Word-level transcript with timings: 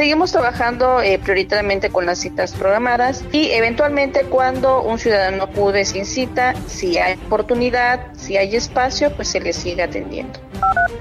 Seguimos 0.00 0.32
trabajando 0.32 1.02
eh, 1.02 1.18
prioritariamente 1.18 1.90
con 1.90 2.06
las 2.06 2.20
citas 2.20 2.54
programadas 2.54 3.22
y 3.32 3.50
eventualmente 3.50 4.22
cuando 4.22 4.80
un 4.82 4.98
ciudadano 4.98 5.42
acude 5.42 5.84
sin 5.84 6.06
cita, 6.06 6.54
si 6.68 6.96
hay 6.96 7.18
oportunidad, 7.26 8.06
si 8.16 8.38
hay 8.38 8.56
espacio, 8.56 9.12
pues 9.14 9.28
se 9.28 9.40
le 9.40 9.52
sigue 9.52 9.82
atendiendo. 9.82 10.40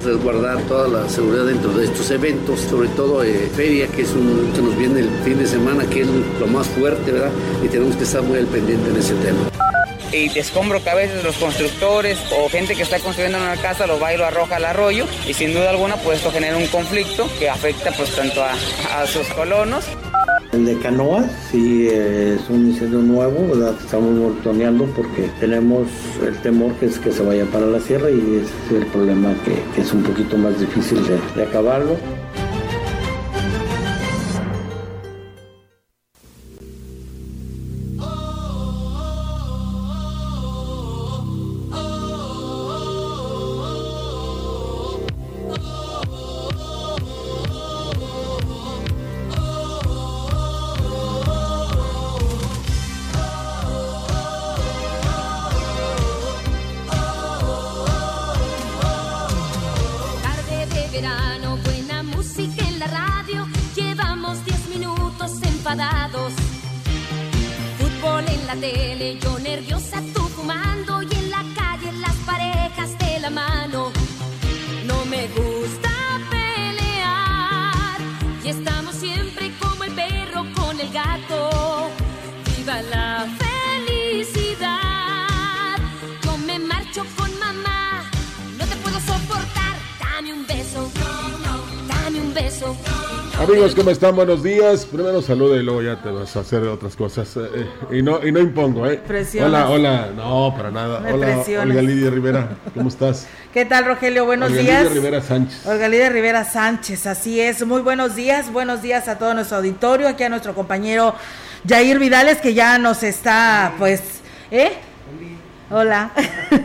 Resguardar 0.03 0.57
toda 0.63 0.89
la 0.89 1.07
seguridad 1.07 1.45
dentro 1.45 1.71
de 1.71 1.85
estos 1.85 2.11
eventos, 2.11 2.59
sobre 2.59 2.89
todo 2.89 3.23
eh, 3.23 3.49
feria, 3.55 3.87
que 3.87 4.01
es 4.01 4.11
un, 4.11 4.51
se 4.53 4.61
nos 4.61 4.77
viene 4.77 4.99
el 4.99 5.09
fin 5.23 5.39
de 5.39 5.47
semana, 5.47 5.85
que 5.85 6.01
es 6.01 6.07
lo 6.37 6.47
más 6.47 6.67
fuerte, 6.67 7.13
¿verdad? 7.13 7.31
Y 7.63 7.69
tenemos 7.69 7.95
que 7.95 8.03
estar 8.03 8.21
muy 8.21 8.37
al 8.37 8.47
pendiente 8.47 8.89
en 8.89 8.97
ese 8.97 9.13
tema 9.15 9.78
y 10.11 10.29
descombro 10.29 10.83
que 10.83 10.89
a 10.89 10.95
veces 10.95 11.23
los 11.23 11.37
constructores 11.37 12.17
o 12.31 12.49
gente 12.49 12.75
que 12.75 12.83
está 12.83 12.99
construyendo 12.99 13.37
una 13.37 13.55
casa 13.57 13.87
lo 13.87 13.99
va 13.99 14.13
y 14.13 14.17
lo 14.17 14.25
arroja 14.25 14.57
al 14.57 14.65
arroyo 14.65 15.05
y 15.27 15.33
sin 15.33 15.53
duda 15.53 15.69
alguna 15.69 15.95
pues 15.97 16.17
esto 16.17 16.31
genera 16.31 16.57
un 16.57 16.67
conflicto 16.67 17.29
que 17.37 17.49
afecta 17.49 17.91
pues 17.91 18.15
tanto 18.15 18.43
a, 18.43 18.55
sus 19.05 19.27
colonos. 19.29 19.85
El 20.51 20.65
de 20.65 20.77
Canoa 20.79 21.25
sí 21.51 21.87
es 21.87 22.49
un 22.49 22.69
incendio 22.69 22.99
nuevo, 22.99 23.47
¿verdad? 23.47 23.75
estamos 23.79 24.11
monitoreando 24.11 24.85
porque 24.95 25.29
tenemos 25.39 25.87
el 26.25 26.35
temor 26.41 26.73
que 26.75 26.87
es 26.87 26.97
que 26.99 27.11
se 27.11 27.23
vaya 27.23 27.45
para 27.45 27.65
la 27.65 27.79
sierra 27.79 28.09
y 28.09 28.41
es 28.43 28.75
el 28.75 28.85
problema 28.87 29.33
que, 29.45 29.81
es 29.81 29.93
un 29.93 30.03
poquito 30.03 30.37
más 30.37 30.59
difícil 30.59 30.99
de 31.35 31.43
acabarlo. 31.43 31.97
¿Cómo 93.75 93.89
están? 93.89 94.15
Buenos 94.15 94.43
días. 94.43 94.85
Primero 94.85 95.23
saluda 95.23 95.57
y 95.57 95.63
luego 95.63 95.81
ya 95.81 95.99
te 96.01 96.11
vas 96.11 96.35
a 96.35 96.41
hacer 96.41 96.63
otras 96.63 96.95
cosas. 96.95 97.35
Eh, 97.35 97.67
y, 97.91 98.01
no, 98.03 98.25
y 98.25 98.31
no 98.31 98.39
impongo, 98.39 98.85
¿eh? 98.85 99.01
Hola, 99.41 99.69
hola. 99.69 100.09
No, 100.15 100.53
para 100.55 100.69
nada. 100.69 101.01
hola, 101.11 101.43
Olga 101.63 101.81
Lidia 101.81 102.11
Rivera. 102.11 102.57
¿Cómo 102.75 102.89
estás? 102.89 103.27
¿Qué 103.53 103.65
tal, 103.65 103.85
Rogelio? 103.85 104.25
Buenos 104.25 104.51
días. 104.53 104.83
Olga 104.85 104.89
Lidia 104.89 104.93
Rivera 104.93 105.21
Sánchez. 105.21 105.65
Olga 105.65 105.89
Lidia 105.89 106.09
Rivera 106.09 106.43
Sánchez, 106.43 107.07
así 107.07 107.41
es. 107.41 107.65
Muy 107.65 107.81
buenos 107.81 108.15
días. 108.15 108.51
Buenos 108.53 108.83
días 108.83 109.07
a 109.07 109.17
todo 109.17 109.33
nuestro 109.33 109.57
auditorio. 109.57 110.07
Aquí 110.07 110.23
a 110.23 110.29
nuestro 110.29 110.53
compañero 110.53 111.15
Jair 111.67 111.97
Vidales, 111.97 112.37
que 112.37 112.53
ya 112.53 112.77
nos 112.77 113.01
está, 113.01 113.73
pues, 113.79 114.01
¿eh? 114.51 114.73
Hola. 115.71 116.11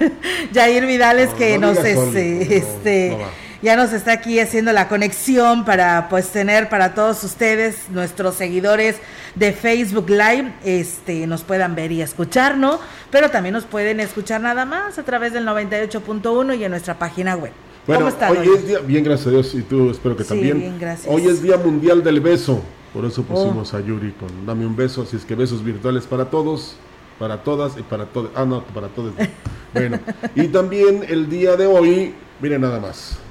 Jair 0.55 0.85
Vidales, 0.85 1.31
que 1.31 1.57
nos, 1.59 1.79
este, 1.79 2.57
este 2.57 3.17
ya 3.65 3.77
nos 3.77 3.95
está 3.95 4.13
aquí 4.13 4.39
haciendo 4.41 4.75
la 4.75 4.89
conexión 4.89 5.65
para 5.65 6.11
pues 6.11 6.29
tener 6.29 6.69
para 6.69 6.95
todos 6.95 7.25
ustedes, 7.25 7.89
nuestros 7.89 8.35
seguidores 8.35 8.97
de 9.37 9.55
Facebook 9.55 10.11
Live, 10.11 10.53
este 10.65 11.27
nos 11.27 11.45
puedan 11.45 11.75
ver 11.75 11.91
y 11.91 12.03
escuchar, 12.03 12.59
¿no? 12.59 12.79
Pero 13.11 13.31
también 13.31 13.55
nos 13.55 13.65
pueden 13.65 14.01
escuchar 14.01 14.43
nada 14.43 14.67
más 14.67 14.99
a 14.99 15.03
través 15.03 15.33
del 15.33 15.47
98.1 15.47 16.59
y 16.59 16.65
en 16.65 16.71
nuestra 16.73 16.99
página 16.99 17.37
web. 17.37 17.53
¿Cómo 17.87 18.09
están? 18.09 18.37
Hoy, 18.37 18.51
es 18.55 18.67
día, 18.67 18.81
bien, 18.81 19.03
gracias 19.03 19.29
a 19.29 19.31
Dios, 19.31 19.55
y 19.55 19.63
tú 19.63 19.91
espero 19.91 20.15
que 20.15 20.25
sí, 20.25 20.29
también. 20.29 20.59
Bien, 20.59 20.79
gracias. 20.79 21.11
Hoy 21.11 21.27
es 21.27 21.43
Día 21.43 21.57
Mundial 21.57 22.05
del 22.05 22.21
Beso, 22.21 22.61
por 22.93 23.07
eso 23.07 23.23
pusimos 23.23 23.73
oh. 23.73 23.77
a 23.79 23.81
Yuri 23.81 24.13
con 24.13 24.45
Dame 24.45 24.67
un 24.67 24.77
beso, 24.77 25.03
así 25.03 25.17
es 25.17 25.25
que 25.25 25.35
besos 25.35 25.65
virtuales 25.65 26.05
para 26.05 26.27
todos, 26.27 26.77
para 27.19 27.43
todas 27.43 27.79
y 27.79 27.83
para 27.83 28.05
todos. 28.05 28.31
Ah, 28.35 28.45
no, 28.45 28.63
para 28.63 28.89
todos. 28.89 29.15
bueno, 29.73 30.01
y 30.35 30.49
también 30.49 31.07
el 31.09 31.31
día 31.31 31.57
de 31.57 31.67
hoy, 31.67 32.15
miren 32.43 32.61
nada 32.61 32.79
más 32.79 33.24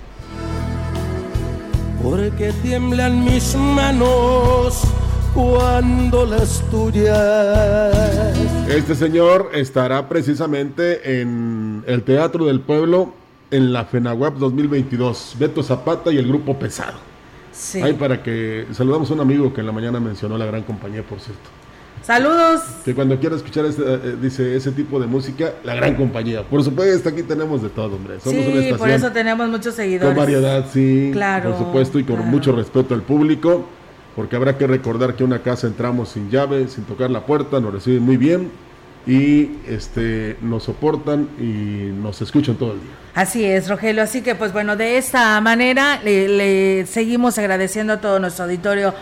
porque 2.04 2.52
tiemblan 2.62 3.24
mis 3.24 3.56
manos 3.56 4.84
cuando 5.34 6.26
las 6.26 6.62
tuyas. 6.70 8.38
Este 8.68 8.94
señor 8.94 9.52
estará 9.54 10.10
precisamente 10.10 11.22
en 11.22 11.84
el 11.88 12.04
Teatro 12.04 12.46
del 12.46 12.60
Pueblo 12.60 13.14
en 13.52 13.72
la 13.72 13.86
FENAWAP 13.86 14.36
2022. 14.36 15.38
Beto 15.40 15.64
Zapata 15.64 16.12
y 16.12 16.18
el 16.18 16.28
grupo 16.28 16.60
Pesado. 16.60 17.00
Sí. 17.54 17.82
Ahí 17.82 17.94
para 17.94 18.22
que 18.22 18.68
saludamos 18.74 19.10
a 19.10 19.14
un 19.14 19.22
amigo 19.22 19.54
que 19.54 19.62
en 19.62 19.68
la 19.68 19.74
mañana 19.74 20.00
mencionó 20.02 20.38
la 20.38 20.46
gran 20.46 20.64
compañía, 20.64 21.04
por 21.04 21.22
cierto. 21.22 21.63
Saludos. 22.04 22.62
Que 22.84 22.94
cuando 22.94 23.18
quiera 23.18 23.36
escuchar 23.36 23.66
ese, 23.66 23.82
eh, 23.82 24.18
dice 24.22 24.56
ese 24.56 24.72
tipo 24.72 25.00
de 25.00 25.08
música, 25.08 25.54
la 25.64 25.74
gran 25.74 25.96
compañía. 25.96 26.44
Por 26.44 26.64
supuesto, 26.64 27.08
aquí 27.10 27.24
tenemos 27.24 27.64
de 27.64 27.70
todo, 27.70 27.96
hombre. 27.96 28.20
Somos 28.20 28.44
sí, 28.44 28.74
por 28.78 28.90
eso 28.90 29.12
tenemos 29.12 29.48
muchos 29.48 29.74
seguidores. 29.76 30.10
Con 30.10 30.18
variedad, 30.18 30.66
sí. 30.72 31.12
Claro. 31.14 31.52
Por 31.52 31.60
supuesto, 31.60 32.00
y 32.00 32.04
con 32.04 32.20
mucho 32.28 32.52
respeto 32.52 32.94
al 32.94 33.04
público, 33.04 33.66
porque 34.18 34.36
habrá 34.36 34.58
que 34.58 34.68
recordar 34.68 35.16
que 35.16 35.24
una 35.24 35.42
casa 35.42 35.68
entramos 35.68 36.10
sin 36.10 36.30
llave, 36.30 36.68
sin 36.68 36.84
tocar 36.84 37.10
la 37.10 37.26
puerta, 37.26 37.62
nos 37.62 37.74
reciben 37.74 38.04
muy 38.04 38.18
bien 38.18 38.52
y 39.06 39.58
este 39.68 40.38
nos 40.42 40.64
soportan 40.64 41.28
y 41.40 41.92
nos 42.02 42.22
escuchan 42.22 42.56
todo 42.56 42.74
el 42.74 42.80
día. 42.82 42.92
Así 43.16 43.44
es, 43.46 43.70
Rogelio. 43.70 44.04
Así 44.04 44.22
que, 44.22 44.36
pues 44.36 44.52
bueno, 44.54 44.76
de 44.76 44.98
esta 44.98 45.40
manera 45.40 46.02
le 46.04 46.86
seguimos 46.86 47.38
agradeciendo 47.38 47.94
a 47.94 48.02
todo 48.02 48.20
nuestro 48.20 48.46
auditorio 48.46 48.94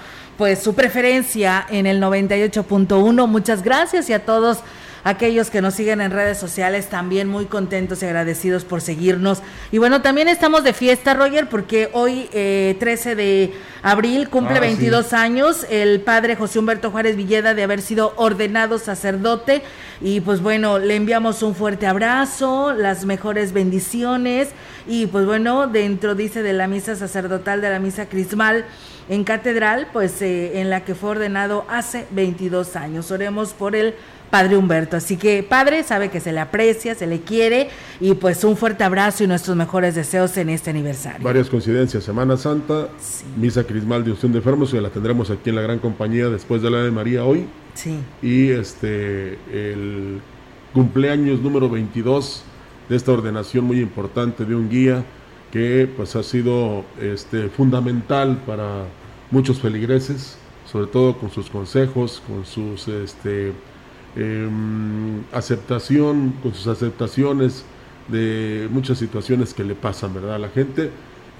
pues 0.41 0.57
su 0.57 0.73
preferencia 0.73 1.67
en 1.69 1.85
el 1.85 2.01
98.1. 2.01 3.27
Muchas 3.27 3.61
gracias 3.61 4.09
y 4.09 4.13
a 4.13 4.25
todos 4.25 4.61
aquellos 5.03 5.51
que 5.51 5.61
nos 5.61 5.75
siguen 5.75 6.01
en 6.01 6.09
redes 6.09 6.39
sociales 6.39 6.89
también 6.89 7.27
muy 7.27 7.45
contentos 7.45 8.01
y 8.01 8.07
agradecidos 8.07 8.65
por 8.65 8.81
seguirnos. 8.81 9.43
Y 9.71 9.77
bueno, 9.77 10.01
también 10.01 10.27
estamos 10.27 10.63
de 10.63 10.73
fiesta, 10.73 11.13
Roger, 11.13 11.47
porque 11.47 11.91
hoy, 11.93 12.27
13 12.31 13.11
eh, 13.11 13.15
de 13.15 13.53
abril, 13.83 14.29
cumple 14.29 14.59
22 14.59 15.13
ah, 15.13 15.21
años 15.21 15.67
el 15.69 16.01
padre 16.01 16.35
José 16.35 16.57
Humberto 16.57 16.89
Juárez 16.89 17.17
Villeda 17.17 17.53
de 17.53 17.61
haber 17.61 17.83
sido 17.83 18.13
ordenado 18.15 18.79
sacerdote. 18.79 19.61
Y 20.01 20.21
pues 20.21 20.41
bueno, 20.41 20.79
le 20.79 20.95
enviamos 20.95 21.43
un 21.43 21.53
fuerte 21.53 21.85
abrazo, 21.85 22.73
las 22.73 23.05
mejores 23.05 23.53
bendiciones. 23.53 24.49
Y 24.87 25.05
pues 25.05 25.27
bueno, 25.27 25.67
dentro, 25.67 26.15
dice, 26.15 26.41
de 26.41 26.53
la 26.53 26.67
misa 26.67 26.95
sacerdotal, 26.95 27.61
de 27.61 27.69
la 27.69 27.77
misa 27.77 28.09
crismal 28.09 28.65
en 29.09 29.23
catedral, 29.23 29.87
pues 29.91 30.21
eh, 30.21 30.61
en 30.61 30.69
la 30.69 30.83
que 30.83 30.95
fue 30.95 31.11
ordenado 31.11 31.65
hace 31.69 32.05
22 32.11 32.75
años. 32.75 33.11
Oremos 33.11 33.53
por 33.53 33.75
él 33.75 33.95
Padre 34.31 34.57
Humberto. 34.57 34.97
Así 34.97 35.17
que, 35.17 35.43
Padre, 35.43 35.83
sabe 35.83 36.09
que 36.09 36.19
se 36.19 36.31
le 36.31 36.39
aprecia, 36.39 36.95
se 36.95 37.05
le 37.05 37.19
quiere 37.19 37.69
y 37.99 38.15
pues 38.15 38.43
un 38.43 38.57
fuerte 38.57 38.83
abrazo 38.83 39.23
y 39.23 39.27
nuestros 39.27 39.55
mejores 39.55 39.93
deseos 39.93 40.35
en 40.37 40.49
este 40.49 40.71
aniversario. 40.71 41.23
Varias 41.23 41.49
coincidencias, 41.49 42.03
Semana 42.03 42.37
Santa, 42.37 42.87
Misa 43.37 43.65
Crismal 43.65 44.03
de 44.03 44.11
Unción 44.11 44.31
de 44.31 44.39
Enfermos, 44.39 44.71
que 44.71 44.81
la 44.81 44.89
tendremos 44.89 45.29
aquí 45.29 45.49
en 45.49 45.57
la 45.57 45.61
Gran 45.61 45.79
Compañía 45.79 46.29
después 46.29 46.61
de 46.61 46.71
la 46.71 46.81
de 46.81 46.91
María 46.91 47.25
hoy. 47.25 47.45
Sí. 47.73 47.99
Y 48.21 48.49
este, 48.49 49.37
el 49.51 50.21
cumpleaños 50.73 51.41
número 51.41 51.69
22 51.69 52.43
de 52.87 52.95
esta 52.95 53.11
ordenación 53.11 53.65
muy 53.65 53.79
importante 53.79 54.45
de 54.45 54.55
un 54.55 54.69
guía 54.69 55.03
que 55.51 55.89
pues 55.95 56.15
ha 56.15 56.23
sido 56.23 56.85
este, 56.99 57.49
fundamental 57.49 58.41
para 58.45 58.85
muchos 59.29 59.59
feligreses, 59.59 60.37
sobre 60.65 60.87
todo 60.87 61.17
con 61.17 61.29
sus 61.29 61.49
consejos, 61.49 62.21
con 62.27 62.45
sus 62.45 62.87
este, 62.87 63.51
em, 64.15 65.23
aceptación, 65.31 66.33
con 66.41 66.53
sus 66.53 66.67
aceptaciones 66.67 67.65
de 68.07 68.67
muchas 68.71 68.97
situaciones 68.97 69.53
que 69.53 69.63
le 69.63 69.75
pasan, 69.75 70.13
¿verdad? 70.13 70.35
A 70.35 70.39
la 70.39 70.49
gente 70.49 70.91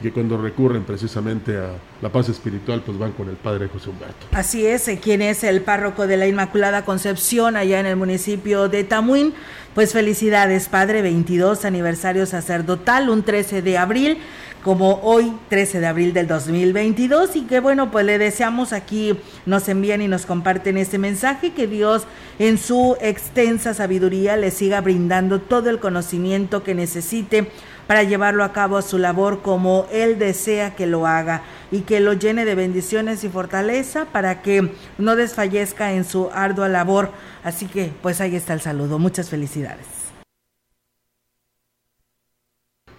que 0.02 0.12
cuando 0.12 0.38
recurren 0.38 0.84
precisamente 0.84 1.58
a 1.58 1.72
la 2.02 2.10
paz 2.10 2.30
espiritual, 2.30 2.82
pues 2.86 2.98
van 2.98 3.12
con 3.12 3.30
el 3.30 3.36
Padre 3.36 3.68
José 3.68 3.90
Humberto. 3.90 4.28
Así 4.32 4.66
es, 4.66 4.88
eh, 4.88 5.00
quien 5.02 5.22
es 5.22 5.44
el 5.44 5.62
párroco 5.62 6.08
de 6.08 6.18
la 6.18 6.28
Inmaculada 6.28 6.84
Concepción 6.84 7.56
allá 7.56 7.80
en 7.80 7.86
el 7.86 7.96
municipio 7.96 8.68
de 8.68 8.84
Tamuín. 8.84 9.34
Pues 9.74 9.94
felicidades, 9.94 10.68
Padre, 10.68 11.02
22 11.02 11.64
aniversario 11.64 12.26
sacerdotal, 12.26 13.10
un 13.10 13.24
13 13.24 13.62
de 13.62 13.78
abril, 13.78 14.18
como 14.64 15.00
hoy, 15.02 15.34
13 15.48 15.80
de 15.80 15.88
abril 15.88 16.14
del 16.14 16.28
2022. 16.28 17.38
Y 17.38 17.42
que 17.44 17.62
bueno, 17.62 17.90
pues 17.90 18.06
le 18.06 18.18
deseamos 18.18 18.74
aquí, 18.74 19.18
nos 19.46 19.70
envían 19.70 20.02
y 20.02 20.10
nos 20.10 20.26
comparten 20.26 20.78
este 20.78 20.98
mensaje, 20.98 21.54
que 21.54 21.68
Dios 21.68 22.04
en 22.38 22.58
su 22.58 22.98
extensa 23.00 23.74
sabiduría 23.74 24.36
le 24.36 24.52
siga 24.52 24.82
brindando 24.82 25.40
todo 25.40 25.70
el 25.70 25.80
conocimiento 25.80 26.64
que 26.64 26.76
necesite 26.76 27.50
para 27.88 28.04
llevarlo 28.04 28.44
a 28.44 28.54
cabo 28.54 28.82
su 28.82 28.98
labor 28.98 29.42
como 29.42 29.86
Él 29.92 30.20
desea 30.20 30.76
que 30.76 30.88
lo 30.88 31.08
haga 31.08 31.44
y 31.72 31.82
que 31.82 32.00
lo 32.00 32.14
llene 32.14 32.46
de 32.46 32.56
bendiciones 32.56 33.24
y 33.24 33.30
fortaleza 33.30 34.06
para 34.06 34.42
que 34.42 34.72
no 34.98 35.16
desfallezca 35.16 35.94
en 35.94 36.06
su 36.06 36.30
ardua 36.34 36.70
labor. 36.70 37.12
Así 37.44 37.66
que 37.66 37.92
pues 38.02 38.22
ahí 38.22 38.36
está 38.36 38.54
el 38.54 38.62
saludo. 38.62 39.00
Muchas 39.00 39.30
felicidades. 39.30 40.02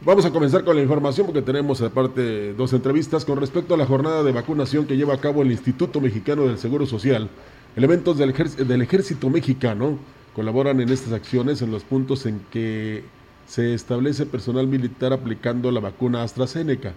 Vamos 0.04 0.24
a 0.24 0.32
comenzar 0.32 0.64
con 0.64 0.74
la 0.74 0.82
información 0.82 1.26
porque 1.26 1.42
tenemos 1.42 1.80
aparte 1.80 2.54
dos 2.54 2.72
entrevistas 2.72 3.24
con 3.24 3.38
respecto 3.38 3.74
a 3.74 3.76
la 3.76 3.86
jornada 3.86 4.24
de 4.24 4.32
vacunación 4.32 4.84
que 4.84 4.96
lleva 4.96 5.14
a 5.14 5.20
cabo 5.20 5.42
el 5.42 5.52
Instituto 5.52 6.00
Mexicano 6.00 6.46
del 6.46 6.58
Seguro 6.58 6.86
Social. 6.86 7.28
Elementos 7.76 8.18
del, 8.18 8.32
del 8.32 8.82
ejército 8.82 9.30
mexicano 9.30 9.98
colaboran 10.34 10.80
en 10.80 10.88
estas 10.88 11.12
acciones 11.12 11.62
en 11.62 11.70
los 11.70 11.84
puntos 11.84 12.26
en 12.26 12.40
que 12.50 13.04
se 13.52 13.74
establece 13.74 14.24
personal 14.24 14.66
militar 14.66 15.12
aplicando 15.12 15.70
la 15.70 15.80
vacuna 15.80 16.22
AstraZeneca. 16.22 16.94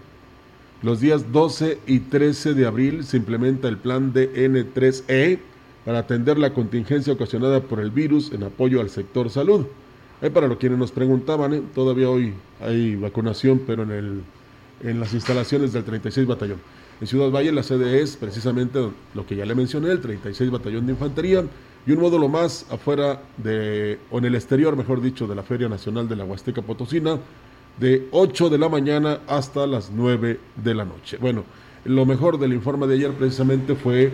Los 0.83 1.01
días 1.01 1.33
12 1.33 1.79
y 1.85 1.99
13 1.99 2.53
de 2.53 2.65
abril 2.65 3.03
se 3.03 3.17
implementa 3.17 3.67
el 3.67 3.75
plan 3.75 4.13
de 4.13 4.33
N3E 4.49 5.39
para 5.83 5.99
atender 5.99 6.37
la 6.37 6.53
contingencia 6.53 7.11
ocasionada 7.11 7.59
por 7.59 7.81
el 7.81 7.91
virus 7.91 8.31
en 8.31 8.43
apoyo 8.43 8.79
al 8.79 8.89
sector 8.89 9.29
salud. 9.29 9.65
Eh, 10.21 10.29
para 10.29 10.47
los 10.47 10.57
quienes 10.57 10.79
nos 10.79 10.93
preguntaban, 10.93 11.55
eh, 11.55 11.61
todavía 11.73 12.09
hoy 12.09 12.33
hay 12.61 12.95
vacunación, 12.95 13.63
pero 13.67 13.83
en, 13.83 13.91
el, 13.91 14.21
en 14.81 15.01
las 15.01 15.13
instalaciones 15.13 15.73
del 15.73 15.83
36 15.83 16.25
Batallón. 16.25 16.61
En 17.01 17.07
Ciudad 17.07 17.31
Valle 17.31 17.51
la 17.51 17.63
sede 17.63 18.01
es 18.01 18.15
precisamente 18.15 18.79
lo 19.13 19.27
que 19.27 19.35
ya 19.35 19.43
le 19.43 19.55
mencioné, 19.55 19.91
el 19.91 19.99
36 19.99 20.51
Batallón 20.51 20.85
de 20.85 20.93
Infantería, 20.93 21.43
y 21.85 21.91
un 21.91 21.99
módulo 21.99 22.27
más 22.27 22.65
afuera 22.71 23.21
de, 23.37 23.99
o 24.09 24.17
en 24.17 24.25
el 24.25 24.35
exterior, 24.35 24.75
mejor 24.75 25.01
dicho, 25.01 25.27
de 25.27 25.35
la 25.35 25.43
Feria 25.43 25.69
Nacional 25.69 26.09
de 26.09 26.15
la 26.15 26.25
Huasteca 26.25 26.61
Potosina, 26.61 27.19
de 27.79 28.07
8 28.11 28.49
de 28.49 28.57
la 28.57 28.69
mañana 28.69 29.19
hasta 29.27 29.67
las 29.67 29.91
9 29.91 30.39
de 30.55 30.73
la 30.73 30.85
noche. 30.85 31.17
Bueno, 31.17 31.43
lo 31.83 32.05
mejor 32.05 32.39
del 32.39 32.53
informe 32.53 32.87
de 32.87 32.95
ayer 32.95 33.11
precisamente 33.11 33.75
fue 33.75 34.11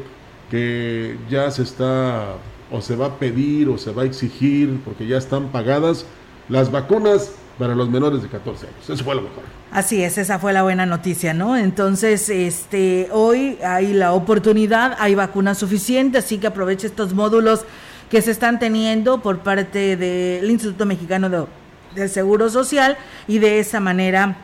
que 0.49 1.17
ya 1.29 1.49
se 1.51 1.63
está 1.63 2.35
o 2.71 2.81
se 2.81 2.95
va 2.95 3.05
a 3.05 3.19
pedir 3.19 3.69
o 3.69 3.77
se 3.77 3.91
va 3.91 4.03
a 4.03 4.05
exigir, 4.05 4.81
porque 4.83 5.07
ya 5.07 5.17
están 5.17 5.49
pagadas 5.49 6.05
las 6.49 6.71
vacunas 6.71 7.35
para 7.57 7.75
los 7.75 7.89
menores 7.89 8.21
de 8.21 8.27
14 8.27 8.67
años. 8.67 8.89
Eso 8.89 9.03
fue 9.03 9.15
lo 9.15 9.21
mejor. 9.21 9.60
Así 9.71 10.03
es, 10.03 10.17
esa 10.17 10.37
fue 10.37 10.51
la 10.51 10.63
buena 10.63 10.85
noticia, 10.85 11.33
¿no? 11.33 11.55
Entonces, 11.55 12.27
este, 12.27 13.07
hoy 13.13 13.57
hay 13.63 13.93
la 13.93 14.11
oportunidad, 14.11 14.97
hay 14.99 15.15
vacunas 15.15 15.59
suficientes, 15.59 16.25
así 16.25 16.39
que 16.39 16.47
aproveche 16.47 16.87
estos 16.87 17.13
módulos 17.13 17.63
que 18.09 18.21
se 18.21 18.31
están 18.31 18.59
teniendo 18.59 19.21
por 19.21 19.39
parte 19.39 19.95
del 19.95 20.51
Instituto 20.51 20.85
Mexicano 20.85 21.29
de, 21.29 21.45
del 21.95 22.09
Seguro 22.09 22.49
Social 22.49 22.97
y 23.29 23.39
de 23.39 23.59
esa 23.59 23.79
manera 23.79 24.35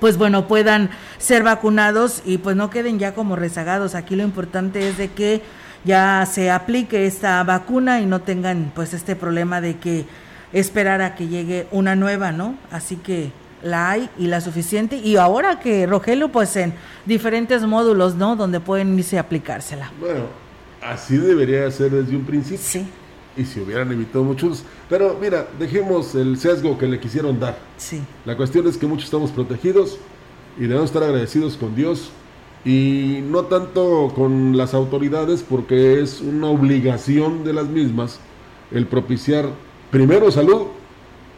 pues 0.00 0.16
bueno, 0.16 0.48
puedan 0.48 0.90
ser 1.18 1.42
vacunados 1.42 2.22
y 2.24 2.38
pues 2.38 2.56
no 2.56 2.70
queden 2.70 2.98
ya 2.98 3.14
como 3.14 3.36
rezagados. 3.36 3.94
Aquí 3.94 4.16
lo 4.16 4.24
importante 4.24 4.88
es 4.88 4.96
de 4.96 5.10
que 5.10 5.42
ya 5.84 6.26
se 6.26 6.50
aplique 6.50 7.06
esta 7.06 7.44
vacuna 7.44 8.00
y 8.00 8.06
no 8.06 8.22
tengan 8.22 8.72
pues 8.74 8.94
este 8.94 9.14
problema 9.14 9.60
de 9.60 9.76
que 9.76 10.06
esperar 10.52 11.02
a 11.02 11.14
que 11.14 11.28
llegue 11.28 11.68
una 11.70 11.94
nueva, 11.94 12.32
¿no? 12.32 12.56
Así 12.72 12.96
que 12.96 13.30
la 13.62 13.90
hay 13.90 14.10
y 14.18 14.26
la 14.26 14.40
suficiente. 14.40 14.96
Y 14.96 15.16
ahora 15.16 15.60
que 15.60 15.86
Rogelio, 15.86 16.28
pues 16.30 16.56
en 16.56 16.74
diferentes 17.06 17.62
módulos, 17.62 18.14
¿no? 18.14 18.36
Donde 18.36 18.60
pueden 18.60 18.98
irse 18.98 19.18
a 19.18 19.22
aplicársela. 19.22 19.92
Bueno, 20.00 20.24
así 20.82 21.16
debería 21.16 21.70
ser 21.70 21.90
desde 21.90 22.16
un 22.16 22.24
principio. 22.24 22.62
Sí. 22.62 22.86
Y 23.36 23.44
si 23.44 23.60
hubieran 23.60 23.90
evitado 23.92 24.24
muchos. 24.24 24.64
Pero 24.88 25.16
mira, 25.20 25.46
dejemos 25.58 26.14
el 26.14 26.38
sesgo 26.38 26.76
que 26.76 26.86
le 26.86 26.98
quisieron 26.98 27.38
dar. 27.38 27.58
Sí. 27.76 28.02
La 28.24 28.36
cuestión 28.36 28.66
es 28.66 28.76
que 28.76 28.86
muchos 28.86 29.04
estamos 29.04 29.30
protegidos 29.30 29.98
y 30.58 30.62
debemos 30.62 30.86
estar 30.86 31.02
agradecidos 31.02 31.56
con 31.56 31.74
Dios 31.74 32.10
y 32.64 33.20
no 33.24 33.44
tanto 33.44 34.12
con 34.14 34.56
las 34.56 34.74
autoridades 34.74 35.44
porque 35.48 36.00
es 36.00 36.20
una 36.20 36.48
obligación 36.48 37.44
de 37.44 37.52
las 37.54 37.66
mismas 37.66 38.20
el 38.70 38.86
propiciar 38.86 39.48
primero 39.90 40.30
salud 40.30 40.66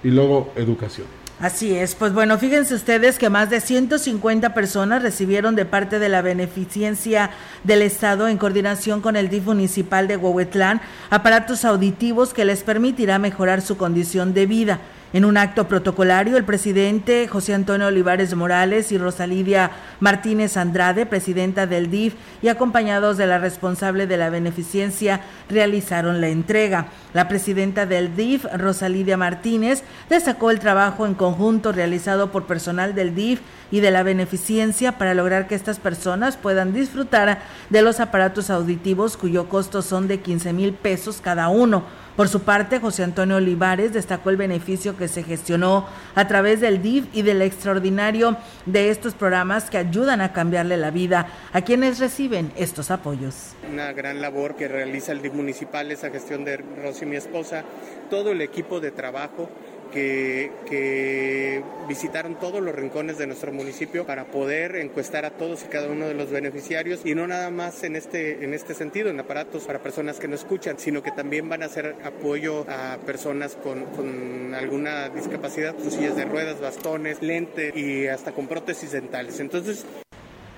y 0.02 0.08
luego 0.08 0.52
educación. 0.56 1.21
Así 1.42 1.74
es, 1.74 1.96
pues 1.96 2.12
bueno, 2.12 2.38
fíjense 2.38 2.72
ustedes 2.72 3.18
que 3.18 3.28
más 3.28 3.50
de 3.50 3.60
150 3.60 4.54
personas 4.54 5.02
recibieron 5.02 5.56
de 5.56 5.64
parte 5.64 5.98
de 5.98 6.08
la 6.08 6.22
beneficencia 6.22 7.30
del 7.64 7.82
Estado 7.82 8.28
en 8.28 8.38
coordinación 8.38 9.00
con 9.00 9.16
el 9.16 9.28
DIF 9.28 9.46
municipal 9.46 10.06
de 10.06 10.16
Huehuetlán 10.16 10.80
aparatos 11.10 11.64
auditivos 11.64 12.32
que 12.32 12.44
les 12.44 12.62
permitirá 12.62 13.18
mejorar 13.18 13.60
su 13.60 13.76
condición 13.76 14.34
de 14.34 14.46
vida. 14.46 14.78
En 15.14 15.26
un 15.26 15.36
acto 15.36 15.68
protocolario, 15.68 16.38
el 16.38 16.44
presidente 16.44 17.28
José 17.28 17.52
Antonio 17.52 17.88
Olivares 17.88 18.34
Morales 18.34 18.92
y 18.92 18.98
Rosalidia 18.98 19.70
Martínez 20.00 20.56
Andrade, 20.56 21.04
presidenta 21.04 21.66
del 21.66 21.90
DIF, 21.90 22.14
y 22.40 22.48
acompañados 22.48 23.18
de 23.18 23.26
la 23.26 23.38
responsable 23.38 24.06
de 24.06 24.16
la 24.16 24.30
beneficencia, 24.30 25.20
realizaron 25.50 26.22
la 26.22 26.28
entrega. 26.28 26.86
La 27.12 27.28
presidenta 27.28 27.84
del 27.84 28.16
DIF, 28.16 28.46
Rosalidia 28.56 29.18
Martínez, 29.18 29.82
destacó 30.08 30.50
el 30.50 30.60
trabajo 30.60 31.04
en 31.04 31.12
conjunto 31.12 31.72
realizado 31.72 32.32
por 32.32 32.46
personal 32.46 32.94
del 32.94 33.14
DIF 33.14 33.40
y 33.72 33.80
de 33.80 33.90
la 33.90 34.04
beneficencia 34.04 34.98
para 34.98 35.14
lograr 35.14 35.48
que 35.48 35.56
estas 35.56 35.80
personas 35.80 36.36
puedan 36.36 36.72
disfrutar 36.72 37.42
de 37.70 37.82
los 37.82 37.98
aparatos 37.98 38.50
auditivos 38.50 39.16
cuyo 39.16 39.48
costo 39.48 39.82
son 39.82 40.06
de 40.06 40.20
15 40.20 40.52
mil 40.52 40.74
pesos 40.74 41.20
cada 41.20 41.48
uno 41.48 41.82
por 42.16 42.28
su 42.28 42.42
parte, 42.42 42.78
José 42.78 43.04
Antonio 43.04 43.36
Olivares 43.36 43.94
destacó 43.94 44.28
el 44.28 44.36
beneficio 44.36 44.98
que 44.98 45.08
se 45.08 45.22
gestionó 45.22 45.86
a 46.14 46.28
través 46.28 46.60
del 46.60 46.82
DIF 46.82 47.06
y 47.14 47.22
del 47.22 47.40
extraordinario 47.40 48.36
de 48.66 48.90
estos 48.90 49.14
programas 49.14 49.70
que 49.70 49.78
ayudan 49.78 50.20
a 50.20 50.34
cambiarle 50.34 50.76
la 50.76 50.90
vida 50.90 51.26
a 51.54 51.62
quienes 51.62 52.00
reciben 52.00 52.52
estos 52.54 52.90
apoyos. 52.90 53.54
Una 53.70 53.94
gran 53.94 54.20
labor 54.20 54.56
que 54.56 54.68
realiza 54.68 55.12
el 55.12 55.22
DIF 55.22 55.32
municipal, 55.32 55.90
esa 55.90 56.10
gestión 56.10 56.44
de 56.44 56.58
Rosy, 56.58 57.06
mi 57.06 57.16
esposa, 57.16 57.64
todo 58.10 58.32
el 58.32 58.42
equipo 58.42 58.78
de 58.78 58.90
trabajo 58.90 59.48
que, 59.92 61.62
visitaron 61.88 62.36
todos 62.36 62.62
los 62.62 62.74
rincones 62.74 63.18
de 63.18 63.26
nuestro 63.26 63.52
municipio 63.52 64.06
para 64.06 64.24
poder 64.24 64.76
encuestar 64.76 65.24
a 65.24 65.30
todos 65.30 65.62
y 65.62 65.66
cada 65.66 65.88
uno 65.88 66.06
de 66.06 66.14
los 66.14 66.30
beneficiarios 66.30 67.00
y 67.04 67.14
no 67.14 67.26
nada 67.26 67.50
más 67.50 67.82
en 67.82 67.96
este, 67.96 68.44
en 68.44 68.54
este 68.54 68.74
sentido, 68.74 69.10
en 69.10 69.20
aparatos 69.20 69.64
para 69.64 69.80
personas 69.80 70.18
que 70.18 70.28
no 70.28 70.34
escuchan, 70.34 70.78
sino 70.78 71.02
que 71.02 71.10
también 71.10 71.48
van 71.48 71.62
a 71.62 71.66
hacer 71.66 71.96
apoyo 72.04 72.64
a 72.68 72.98
personas 73.04 73.56
con, 73.62 73.84
con 73.86 74.54
alguna 74.54 75.10
discapacidad, 75.10 75.74
sillas 75.78 76.16
de 76.16 76.24
ruedas, 76.24 76.60
bastones, 76.60 77.20
lentes 77.20 77.76
y 77.76 78.06
hasta 78.06 78.32
con 78.32 78.46
prótesis 78.46 78.92
dentales. 78.92 79.40
Entonces, 79.40 79.84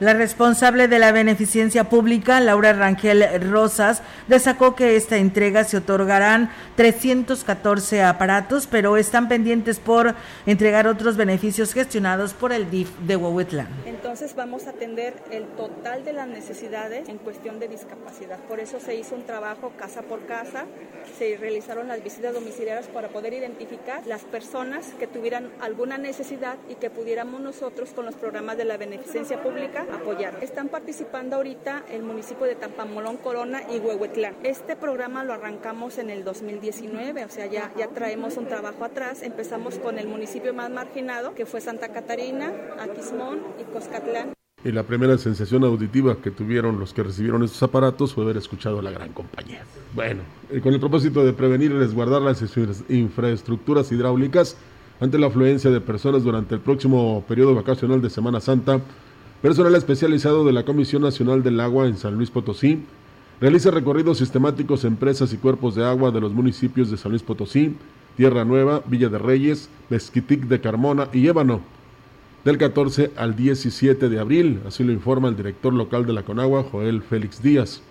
La 0.04 0.12
responsable 0.12 0.86
de 0.86 0.98
la 0.98 1.12
beneficencia 1.12 1.84
pública, 1.84 2.38
Laura 2.38 2.74
Rangel 2.74 3.24
Rosas, 3.50 4.02
destacó 4.28 4.74
que 4.74 4.96
esta 4.96 5.16
entrega 5.16 5.64
se 5.64 5.78
otorgarán 5.78 6.50
314 6.76 8.02
aparatos, 8.02 8.66
pero 8.66 8.98
están 8.98 9.28
pendientes 9.28 9.78
por 9.78 10.14
entregar 10.44 10.88
otros 10.88 11.16
beneficios 11.16 11.72
gestionados 11.72 12.34
por 12.34 12.52
el 12.52 12.70
DIF 12.70 12.90
de 12.98 13.16
Huehuetlán. 13.16 13.68
Entonces 13.86 14.34
vamos 14.36 14.66
a 14.66 14.70
atender 14.70 15.14
el 15.30 15.46
total 15.46 16.04
de 16.04 16.12
las 16.12 16.28
necesidades 16.28 17.08
en 17.08 17.16
cuestión 17.16 17.58
de 17.58 17.68
discapacidad. 17.68 18.38
Por 18.40 18.60
eso 18.60 18.80
se 18.80 18.96
hizo 18.96 19.14
un 19.14 19.24
trabajo 19.24 19.72
casa 19.78 20.02
por 20.02 20.26
casa, 20.26 20.66
se 21.18 21.38
realizaron 21.38 21.88
las 21.88 22.04
visitas 22.04 22.34
domiciliarias 22.34 22.88
para 22.88 23.08
poder 23.08 23.32
identificar 23.32 24.06
las 24.06 24.20
personas 24.24 24.84
que 24.98 25.06
tuvieran 25.06 25.48
alguna 25.62 25.96
necesidad 25.96 26.56
y 26.68 26.74
que 26.74 26.90
pudiéramos 26.90 27.40
nosotros 27.40 27.88
con 27.94 28.04
los 28.04 28.16
programas 28.16 28.58
de 28.58 28.66
la 28.66 28.76
beneficencia 28.76 29.42
pública 29.42 29.86
apoyar. 29.94 30.38
Están 30.42 30.68
participando 30.68 31.36
ahorita 31.36 31.84
el 31.90 32.02
municipio 32.02 32.46
de 32.46 32.54
Tampamolón, 32.54 33.16
Corona 33.16 33.62
y 33.72 33.78
Huehuetlán. 33.78 34.34
Este 34.42 34.76
programa 34.76 35.24
lo 35.24 35.32
arrancamos 35.32 35.98
en 35.98 36.10
el 36.10 36.24
2019, 36.24 37.24
o 37.24 37.28
sea, 37.28 37.46
ya, 37.46 37.72
ya 37.76 37.88
traemos 37.88 38.36
un 38.36 38.46
trabajo 38.46 38.84
atrás. 38.84 39.22
Empezamos 39.22 39.78
con 39.78 39.98
el 39.98 40.08
municipio 40.08 40.54
más 40.54 40.70
marginado, 40.70 41.34
que 41.34 41.46
fue 41.46 41.60
Santa 41.60 41.88
Catarina, 41.88 42.52
Aquismón 42.80 43.40
y 43.60 43.64
Coscatlán. 43.72 44.34
Y 44.64 44.72
la 44.72 44.82
primera 44.82 45.18
sensación 45.18 45.62
auditiva 45.64 46.16
que 46.22 46.30
tuvieron 46.30 46.80
los 46.80 46.94
que 46.94 47.02
recibieron 47.02 47.42
estos 47.42 47.62
aparatos 47.62 48.14
fue 48.14 48.24
haber 48.24 48.38
escuchado 48.38 48.78
a 48.78 48.82
la 48.82 48.90
gran 48.90 49.12
compañía. 49.12 49.62
Bueno, 49.94 50.22
con 50.62 50.72
el 50.72 50.80
propósito 50.80 51.22
de 51.22 51.34
prevenir 51.34 51.70
y 51.70 51.74
resguardar 51.74 52.22
las 52.22 52.42
infraestructuras 52.88 53.92
hidráulicas 53.92 54.56
ante 55.00 55.18
la 55.18 55.26
afluencia 55.26 55.70
de 55.70 55.82
personas 55.82 56.24
durante 56.24 56.54
el 56.54 56.62
próximo 56.62 57.24
periodo 57.28 57.54
vacacional 57.54 58.00
de 58.00 58.08
Semana 58.08 58.40
Santa, 58.40 58.80
personal 59.44 59.74
especializado 59.74 60.46
de 60.46 60.54
la 60.54 60.64
Comisión 60.64 61.02
Nacional 61.02 61.42
del 61.42 61.60
Agua 61.60 61.86
en 61.86 61.98
San 61.98 62.14
Luis 62.14 62.30
Potosí 62.30 62.82
realiza 63.42 63.70
recorridos 63.70 64.16
sistemáticos 64.16 64.84
en 64.84 64.94
empresas 64.94 65.34
y 65.34 65.36
cuerpos 65.36 65.74
de 65.74 65.84
agua 65.84 66.10
de 66.10 66.18
los 66.18 66.32
municipios 66.32 66.90
de 66.90 66.96
San 66.96 67.10
Luis 67.10 67.22
Potosí, 67.22 67.76
Tierra 68.16 68.46
Nueva, 68.46 68.82
Villa 68.86 69.10
de 69.10 69.18
Reyes, 69.18 69.68
Mezquitic 69.90 70.44
de 70.44 70.62
Carmona 70.62 71.10
y 71.12 71.28
Ébano 71.28 71.60
del 72.42 72.56
14 72.56 73.10
al 73.16 73.36
17 73.36 74.08
de 74.08 74.18
abril, 74.18 74.62
así 74.66 74.82
lo 74.82 74.92
informa 74.92 75.28
el 75.28 75.36
director 75.36 75.74
local 75.74 76.06
de 76.06 76.14
la 76.14 76.22
Conagua, 76.22 76.64
Joel 76.72 77.02
Félix 77.02 77.42
Díaz. 77.42 77.82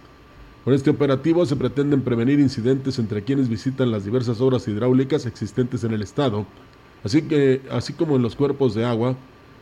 Con 0.63 0.73
este 0.73 0.89
operativo 0.89 1.45
se 1.45 1.55
pretenden 1.55 2.01
prevenir 2.01 2.39
incidentes 2.39 2.97
entre 2.97 3.21
quienes 3.21 3.47
visitan 3.47 3.91
las 3.91 4.05
diversas 4.05 4.41
obras 4.41 4.67
hidráulicas 4.67 5.27
existentes 5.27 5.83
en 5.83 5.93
el 5.93 6.01
estado, 6.01 6.47
así, 7.03 7.21
que, 7.21 7.61
así 7.69 7.93
como 7.93 8.15
en 8.15 8.23
los 8.23 8.35
cuerpos 8.35 8.73
de 8.73 8.85
agua, 8.85 9.15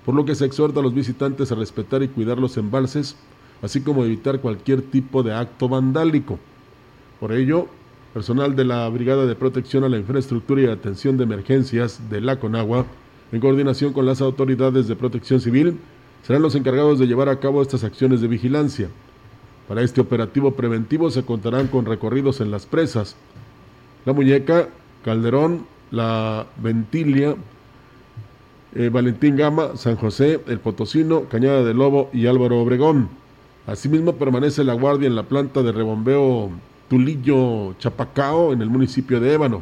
por 0.05 0.15
lo 0.15 0.25
que 0.25 0.35
se 0.35 0.45
exhorta 0.45 0.79
a 0.79 0.83
los 0.83 0.93
visitantes 0.93 1.51
a 1.51 1.55
respetar 1.55 2.03
y 2.03 2.07
cuidar 2.07 2.37
los 2.37 2.57
embalses, 2.57 3.15
así 3.61 3.81
como 3.81 4.03
evitar 4.03 4.39
cualquier 4.39 4.81
tipo 4.81 5.23
de 5.23 5.33
acto 5.33 5.69
vandálico. 5.69 6.39
Por 7.19 7.31
ello, 7.31 7.67
personal 8.13 8.55
de 8.55 8.65
la 8.65 8.89
Brigada 8.89 9.25
de 9.25 9.35
Protección 9.35 9.83
a 9.83 9.89
la 9.89 9.97
Infraestructura 9.97 10.61
y 10.61 10.65
Atención 10.65 11.17
de 11.17 11.23
Emergencias 11.23 12.09
de 12.09 12.21
la 12.21 12.39
Conagua 12.39 12.85
en 13.31 13.39
coordinación 13.39 13.93
con 13.93 14.05
las 14.05 14.21
autoridades 14.21 14.87
de 14.87 14.95
protección 14.95 15.39
civil, 15.39 15.79
serán 16.23 16.41
los 16.41 16.55
encargados 16.55 16.99
de 16.99 17.07
llevar 17.07 17.29
a 17.29 17.39
cabo 17.39 17.61
estas 17.61 17.83
acciones 17.83 18.21
de 18.21 18.27
vigilancia. 18.27 18.89
Para 19.67 19.81
este 19.83 20.01
operativo 20.01 20.51
preventivo 20.51 21.09
se 21.09 21.23
contarán 21.23 21.67
con 21.67 21.85
recorridos 21.85 22.41
en 22.41 22.51
las 22.51 22.65
presas, 22.65 23.15
La 24.05 24.13
Muñeca, 24.13 24.67
Calderón, 25.05 25.65
La 25.91 26.47
Ventilia, 26.57 27.35
eh, 28.73 28.89
Valentín 28.89 29.35
Gama, 29.35 29.75
San 29.75 29.95
José, 29.95 30.39
El 30.47 30.59
Potosino, 30.59 31.23
Cañada 31.25 31.63
de 31.63 31.73
Lobo 31.73 32.09
y 32.13 32.27
Álvaro 32.27 32.61
Obregón. 32.61 33.09
Asimismo 33.67 34.15
permanece 34.15 34.63
la 34.63 34.73
guardia 34.73 35.07
en 35.07 35.15
la 35.15 35.23
planta 35.23 35.61
de 35.61 35.71
rebombeo 35.71 36.49
Tulillo 36.89 37.73
Chapacao 37.79 38.53
en 38.53 38.61
el 38.61 38.69
municipio 38.69 39.19
de 39.19 39.33
Ébano. 39.33 39.61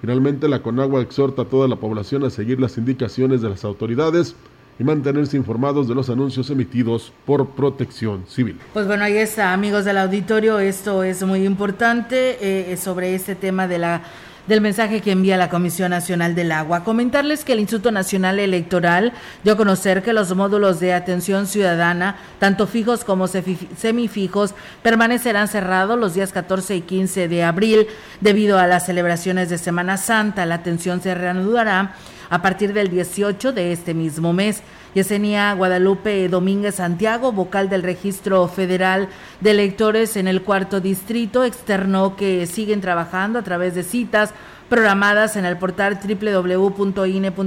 Finalmente, 0.00 0.48
la 0.48 0.62
Conagua 0.62 1.00
exhorta 1.00 1.42
a 1.42 1.44
toda 1.44 1.68
la 1.68 1.76
población 1.76 2.24
a 2.24 2.30
seguir 2.30 2.60
las 2.60 2.76
indicaciones 2.76 3.40
de 3.40 3.50
las 3.50 3.64
autoridades 3.64 4.34
y 4.78 4.84
mantenerse 4.84 5.36
informados 5.36 5.86
de 5.86 5.94
los 5.94 6.10
anuncios 6.10 6.50
emitidos 6.50 7.12
por 7.24 7.50
Protección 7.50 8.24
Civil. 8.26 8.58
Pues 8.72 8.86
bueno, 8.86 9.04
ahí 9.04 9.16
está, 9.16 9.52
amigos 9.52 9.84
del 9.84 9.98
auditorio, 9.98 10.58
esto 10.58 11.04
es 11.04 11.22
muy 11.22 11.44
importante 11.44 12.72
eh, 12.72 12.76
sobre 12.76 13.14
este 13.14 13.34
tema 13.34 13.68
de 13.68 13.78
la 13.78 14.02
del 14.46 14.60
mensaje 14.60 15.00
que 15.00 15.12
envía 15.12 15.36
la 15.36 15.50
Comisión 15.50 15.90
Nacional 15.90 16.34
del 16.34 16.52
Agua. 16.52 16.84
Comentarles 16.84 17.44
que 17.44 17.52
el 17.52 17.60
Instituto 17.60 17.90
Nacional 17.92 18.38
Electoral 18.38 19.12
dio 19.44 19.52
a 19.54 19.56
conocer 19.56 20.02
que 20.02 20.12
los 20.12 20.34
módulos 20.34 20.80
de 20.80 20.94
atención 20.94 21.46
ciudadana, 21.46 22.16
tanto 22.38 22.66
fijos 22.66 23.04
como 23.04 23.28
semifijos, 23.28 24.54
permanecerán 24.82 25.48
cerrados 25.48 25.98
los 25.98 26.14
días 26.14 26.32
14 26.32 26.76
y 26.76 26.80
15 26.82 27.28
de 27.28 27.44
abril 27.44 27.86
debido 28.20 28.58
a 28.58 28.66
las 28.66 28.86
celebraciones 28.86 29.48
de 29.48 29.58
Semana 29.58 29.96
Santa. 29.96 30.46
La 30.46 30.56
atención 30.56 31.00
se 31.00 31.14
reanudará 31.14 31.94
a 32.30 32.42
partir 32.42 32.72
del 32.72 32.88
18 32.88 33.52
de 33.52 33.72
este 33.72 33.94
mismo 33.94 34.32
mes. 34.32 34.62
Yesenia 34.94 35.54
Guadalupe 35.54 36.28
Domínguez 36.28 36.74
Santiago, 36.74 37.32
vocal 37.32 37.70
del 37.70 37.82
Registro 37.82 38.46
Federal 38.48 39.08
de 39.40 39.52
Electores 39.52 40.16
en 40.16 40.28
el 40.28 40.42
cuarto 40.42 40.80
distrito, 40.80 41.44
externó 41.44 42.14
que 42.16 42.46
siguen 42.46 42.80
trabajando 42.82 43.38
a 43.38 43.42
través 43.42 43.74
de 43.74 43.84
citas 43.84 44.34
programadas 44.68 45.36
en 45.36 45.44
el 45.44 45.58
portal 45.58 45.98
www.ine.mx 46.02 47.42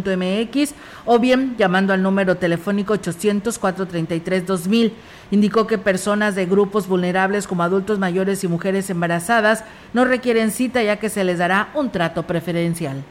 o 1.05 1.17
bien 1.19 1.55
llamando 1.57 1.91
al 1.93 2.03
número 2.03 2.37
telefónico 2.37 2.93
800-433-2000. 2.95 4.91
Indicó 5.31 5.65
que 5.65 5.79
personas 5.79 6.35
de 6.35 6.45
grupos 6.45 6.87
vulnerables 6.87 7.47
como 7.47 7.63
adultos 7.63 7.97
mayores 7.99 8.43
y 8.43 8.47
mujeres 8.47 8.91
embarazadas 8.91 9.63
no 9.93 10.05
requieren 10.05 10.51
cita 10.51 10.83
ya 10.83 10.97
que 10.97 11.09
se 11.09 11.23
les 11.23 11.39
dará 11.39 11.69
un 11.73 11.89
trato 11.89 12.27
preferencial. 12.27 13.03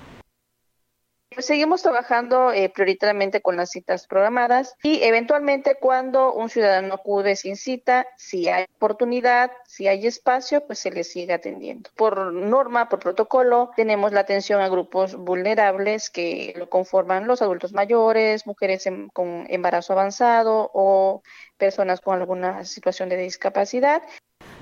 Pues 1.34 1.46
seguimos 1.46 1.82
trabajando 1.82 2.52
eh, 2.52 2.68
prioritariamente 2.68 3.42
con 3.42 3.56
las 3.56 3.70
citas 3.70 4.06
programadas 4.06 4.76
y 4.84 5.02
eventualmente 5.02 5.76
cuando 5.80 6.32
un 6.32 6.48
ciudadano 6.48 6.94
acude 6.94 7.34
sin 7.34 7.56
cita, 7.56 8.06
si 8.16 8.48
hay 8.48 8.66
oportunidad, 8.76 9.50
si 9.66 9.88
hay 9.88 10.06
espacio, 10.06 10.64
pues 10.64 10.78
se 10.78 10.92
le 10.92 11.02
sigue 11.02 11.32
atendiendo. 11.32 11.90
Por 11.96 12.32
norma, 12.32 12.88
por 12.88 13.00
protocolo, 13.00 13.72
tenemos 13.74 14.12
la 14.12 14.20
atención 14.20 14.60
a 14.60 14.68
grupos 14.68 15.16
vulnerables 15.16 16.08
que 16.08 16.54
lo 16.56 16.70
conforman 16.70 17.26
los 17.26 17.42
adultos 17.42 17.72
mayores, 17.72 18.46
mujeres 18.46 18.88
con 19.12 19.46
embarazo 19.48 19.94
avanzado 19.94 20.70
o 20.72 21.22
personas 21.58 22.00
con 22.00 22.20
alguna 22.20 22.64
situación 22.64 23.08
de 23.08 23.16
discapacidad 23.16 24.02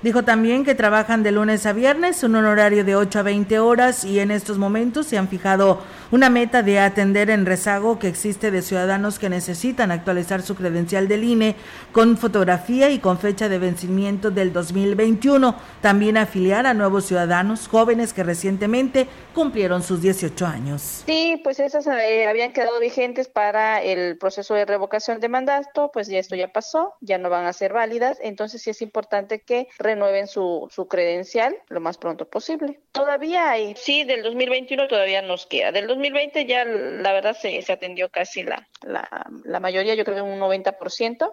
Dijo 0.03 0.23
también 0.23 0.65
que 0.65 0.75
trabajan 0.75 1.23
de 1.23 1.31
lunes 1.31 1.65
a 1.65 1.71
viernes 1.71 2.23
un 2.23 2.35
horario 2.35 2.83
de 2.83 2.97
8 2.97 3.19
a 3.19 3.23
20 3.23 3.59
horas 3.59 4.03
y 4.03 4.19
en 4.19 4.31
estos 4.31 4.57
momentos 4.57 5.07
se 5.07 5.17
han 5.17 5.29
fijado 5.29 5.81
una 6.11 6.29
meta 6.29 6.61
de 6.61 6.77
atender 6.79 7.29
en 7.29 7.45
rezago 7.45 7.99
que 7.99 8.09
existe 8.09 8.51
de 8.51 8.61
ciudadanos 8.61 9.17
que 9.17 9.29
necesitan 9.29 9.91
actualizar 9.91 10.41
su 10.41 10.55
credencial 10.55 11.07
del 11.07 11.23
INE 11.23 11.55
con 11.93 12.17
fotografía 12.17 12.89
y 12.89 12.99
con 12.99 13.17
fecha 13.17 13.47
de 13.47 13.59
vencimiento 13.59 14.29
del 14.29 14.51
2021. 14.51 15.55
También 15.81 16.17
afiliar 16.17 16.67
a 16.67 16.73
nuevos 16.73 17.05
ciudadanos 17.05 17.69
jóvenes 17.69 18.11
que 18.11 18.23
recientemente 18.23 19.07
cumplieron 19.33 19.81
sus 19.81 20.01
18 20.01 20.45
años. 20.45 21.03
Sí, 21.05 21.39
pues 21.45 21.61
esas 21.61 21.87
eh, 21.87 22.27
habían 22.27 22.51
quedado 22.51 22.77
vigentes 22.81 23.29
para 23.29 23.81
el 23.81 24.17
proceso 24.17 24.53
de 24.53 24.65
revocación 24.65 25.21
de 25.21 25.29
mandato, 25.29 25.91
pues 25.93 26.07
ya 26.09 26.19
esto 26.19 26.35
ya 26.35 26.49
pasó, 26.49 26.93
ya 26.99 27.17
no 27.17 27.29
van 27.29 27.45
a 27.45 27.53
ser 27.53 27.71
válidas, 27.71 28.17
entonces 28.21 28.61
sí 28.61 28.69
es 28.69 28.81
importante 28.81 29.41
que 29.41 29.67
renueven 29.93 30.27
su, 30.27 30.67
su 30.71 30.87
credencial 30.87 31.55
lo 31.69 31.79
más 31.79 31.97
pronto 31.97 32.27
posible. 32.27 32.79
Todavía 32.91 33.51
hay, 33.51 33.75
sí, 33.75 34.03
del 34.03 34.23
2021 34.23 34.87
todavía 34.87 35.21
nos 35.21 35.45
queda. 35.45 35.71
Del 35.71 35.87
2020 35.87 36.45
ya 36.45 36.65
la 36.65 37.13
verdad 37.13 37.35
se, 37.39 37.61
se 37.61 37.71
atendió 37.71 38.09
casi 38.09 38.43
la, 38.43 38.67
la, 38.81 39.07
la 39.43 39.59
mayoría, 39.59 39.95
yo 39.95 40.03
creo 40.03 40.23
un 40.23 40.39
90%. 40.39 41.31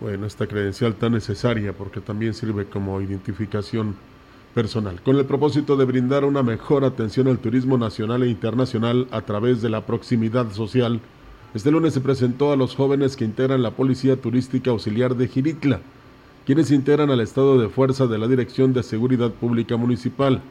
Bueno, 0.00 0.26
esta 0.26 0.46
credencial 0.46 0.94
tan 0.94 1.12
necesaria 1.12 1.72
porque 1.72 2.00
también 2.00 2.34
sirve 2.34 2.66
como 2.66 3.00
identificación 3.00 3.96
personal, 4.54 5.00
con 5.02 5.16
el 5.16 5.26
propósito 5.26 5.76
de 5.76 5.84
brindar 5.84 6.24
una 6.24 6.42
mejor 6.42 6.84
atención 6.84 7.28
al 7.28 7.38
turismo 7.38 7.78
nacional 7.78 8.22
e 8.22 8.28
internacional 8.28 9.06
a 9.10 9.22
través 9.22 9.62
de 9.62 9.70
la 9.70 9.86
proximidad 9.86 10.50
social. 10.50 11.00
Este 11.54 11.70
lunes 11.70 11.94
se 11.94 12.00
presentó 12.00 12.52
a 12.52 12.56
los 12.56 12.74
jóvenes 12.74 13.16
que 13.16 13.24
integran 13.24 13.62
la 13.62 13.72
Policía 13.72 14.16
Turística 14.16 14.70
Auxiliar 14.70 15.14
de 15.14 15.28
Giritla 15.28 15.80
quienes 16.50 16.72
integran 16.72 17.12
al 17.12 17.20
estado 17.20 17.60
de 17.60 17.68
fuerza 17.68 18.08
de 18.08 18.18
la 18.18 18.26
Dirección 18.26 18.72
de 18.72 18.82
Seguridad 18.82 19.30
Pública 19.30 19.76
Municipal. 19.76 20.42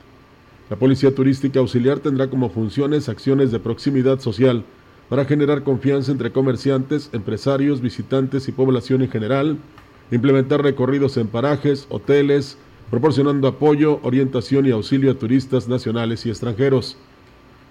La 0.69 0.77
Policía 0.77 1.13
Turística 1.13 1.59
Auxiliar 1.59 1.99
tendrá 1.99 2.29
como 2.29 2.49
funciones 2.49 3.09
acciones 3.09 3.51
de 3.51 3.59
proximidad 3.59 4.21
social 4.21 4.63
para 5.09 5.25
generar 5.25 5.63
confianza 5.63 6.13
entre 6.13 6.31
comerciantes, 6.31 7.09
empresarios, 7.11 7.81
visitantes 7.81 8.47
y 8.47 8.53
población 8.53 9.01
en 9.01 9.11
general, 9.11 9.57
implementar 10.09 10.63
recorridos 10.63 11.17
en 11.17 11.27
parajes, 11.27 11.85
hoteles, 11.89 12.57
proporcionando 12.89 13.49
apoyo, 13.49 13.99
orientación 14.01 14.67
y 14.67 14.71
auxilio 14.71 15.11
a 15.11 15.15
turistas 15.15 15.67
nacionales 15.67 16.25
y 16.25 16.29
extranjeros. 16.29 16.95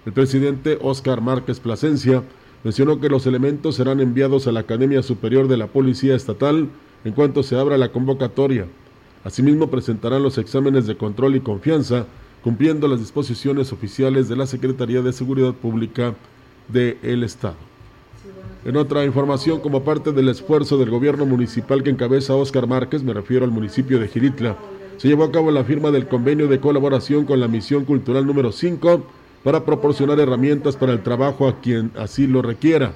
El 0.04 0.12
presidente 0.12 0.76
Óscar 0.82 1.22
Márquez 1.22 1.60
Plasencia 1.60 2.22
mencionó 2.62 3.00
que 3.00 3.08
los 3.08 3.26
elementos 3.26 3.76
serán 3.76 4.00
enviados 4.00 4.46
a 4.46 4.52
la 4.52 4.60
Academia 4.60 5.02
Superior 5.02 5.48
de 5.48 5.56
la 5.56 5.68
Policía 5.68 6.14
Estatal 6.14 6.68
en 7.08 7.14
cuanto 7.14 7.42
se 7.42 7.58
abra 7.58 7.78
la 7.78 7.90
convocatoria. 7.90 8.66
Asimismo, 9.24 9.68
presentarán 9.68 10.22
los 10.22 10.36
exámenes 10.36 10.86
de 10.86 10.96
control 10.96 11.36
y 11.36 11.40
confianza, 11.40 12.04
cumpliendo 12.44 12.86
las 12.86 13.00
disposiciones 13.00 13.72
oficiales 13.72 14.28
de 14.28 14.36
la 14.36 14.46
Secretaría 14.46 15.00
de 15.00 15.14
Seguridad 15.14 15.54
Pública 15.54 16.14
del 16.68 17.24
Estado. 17.24 17.56
En 18.66 18.76
otra 18.76 19.06
información, 19.06 19.60
como 19.60 19.84
parte 19.84 20.12
del 20.12 20.28
esfuerzo 20.28 20.76
del 20.76 20.90
gobierno 20.90 21.24
municipal 21.24 21.82
que 21.82 21.88
encabeza 21.88 22.34
Óscar 22.34 22.66
Márquez, 22.66 23.02
me 23.02 23.14
refiero 23.14 23.46
al 23.46 23.50
municipio 23.50 23.98
de 23.98 24.08
Giritla, 24.08 24.56
se 24.98 25.08
llevó 25.08 25.24
a 25.24 25.32
cabo 25.32 25.50
la 25.50 25.64
firma 25.64 25.90
del 25.90 26.08
convenio 26.08 26.46
de 26.46 26.60
colaboración 26.60 27.24
con 27.24 27.40
la 27.40 27.48
misión 27.48 27.86
cultural 27.86 28.26
número 28.26 28.52
5 28.52 29.02
para 29.44 29.64
proporcionar 29.64 30.20
herramientas 30.20 30.76
para 30.76 30.92
el 30.92 31.02
trabajo 31.02 31.48
a 31.48 31.60
quien 31.60 31.90
así 31.96 32.26
lo 32.26 32.42
requiera. 32.42 32.92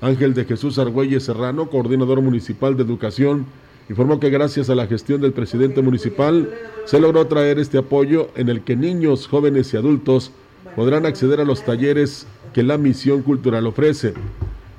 Ángel 0.00 0.34
de 0.34 0.44
Jesús 0.44 0.78
Argüelles 0.78 1.24
Serrano, 1.24 1.70
coordinador 1.70 2.20
municipal 2.20 2.76
de 2.76 2.82
educación, 2.82 3.46
informó 3.88 4.20
que 4.20 4.30
gracias 4.30 4.68
a 4.68 4.74
la 4.74 4.86
gestión 4.86 5.20
del 5.20 5.32
presidente 5.32 5.80
municipal 5.80 6.50
se 6.84 7.00
logró 7.00 7.26
traer 7.26 7.58
este 7.58 7.78
apoyo 7.78 8.28
en 8.34 8.48
el 8.48 8.62
que 8.62 8.76
niños, 8.76 9.26
jóvenes 9.26 9.72
y 9.72 9.76
adultos 9.76 10.32
podrán 10.74 11.06
acceder 11.06 11.40
a 11.40 11.44
los 11.44 11.64
talleres 11.64 12.26
que 12.52 12.62
la 12.62 12.78
misión 12.78 13.22
cultural 13.22 13.66
ofrece. 13.66 14.14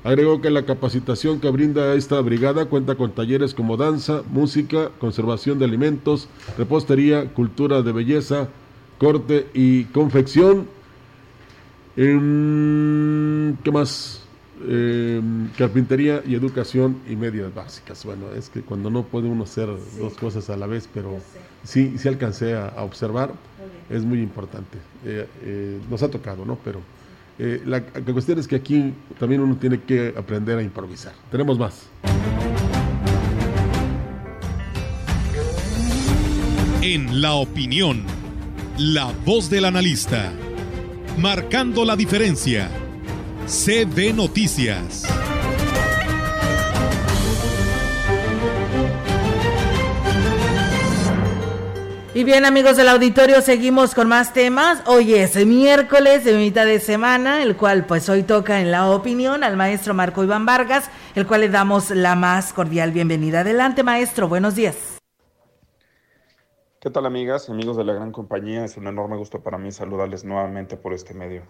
Agregó 0.04 0.40
que 0.40 0.50
la 0.50 0.64
capacitación 0.64 1.40
que 1.40 1.50
brinda 1.50 1.94
esta 1.94 2.20
brigada 2.20 2.66
cuenta 2.66 2.94
con 2.94 3.12
talleres 3.12 3.52
como 3.52 3.76
danza, 3.76 4.22
música, 4.30 4.90
conservación 5.00 5.58
de 5.58 5.64
alimentos, 5.64 6.28
repostería, 6.56 7.32
cultura 7.34 7.82
de 7.82 7.92
belleza, 7.92 8.48
corte 8.98 9.48
y 9.54 9.84
confección. 9.84 10.68
Em, 11.96 13.56
¿Qué 13.64 13.72
más? 13.72 14.17
Em, 14.66 15.48
carpintería 15.56 16.20
y 16.26 16.34
educación 16.34 16.98
y 17.08 17.14
medias 17.14 17.54
básicas. 17.54 18.04
Bueno, 18.04 18.32
es 18.36 18.48
que 18.48 18.62
cuando 18.62 18.90
no 18.90 19.04
puede 19.04 19.28
uno 19.28 19.44
hacer 19.44 19.68
dos 19.98 20.14
cosas 20.14 20.50
a 20.50 20.56
la 20.56 20.66
vez, 20.66 20.88
pero 20.92 21.18
sí, 21.62 21.94
sí 21.96 22.08
alcancé 22.08 22.56
a, 22.56 22.82
observar, 22.82 23.32
es 23.88 24.04
muy 24.04 24.20
importante. 24.20 24.78
Eh, 25.04 25.28
eh, 25.42 25.78
nos 25.88 26.02
ha 26.02 26.10
tocado, 26.10 26.44
¿no? 26.44 26.58
Pero 26.64 26.80
eh, 27.38 27.62
la, 27.66 27.84
la 27.94 28.12
cuestión 28.12 28.38
es 28.40 28.48
que 28.48 28.56
aquí 28.56 28.92
también 29.20 29.42
uno 29.42 29.56
tiene 29.56 29.80
que 29.80 30.12
aprender 30.16 30.58
a 30.58 30.62
improvisar. 30.62 31.12
Tenemos 31.30 31.56
más. 31.56 31.86
En 36.82 37.20
la 37.20 37.34
opinión, 37.34 38.02
la 38.76 39.12
voz 39.24 39.50
del 39.50 39.66
analista, 39.66 40.32
marcando 41.16 41.84
la 41.84 41.94
diferencia. 41.94 42.68
CB 43.48 44.12
Noticias. 44.12 45.04
Y 52.12 52.24
bien 52.24 52.44
amigos 52.44 52.76
del 52.76 52.90
auditorio, 52.90 53.40
seguimos 53.40 53.94
con 53.94 54.06
más 54.06 54.34
temas. 54.34 54.82
Hoy 54.84 55.14
es 55.14 55.34
miércoles 55.46 56.24
de 56.24 56.36
mitad 56.36 56.66
de 56.66 56.78
semana, 56.78 57.42
el 57.42 57.56
cual 57.56 57.86
pues 57.86 58.10
hoy 58.10 58.22
toca 58.22 58.60
en 58.60 58.70
la 58.70 58.90
opinión 58.90 59.42
al 59.42 59.56
maestro 59.56 59.94
Marco 59.94 60.22
Iván 60.22 60.44
Vargas, 60.44 60.90
el 61.14 61.26
cual 61.26 61.40
le 61.40 61.48
damos 61.48 61.88
la 61.88 62.16
más 62.16 62.52
cordial 62.52 62.92
bienvenida. 62.92 63.40
Adelante 63.40 63.82
maestro, 63.82 64.28
buenos 64.28 64.56
días. 64.56 64.98
¿Qué 66.80 66.90
tal 66.90 67.06
amigas, 67.06 67.48
amigos 67.48 67.78
de 67.78 67.84
la 67.84 67.94
gran 67.94 68.12
compañía? 68.12 68.66
Es 68.66 68.76
un 68.76 68.88
enorme 68.88 69.16
gusto 69.16 69.42
para 69.42 69.56
mí 69.56 69.72
saludarles 69.72 70.22
nuevamente 70.22 70.76
por 70.76 70.92
este 70.92 71.14
medio. 71.14 71.44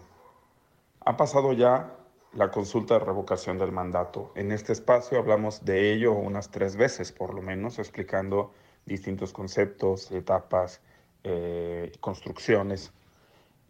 Ha 1.05 1.17
pasado 1.17 1.53
ya 1.53 1.95
la 2.33 2.51
consulta 2.51 2.95
de 2.95 3.05
revocación 3.05 3.57
del 3.57 3.71
mandato. 3.71 4.31
En 4.35 4.51
este 4.51 4.73
espacio 4.73 5.17
hablamos 5.17 5.65
de 5.65 5.93
ello 5.93 6.13
unas 6.13 6.51
tres 6.51 6.75
veces 6.75 7.11
por 7.11 7.33
lo 7.33 7.41
menos, 7.41 7.79
explicando 7.79 8.53
distintos 8.85 9.33
conceptos, 9.33 10.11
etapas, 10.11 10.81
eh, 11.23 11.91
construcciones. 11.99 12.91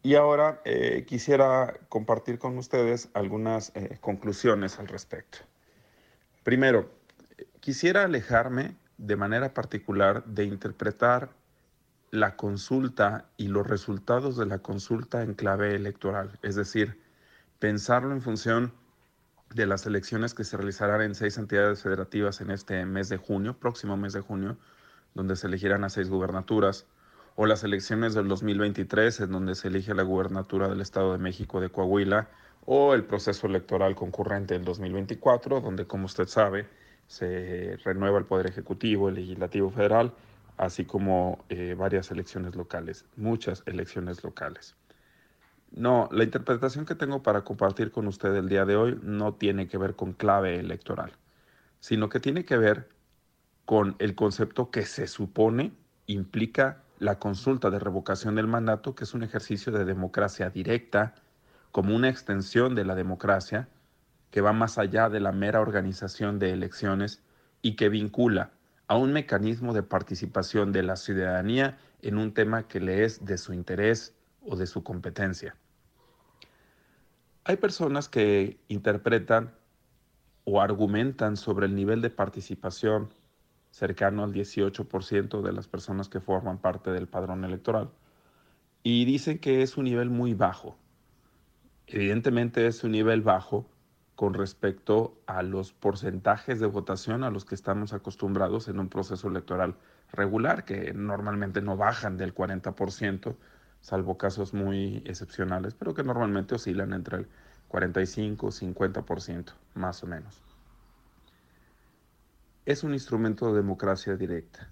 Y 0.01 0.15
ahora 0.15 0.61
eh, 0.65 1.05
quisiera 1.07 1.77
compartir 1.89 2.39
con 2.39 2.57
ustedes 2.57 3.09
algunas 3.13 3.75
eh, 3.75 3.97
conclusiones 3.99 4.79
al 4.79 4.87
respecto. 4.87 5.39
Primero, 6.43 6.89
quisiera 7.59 8.03
alejarme 8.03 8.75
de 8.97 9.15
manera 9.15 9.53
particular 9.53 10.25
de 10.25 10.45
interpretar 10.45 11.29
la 12.11 12.35
consulta 12.35 13.29
y 13.37 13.47
los 13.47 13.67
resultados 13.67 14.37
de 14.37 14.45
la 14.45 14.59
consulta 14.59 15.21
en 15.21 15.33
clave 15.33 15.75
electoral, 15.75 16.39
es 16.41 16.55
decir, 16.55 16.99
pensarlo 17.59 18.13
en 18.13 18.21
función 18.21 18.73
de 19.53 19.65
las 19.65 19.85
elecciones 19.85 20.33
que 20.33 20.43
se 20.43 20.57
realizarán 20.57 21.01
en 21.01 21.15
seis 21.15 21.37
entidades 21.37 21.81
federativas 21.81 22.41
en 22.41 22.51
este 22.51 22.85
mes 22.85 23.09
de 23.09 23.17
junio, 23.17 23.57
próximo 23.57 23.97
mes 23.97 24.13
de 24.13 24.21
junio, 24.21 24.57
donde 25.13 25.35
se 25.35 25.47
elegirán 25.47 25.83
a 25.83 25.89
seis 25.89 26.09
gubernaturas, 26.09 26.85
o 27.35 27.45
las 27.45 27.63
elecciones 27.63 28.13
del 28.13 28.27
2023, 28.27 29.21
en 29.21 29.31
donde 29.31 29.55
se 29.55 29.69
elige 29.69 29.93
la 29.93 30.03
gubernatura 30.03 30.67
del 30.67 30.81
Estado 30.81 31.13
de 31.13 31.19
México 31.19 31.59
de 31.61 31.69
Coahuila, 31.69 32.29
o 32.65 32.93
el 32.93 33.05
proceso 33.05 33.47
electoral 33.47 33.95
concurrente 33.95 34.53
del 34.53 34.65
2024, 34.65 35.61
donde, 35.61 35.87
como 35.87 36.05
usted 36.05 36.27
sabe, 36.27 36.67
se 37.07 37.77
renueva 37.83 38.19
el 38.19 38.25
Poder 38.25 38.47
Ejecutivo, 38.47 39.09
el 39.09 39.15
Legislativo 39.15 39.71
Federal, 39.71 40.13
así 40.57 40.85
como 40.85 41.43
eh, 41.49 41.75
varias 41.77 42.11
elecciones 42.11 42.55
locales, 42.55 43.05
muchas 43.15 43.63
elecciones 43.65 44.23
locales. 44.23 44.75
No, 45.71 46.09
la 46.11 46.23
interpretación 46.23 46.85
que 46.85 46.95
tengo 46.95 47.21
para 47.21 47.43
compartir 47.43 47.91
con 47.91 48.07
usted 48.07 48.35
el 48.35 48.49
día 48.49 48.65
de 48.65 48.75
hoy 48.75 48.99
no 49.03 49.35
tiene 49.35 49.67
que 49.67 49.77
ver 49.77 49.95
con 49.95 50.13
clave 50.13 50.59
electoral, 50.59 51.11
sino 51.79 52.09
que 52.09 52.19
tiene 52.19 52.43
que 52.43 52.57
ver 52.57 52.89
con 53.65 53.95
el 53.99 54.15
concepto 54.15 54.71
que 54.71 54.83
se 54.85 55.07
supone 55.07 55.73
implica 56.07 56.81
la 56.97 57.19
consulta 57.19 57.69
de 57.69 57.79
revocación 57.79 58.35
del 58.35 58.47
mandato, 58.47 58.95
que 58.95 59.03
es 59.03 59.13
un 59.13 59.23
ejercicio 59.23 59.71
de 59.71 59.85
democracia 59.85 60.49
directa, 60.49 61.13
como 61.71 61.95
una 61.95 62.09
extensión 62.09 62.73
de 62.73 62.83
la 62.83 62.95
democracia, 62.95 63.69
que 64.31 64.41
va 64.41 64.53
más 64.53 64.77
allá 64.77 65.09
de 65.09 65.19
la 65.19 65.31
mera 65.31 65.61
organización 65.61 66.39
de 66.39 66.51
elecciones 66.51 67.21
y 67.61 67.75
que 67.75 67.89
vincula 67.89 68.51
a 68.87 68.97
un 68.97 69.13
mecanismo 69.13 69.73
de 69.73 69.83
participación 69.83 70.71
de 70.71 70.83
la 70.83 70.95
ciudadanía 70.95 71.77
en 72.01 72.17
un 72.17 72.33
tema 72.33 72.67
que 72.67 72.79
le 72.79 73.05
es 73.05 73.23
de 73.23 73.37
su 73.37 73.53
interés 73.53 74.15
o 74.49 74.55
de 74.55 74.65
su 74.65 74.83
competencia. 74.83 75.55
Hay 77.43 77.57
personas 77.57 78.09
que 78.09 78.59
interpretan 78.67 79.53
o 80.43 80.59
argumentan 80.59 81.37
sobre 81.37 81.67
el 81.67 81.75
nivel 81.75 82.01
de 82.01 82.09
participación 82.09 83.13
cercano 83.71 84.23
al 84.23 84.33
18% 84.33 85.41
de 85.41 85.53
las 85.53 85.67
personas 85.67 86.09
que 86.09 86.19
forman 86.19 86.57
parte 86.57 86.91
del 86.91 87.07
padrón 87.07 87.43
electoral. 87.43 87.91
Y 88.81 89.05
dicen 89.05 89.37
que 89.39 89.61
es 89.61 89.77
un 89.77 89.85
nivel 89.85 90.09
muy 90.09 90.33
bajo. 90.33 90.77
Evidentemente 91.85 92.65
es 92.65 92.83
un 92.83 92.91
nivel 92.91 93.21
bajo 93.21 93.69
con 94.15 94.33
respecto 94.33 95.21
a 95.27 95.43
los 95.43 95.71
porcentajes 95.71 96.59
de 96.59 96.65
votación 96.65 97.23
a 97.23 97.29
los 97.29 97.45
que 97.45 97.55
estamos 97.55 97.93
acostumbrados 97.93 98.67
en 98.67 98.79
un 98.79 98.89
proceso 98.89 99.27
electoral 99.27 99.75
regular, 100.11 100.65
que 100.65 100.93
normalmente 100.93 101.61
no 101.61 101.77
bajan 101.77 102.17
del 102.17 102.33
40%, 102.33 103.35
salvo 103.81 104.17
casos 104.17 104.53
muy 104.53 105.03
excepcionales, 105.05 105.73
pero 105.73 105.93
que 105.93 106.03
normalmente 106.03 106.55
oscilan 106.55 106.93
entre 106.93 107.17
el 107.17 107.27
45 107.67 108.47
y 108.47 108.51
50%, 108.51 109.53
más 109.75 110.03
o 110.03 110.07
menos 110.07 110.41
es 112.69 112.83
un 112.83 112.93
instrumento 112.93 113.47
de 113.47 113.61
democracia 113.61 114.15
directa. 114.15 114.69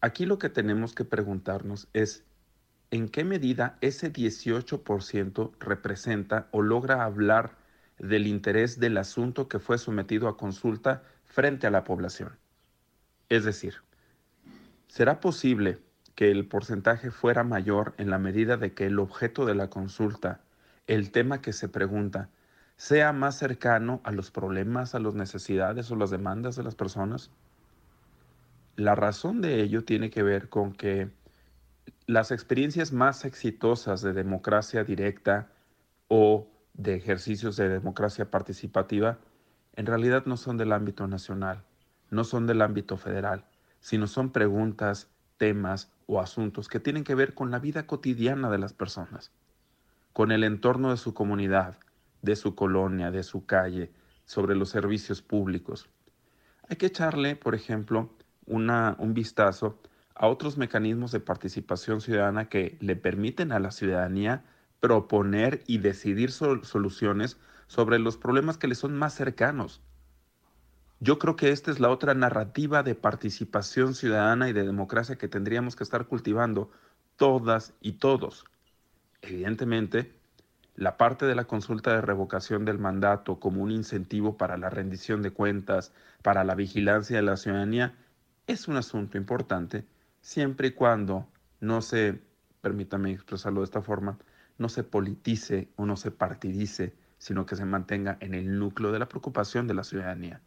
Aquí 0.00 0.24
lo 0.24 0.38
que 0.38 0.48
tenemos 0.48 0.94
que 0.94 1.04
preguntarnos 1.04 1.88
es 1.92 2.24
en 2.92 3.08
qué 3.08 3.24
medida 3.24 3.76
ese 3.80 4.12
18% 4.12 5.50
representa 5.58 6.46
o 6.52 6.62
logra 6.62 7.02
hablar 7.02 7.56
del 7.98 8.28
interés 8.28 8.78
del 8.78 8.98
asunto 8.98 9.48
que 9.48 9.58
fue 9.58 9.78
sometido 9.78 10.28
a 10.28 10.36
consulta 10.36 11.02
frente 11.24 11.66
a 11.66 11.70
la 11.70 11.82
población. 11.82 12.38
Es 13.30 13.44
decir, 13.44 13.74
¿será 14.86 15.18
posible 15.18 15.80
que 16.16 16.30
el 16.30 16.46
porcentaje 16.48 17.10
fuera 17.10 17.44
mayor 17.44 17.94
en 17.98 18.10
la 18.10 18.18
medida 18.18 18.56
de 18.56 18.72
que 18.72 18.86
el 18.86 18.98
objeto 18.98 19.44
de 19.44 19.54
la 19.54 19.68
consulta, 19.68 20.40
el 20.86 21.12
tema 21.12 21.42
que 21.42 21.52
se 21.52 21.68
pregunta, 21.68 22.30
sea 22.76 23.12
más 23.12 23.36
cercano 23.38 24.00
a 24.02 24.10
los 24.12 24.30
problemas, 24.30 24.94
a 24.94 24.98
las 24.98 25.14
necesidades 25.14 25.90
o 25.90 25.96
las 25.96 26.10
demandas 26.10 26.56
de 26.56 26.62
las 26.62 26.74
personas? 26.74 27.30
La 28.76 28.94
razón 28.94 29.42
de 29.42 29.60
ello 29.60 29.84
tiene 29.84 30.10
que 30.10 30.22
ver 30.22 30.48
con 30.48 30.72
que 30.72 31.10
las 32.06 32.30
experiencias 32.30 32.92
más 32.92 33.26
exitosas 33.26 34.00
de 34.00 34.14
democracia 34.14 34.84
directa 34.84 35.48
o 36.08 36.48
de 36.72 36.94
ejercicios 36.94 37.56
de 37.56 37.68
democracia 37.68 38.30
participativa 38.30 39.18
en 39.74 39.84
realidad 39.84 40.24
no 40.24 40.38
son 40.38 40.56
del 40.56 40.72
ámbito 40.72 41.06
nacional, 41.06 41.62
no 42.10 42.24
son 42.24 42.46
del 42.46 42.62
ámbito 42.62 42.96
federal, 42.96 43.44
sino 43.80 44.06
son 44.06 44.30
preguntas, 44.30 45.08
temas 45.36 45.90
o 46.06 46.20
asuntos 46.20 46.68
que 46.68 46.80
tienen 46.80 47.04
que 47.04 47.14
ver 47.14 47.34
con 47.34 47.50
la 47.50 47.58
vida 47.58 47.86
cotidiana 47.86 48.50
de 48.50 48.58
las 48.58 48.72
personas, 48.72 49.32
con 50.12 50.32
el 50.32 50.44
entorno 50.44 50.90
de 50.90 50.96
su 50.96 51.14
comunidad, 51.14 51.78
de 52.22 52.36
su 52.36 52.54
colonia, 52.54 53.10
de 53.10 53.22
su 53.22 53.44
calle, 53.44 53.92
sobre 54.24 54.56
los 54.56 54.70
servicios 54.70 55.22
públicos. 55.22 55.88
Hay 56.68 56.76
que 56.76 56.86
echarle, 56.86 57.36
por 57.36 57.54
ejemplo, 57.54 58.10
una, 58.46 58.96
un 58.98 59.14
vistazo 59.14 59.78
a 60.14 60.26
otros 60.28 60.56
mecanismos 60.56 61.12
de 61.12 61.20
participación 61.20 62.00
ciudadana 62.00 62.48
que 62.48 62.76
le 62.80 62.96
permiten 62.96 63.52
a 63.52 63.60
la 63.60 63.70
ciudadanía 63.70 64.44
proponer 64.80 65.62
y 65.66 65.78
decidir 65.78 66.32
soluciones 66.32 67.38
sobre 67.66 67.98
los 67.98 68.16
problemas 68.16 68.58
que 68.58 68.68
le 68.68 68.74
son 68.74 68.96
más 68.96 69.14
cercanos. 69.14 69.82
Yo 70.98 71.18
creo 71.18 71.36
que 71.36 71.50
esta 71.50 71.70
es 71.70 71.78
la 71.78 71.90
otra 71.90 72.14
narrativa 72.14 72.82
de 72.82 72.94
participación 72.94 73.94
ciudadana 73.94 74.48
y 74.48 74.54
de 74.54 74.64
democracia 74.64 75.16
que 75.16 75.28
tendríamos 75.28 75.76
que 75.76 75.84
estar 75.84 76.06
cultivando 76.06 76.70
todas 77.16 77.74
y 77.82 77.92
todos. 77.94 78.46
Evidentemente, 79.20 80.14
la 80.74 80.96
parte 80.96 81.26
de 81.26 81.34
la 81.34 81.44
consulta 81.44 81.92
de 81.92 82.00
revocación 82.00 82.64
del 82.64 82.78
mandato 82.78 83.38
como 83.38 83.62
un 83.62 83.72
incentivo 83.72 84.38
para 84.38 84.56
la 84.56 84.70
rendición 84.70 85.20
de 85.20 85.32
cuentas, 85.32 85.92
para 86.22 86.44
la 86.44 86.54
vigilancia 86.54 87.16
de 87.16 87.22
la 87.22 87.36
ciudadanía, 87.36 87.94
es 88.46 88.66
un 88.66 88.76
asunto 88.76 89.18
importante, 89.18 89.84
siempre 90.22 90.68
y 90.68 90.72
cuando 90.72 91.28
no 91.60 91.82
se, 91.82 92.22
permítame 92.62 93.12
expresarlo 93.12 93.60
de 93.60 93.66
esta 93.66 93.82
forma, 93.82 94.18
no 94.56 94.70
se 94.70 94.82
politice 94.82 95.68
o 95.76 95.84
no 95.84 95.96
se 95.96 96.10
partidice, 96.10 96.94
sino 97.18 97.44
que 97.44 97.56
se 97.56 97.66
mantenga 97.66 98.16
en 98.20 98.32
el 98.32 98.58
núcleo 98.58 98.92
de 98.92 98.98
la 98.98 99.10
preocupación 99.10 99.66
de 99.66 99.74
la 99.74 99.84
ciudadanía 99.84 100.40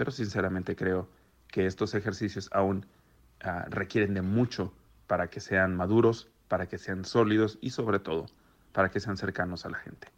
pero 0.00 0.12
sinceramente 0.12 0.76
creo 0.76 1.08
que 1.46 1.66
estos 1.66 1.94
ejercicios 1.94 2.48
aún 2.52 2.86
ah, 3.42 3.66
requieren 3.68 4.14
de 4.14 4.22
mucho 4.22 4.72
para 5.06 5.28
que 5.28 5.40
sean 5.40 5.76
maduros, 5.76 6.26
para 6.48 6.70
que 6.70 6.78
sean 6.78 7.04
sólidos 7.04 7.58
y 7.60 7.68
sobre 7.68 7.98
todo 7.98 8.24
para 8.72 8.90
que 8.90 8.98
sean 8.98 9.18
cercanos 9.18 9.66
a 9.66 9.68
la 9.68 9.76
gente. 9.76 10.08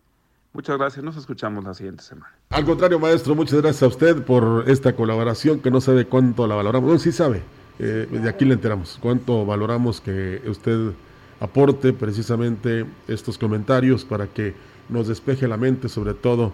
Muchas 0.53 0.79
gracias, 0.79 1.05
nos 1.05 1.17
escuchamos 1.17 1.65
la 1.65 1.75
siguiente 1.75 2.05
semana. 2.05 2.33
Al 2.51 2.65
contrario, 2.65 3.01
maestro, 3.01 3.35
muchas 3.35 3.61
gracias 3.61 3.83
a 3.83 3.89
usted 3.89 4.23
por 4.23 4.71
esta 4.71 4.95
colaboración 4.95 5.59
que 5.59 5.73
no 5.73 5.81
sabe 5.81 6.07
cuánto 6.07 6.47
la 6.47 6.55
valoramos. 6.55 6.89
No, 6.89 6.99
sí 7.01 7.11
sabe, 7.11 7.43
eh, 7.81 8.07
de 8.09 8.29
aquí 8.29 8.45
le 8.45 8.55
enteramos, 8.55 9.01
cuánto 9.03 9.45
valoramos 9.45 10.01
que 10.01 10.41
usted 10.47 10.93
aporte 11.41 11.93
precisamente 11.93 12.87
estos 13.09 13.37
comentarios 13.37 14.05
para 14.05 14.29
que 14.29 14.55
nos 14.89 15.09
despeje 15.09 15.49
la 15.49 15.57
mente, 15.57 15.89
sobre 15.89 16.15
todo 16.15 16.53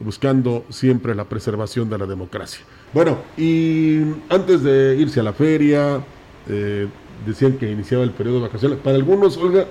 buscando 0.00 0.64
siempre 0.68 1.14
la 1.14 1.24
preservación 1.24 1.90
de 1.90 1.98
la 1.98 2.06
democracia. 2.06 2.60
Bueno, 2.92 3.18
y 3.36 4.00
antes 4.28 4.62
de 4.62 4.96
irse 4.96 5.20
a 5.20 5.22
la 5.22 5.32
feria, 5.32 6.00
eh, 6.48 6.88
decían 7.26 7.52
que 7.54 7.70
iniciaba 7.70 8.04
el 8.04 8.10
periodo 8.10 8.36
de 8.36 8.42
vacaciones. 8.42 8.78
Para 8.78 8.96
algunos, 8.96 9.36
Olga, 9.36 9.66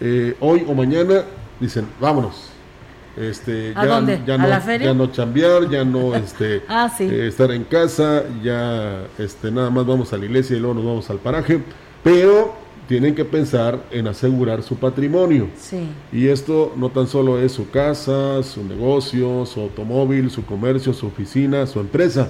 eh, 0.00 0.36
hoy 0.40 0.64
o 0.66 0.74
mañana 0.74 1.22
dicen, 1.60 1.86
vámonos. 2.00 2.48
Este, 3.16 3.72
¿A 3.76 3.84
ya, 3.84 3.94
dónde? 3.94 4.22
Ya 4.26 4.34
¿A 4.34 4.38
no, 4.38 4.48
la 4.48 4.60
feria? 4.60 4.86
Ya 4.88 4.94
no 4.94 5.06
chambear, 5.12 5.68
ya 5.68 5.84
no 5.84 6.14
este, 6.14 6.62
ah, 6.68 6.90
sí. 6.96 7.04
Eh, 7.04 7.28
estar 7.28 7.50
en 7.52 7.64
casa, 7.64 8.24
ya 8.42 9.02
este, 9.18 9.50
nada 9.50 9.70
más 9.70 9.86
vamos 9.86 10.12
a 10.12 10.16
la 10.16 10.24
iglesia 10.24 10.56
y 10.56 10.60
luego 10.60 10.74
nos 10.74 10.84
vamos 10.84 11.10
al 11.10 11.18
paraje. 11.18 11.62
Pero 12.02 12.54
tienen 12.88 13.14
que 13.14 13.24
pensar 13.24 13.82
en 13.90 14.06
asegurar 14.06 14.62
su 14.62 14.76
patrimonio. 14.76 15.48
Sí. 15.56 15.88
Y 16.12 16.28
esto 16.28 16.72
no 16.76 16.90
tan 16.90 17.06
solo 17.06 17.38
es 17.38 17.52
su 17.52 17.70
casa, 17.70 18.42
su 18.42 18.64
negocio, 18.64 19.46
su 19.46 19.60
automóvil, 19.60 20.30
su 20.30 20.44
comercio, 20.44 20.92
su 20.92 21.06
oficina, 21.06 21.66
su 21.66 21.80
empresa, 21.80 22.28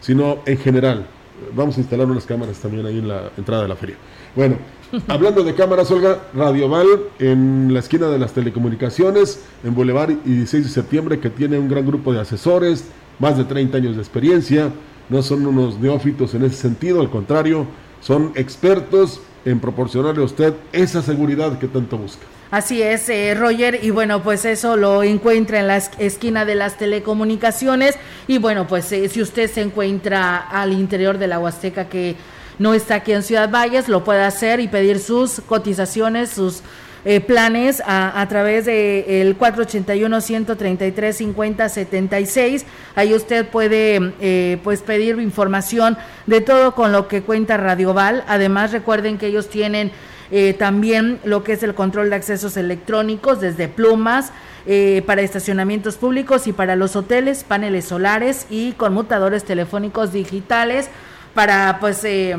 sino 0.00 0.38
en 0.46 0.58
general. 0.58 1.06
Vamos 1.54 1.76
a 1.76 1.80
instalar 1.80 2.06
unas 2.06 2.24
cámaras 2.24 2.58
también 2.58 2.86
ahí 2.86 2.98
en 2.98 3.08
la 3.08 3.30
entrada 3.36 3.62
de 3.62 3.68
la 3.68 3.76
feria. 3.76 3.96
Bueno, 4.34 4.56
hablando 5.08 5.42
de 5.42 5.54
cámaras, 5.54 5.90
Olga, 5.90 6.22
Radio 6.34 6.68
Val 6.68 6.86
en 7.18 7.72
la 7.72 7.80
esquina 7.80 8.08
de 8.08 8.18
las 8.18 8.32
telecomunicaciones, 8.32 9.42
en 9.64 9.74
Boulevard 9.74 10.10
y 10.24 10.30
16 10.30 10.64
de 10.64 10.70
septiembre, 10.70 11.20
que 11.20 11.30
tiene 11.30 11.58
un 11.58 11.68
gran 11.68 11.86
grupo 11.86 12.12
de 12.12 12.20
asesores, 12.20 12.84
más 13.18 13.36
de 13.36 13.44
30 13.44 13.78
años 13.78 13.96
de 13.96 14.02
experiencia, 14.02 14.70
no 15.08 15.22
son 15.22 15.46
unos 15.46 15.78
neófitos 15.78 16.34
en 16.34 16.44
ese 16.44 16.56
sentido, 16.56 17.00
al 17.00 17.10
contrario, 17.10 17.66
son 18.00 18.32
expertos 18.34 19.20
en 19.46 19.60
proporcionarle 19.60 20.20
a 20.20 20.24
usted 20.24 20.54
esa 20.72 21.00
seguridad 21.00 21.58
que 21.58 21.68
tanto 21.68 21.96
busca. 21.96 22.26
Así 22.50 22.82
es, 22.82 23.08
eh, 23.08 23.34
Roger, 23.34 23.80
y 23.82 23.90
bueno, 23.90 24.22
pues 24.22 24.44
eso 24.44 24.76
lo 24.76 25.02
encuentra 25.02 25.60
en 25.60 25.68
la 25.68 25.76
esquina 25.76 26.44
de 26.44 26.56
las 26.56 26.76
telecomunicaciones. 26.76 27.96
Y 28.26 28.38
bueno, 28.38 28.66
pues 28.66 28.90
eh, 28.92 29.08
si 29.08 29.22
usted 29.22 29.50
se 29.50 29.62
encuentra 29.62 30.36
al 30.36 30.72
interior 30.72 31.18
de 31.18 31.28
la 31.28 31.38
Huasteca 31.38 31.88
que 31.88 32.16
no 32.58 32.74
está 32.74 32.96
aquí 32.96 33.12
en 33.12 33.22
Ciudad 33.22 33.50
Valles, 33.50 33.88
lo 33.88 34.04
puede 34.04 34.22
hacer 34.22 34.60
y 34.60 34.68
pedir 34.68 34.98
sus 34.98 35.40
cotizaciones, 35.40 36.30
sus 36.30 36.62
eh, 37.06 37.20
planes 37.20 37.82
a, 37.86 38.26
través 38.28 38.66
de 38.66 39.22
el 39.22 39.36
481 39.36 40.20
133 40.20 41.16
50 41.16 41.68
76 41.68 42.66
ahí 42.96 43.14
usted 43.14 43.48
puede 43.48 44.12
eh, 44.20 44.58
pues 44.62 44.82
pedir 44.82 45.18
información 45.20 45.96
de 46.26 46.42
todo 46.42 46.74
con 46.74 46.92
lo 46.92 47.08
que 47.08 47.22
cuenta 47.22 47.56
Radioval 47.56 48.24
además 48.28 48.72
recuerden 48.72 49.16
que 49.16 49.28
ellos 49.28 49.48
tienen 49.48 49.92
eh, 50.30 50.54
también 50.54 51.20
lo 51.24 51.44
que 51.44 51.52
es 51.52 51.62
el 51.62 51.74
control 51.74 52.10
de 52.10 52.16
accesos 52.16 52.56
electrónicos 52.56 53.40
desde 53.40 53.68
plumas 53.68 54.32
eh, 54.66 55.02
para 55.06 55.22
estacionamientos 55.22 55.96
públicos 55.96 56.48
y 56.48 56.52
para 56.52 56.74
los 56.74 56.96
hoteles, 56.96 57.44
paneles 57.44 57.84
solares 57.84 58.46
y 58.50 58.72
conmutadores 58.72 59.44
telefónicos 59.44 60.12
digitales 60.12 60.88
para 61.34 61.78
pues 61.78 62.02
eh, 62.04 62.36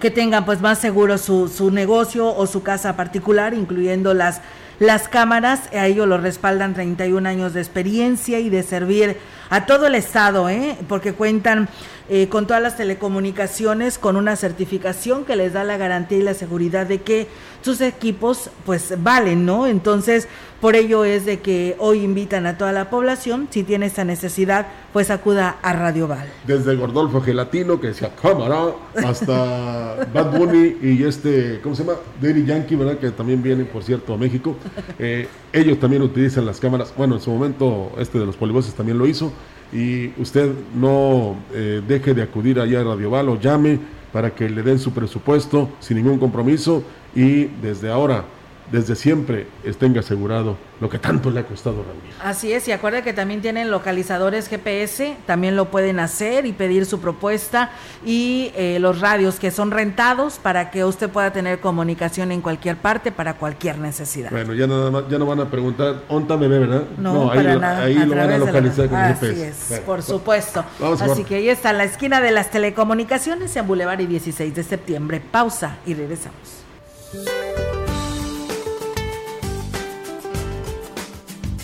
que 0.00 0.10
tengan 0.10 0.44
pues 0.44 0.60
más 0.60 0.78
seguro 0.78 1.18
su, 1.18 1.48
su 1.48 1.70
negocio 1.70 2.34
o 2.34 2.46
su 2.46 2.62
casa 2.62 2.96
particular, 2.96 3.54
incluyendo 3.54 4.14
las, 4.14 4.40
las 4.78 5.08
cámaras. 5.08 5.72
A 5.72 5.86
ello 5.86 6.06
lo 6.06 6.18
respaldan 6.18 6.74
31 6.74 7.28
años 7.28 7.54
de 7.54 7.60
experiencia 7.60 8.40
y 8.40 8.50
de 8.50 8.62
servir 8.62 9.16
a 9.50 9.66
todo 9.66 9.86
el 9.86 9.94
Estado, 9.94 10.48
¿eh? 10.48 10.76
porque 10.88 11.12
cuentan 11.12 11.68
eh, 12.08 12.28
con 12.28 12.46
todas 12.46 12.62
las 12.62 12.76
telecomunicaciones, 12.76 13.98
con 13.98 14.16
una 14.16 14.36
certificación 14.36 15.24
que 15.24 15.36
les 15.36 15.52
da 15.52 15.64
la 15.64 15.76
garantía 15.76 16.18
y 16.18 16.22
la 16.22 16.34
seguridad 16.34 16.86
de 16.86 17.02
que 17.02 17.28
sus 17.62 17.80
equipos 17.80 18.50
pues 18.66 18.94
valen, 19.02 19.46
¿no? 19.46 19.66
Entonces, 19.66 20.28
por 20.60 20.76
ello 20.76 21.04
es 21.04 21.24
de 21.24 21.40
que 21.40 21.74
hoy 21.78 22.04
invitan 22.04 22.46
a 22.46 22.56
toda 22.56 22.70
la 22.70 22.88
población, 22.88 23.48
si 23.50 23.64
tiene 23.64 23.86
esta 23.86 24.04
necesidad, 24.04 24.68
pues 24.92 25.10
acuda 25.10 25.56
a 25.62 25.72
Radio 25.72 26.06
Val. 26.06 26.28
Desde 26.46 26.76
Gordolfo 26.76 27.20
Gelatino, 27.20 27.80
que 27.80 27.88
decía 27.88 28.14
cámara, 28.14 28.66
hasta 28.94 30.06
Bad 30.14 30.38
Bunny 30.38 30.76
y 30.82 31.02
este, 31.02 31.60
¿cómo 31.62 31.74
se 31.74 31.84
llama? 31.84 31.98
Daddy 32.20 32.44
Yankee, 32.44 32.76
¿verdad? 32.76 32.98
Que 32.98 33.10
también 33.10 33.42
viene, 33.42 33.64
por 33.64 33.82
cierto, 33.82 34.14
a 34.14 34.16
México. 34.16 34.54
Eh, 34.98 35.26
ellos 35.52 35.80
también 35.80 36.02
utilizan 36.02 36.46
las 36.46 36.60
cámaras. 36.60 36.92
Bueno, 36.96 37.16
en 37.16 37.20
su 37.20 37.30
momento, 37.30 37.90
este 37.98 38.18
de 38.20 38.26
los 38.26 38.36
polivoces 38.36 38.74
también 38.74 38.98
lo 38.98 39.06
hizo 39.06 39.32
y 39.72 40.12
usted 40.20 40.52
no 40.74 41.36
eh, 41.52 41.82
deje 41.86 42.14
de 42.14 42.22
acudir 42.22 42.60
allá 42.60 42.82
a 42.82 42.84
Radio 42.84 43.10
Val 43.10 43.28
o 43.30 43.40
llame 43.40 43.80
para 44.12 44.34
que 44.34 44.48
le 44.48 44.62
den 44.62 44.78
su 44.78 44.92
presupuesto 44.92 45.70
sin 45.80 45.96
ningún 45.96 46.18
compromiso 46.18 46.84
y 47.14 47.44
desde 47.44 47.90
ahora 47.90 48.24
desde 48.72 48.96
siempre 48.96 49.46
tenga 49.78 50.00
asegurado 50.00 50.56
lo 50.80 50.88
que 50.88 50.98
tanto 50.98 51.30
le 51.30 51.40
ha 51.40 51.44
costado 51.44 51.76
Ramiro. 51.82 52.16
Así 52.22 52.52
es, 52.52 52.66
y 52.68 52.72
acuerde 52.72 53.02
que 53.02 53.12
también 53.12 53.42
tienen 53.42 53.70
localizadores 53.70 54.48
GPS, 54.48 55.16
también 55.26 55.56
lo 55.56 55.66
pueden 55.66 56.00
hacer 56.00 56.46
y 56.46 56.52
pedir 56.52 56.86
su 56.86 56.98
propuesta 56.98 57.70
y 58.04 58.50
eh, 58.56 58.78
los 58.80 59.00
radios 59.00 59.38
que 59.38 59.50
son 59.50 59.70
rentados 59.70 60.38
para 60.38 60.70
que 60.70 60.84
usted 60.84 61.10
pueda 61.10 61.32
tener 61.32 61.60
comunicación 61.60 62.32
en 62.32 62.40
cualquier 62.40 62.78
parte 62.78 63.12
para 63.12 63.34
cualquier 63.34 63.78
necesidad. 63.78 64.30
Bueno, 64.30 64.54
ya 64.54 64.66
nada 64.66 64.90
más, 64.90 65.04
ya 65.08 65.18
no 65.18 65.26
van 65.26 65.40
a 65.40 65.50
preguntar, 65.50 66.02
¿onta 66.08 66.36
bebé, 66.36 66.60
verdad? 66.60 66.84
No, 66.96 67.30
ahí, 67.30 67.36
para 67.36 67.56
nada. 67.56 67.84
ahí 67.84 67.94
lo 67.94 68.16
van 68.16 68.32
a 68.32 68.38
localizar 68.38 68.88
con 68.88 68.98
Así 68.98 69.26
GPS. 69.26 69.74
es, 69.74 69.80
por 69.80 70.02
supuesto. 70.02 70.64
Así 70.98 71.24
que 71.24 71.36
ahí 71.36 71.48
está 71.50 71.74
la 71.74 71.84
esquina 71.84 72.22
de 72.22 72.30
las 72.30 72.50
telecomunicaciones 72.50 73.54
en 73.54 73.66
Boulevard 73.66 74.00
y 74.00 74.06
16 74.06 74.54
de 74.54 74.62
septiembre. 74.62 75.20
Pausa 75.20 75.76
y 75.84 75.92
regresamos. 75.92 76.61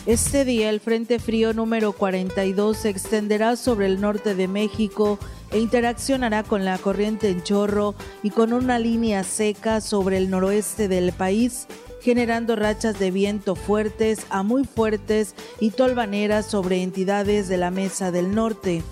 Este 0.09 0.47
día 0.47 0.71
el 0.71 0.81
Frente 0.81 1.18
Frío 1.18 1.53
número 1.53 1.92
42 1.92 2.79
se 2.79 2.88
extenderá 2.88 3.57
sobre 3.57 3.85
el 3.85 4.01
norte 4.01 4.35
de 4.35 4.49
México 4.49 5.18
e 5.51 5.59
interaccionará 5.59 6.44
con 6.44 6.64
la 6.64 6.79
corriente 6.79 7.29
en 7.29 7.42
chorro 7.42 7.94
y 8.23 8.31
con 8.31 8.55
una 8.55 8.79
línea 8.79 9.23
seca 9.23 9.83
sobre 9.83 10.16
el 10.16 10.31
noroeste 10.31 10.88
del 10.88 11.12
país, 11.12 11.66
generando 12.01 12.57
rachas 12.57 12.99
de 12.99 13.11
viento 13.11 13.55
fuertes 13.55 14.21
a 14.31 14.42
muy 14.42 14.64
fuertes 14.64 15.35
y 15.61 15.73
tolvaneras 15.73 16.47
sobre 16.47 16.83
entidades 16.83 17.51
de 17.51 17.59
la 17.59 17.71
Mesa 17.71 18.11
del 18.11 18.35
Norte. 18.35 18.83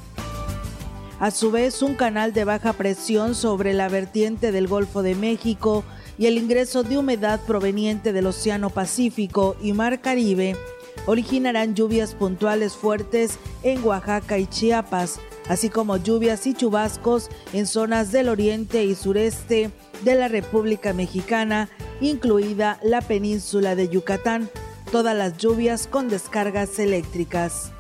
A 1.18 1.31
su 1.31 1.50
vez, 1.50 1.81
un 1.81 1.94
canal 1.94 2.35
de 2.35 2.44
baja 2.44 2.74
presión 2.74 3.35
sobre 3.35 3.72
la 3.72 3.88
vertiente 3.88 4.52
del 4.52 4.66
Golfo 4.66 5.02
de 5.02 5.14
México 5.14 5.83
y 6.18 6.26
el 6.26 6.37
ingreso 6.37 6.83
de 6.83 6.98
humedad 6.98 7.40
proveniente 7.46 8.12
del 8.12 8.26
Océano 8.26 8.68
Pacífico 8.68 9.57
y 9.62 9.72
Mar 9.72 10.02
Caribe 10.02 10.57
originarán 11.04 11.74
lluvias 11.74 12.14
puntuales 12.14 12.74
fuertes 12.74 13.38
en 13.62 13.85
Oaxaca 13.85 14.38
y 14.38 14.46
Chiapas, 14.46 15.20
así 15.48 15.68
como 15.68 15.96
lluvias 15.96 16.46
y 16.46 16.54
chubascos 16.54 17.28
en 17.52 17.66
zonas 17.66 18.12
del 18.12 18.28
oriente 18.28 18.85
y 18.85 18.94
sureste 18.94 19.70
de 20.02 20.14
la 20.14 20.28
República 20.28 20.92
Mexicana, 20.92 21.68
incluida 22.00 22.78
la 22.82 23.00
península 23.00 23.74
de 23.74 23.88
Yucatán, 23.88 24.50
todas 24.90 25.16
las 25.16 25.37
lluvias 25.37 25.87
con 25.87 26.09
descargas 26.09 26.78
eléctricas. 26.78 27.72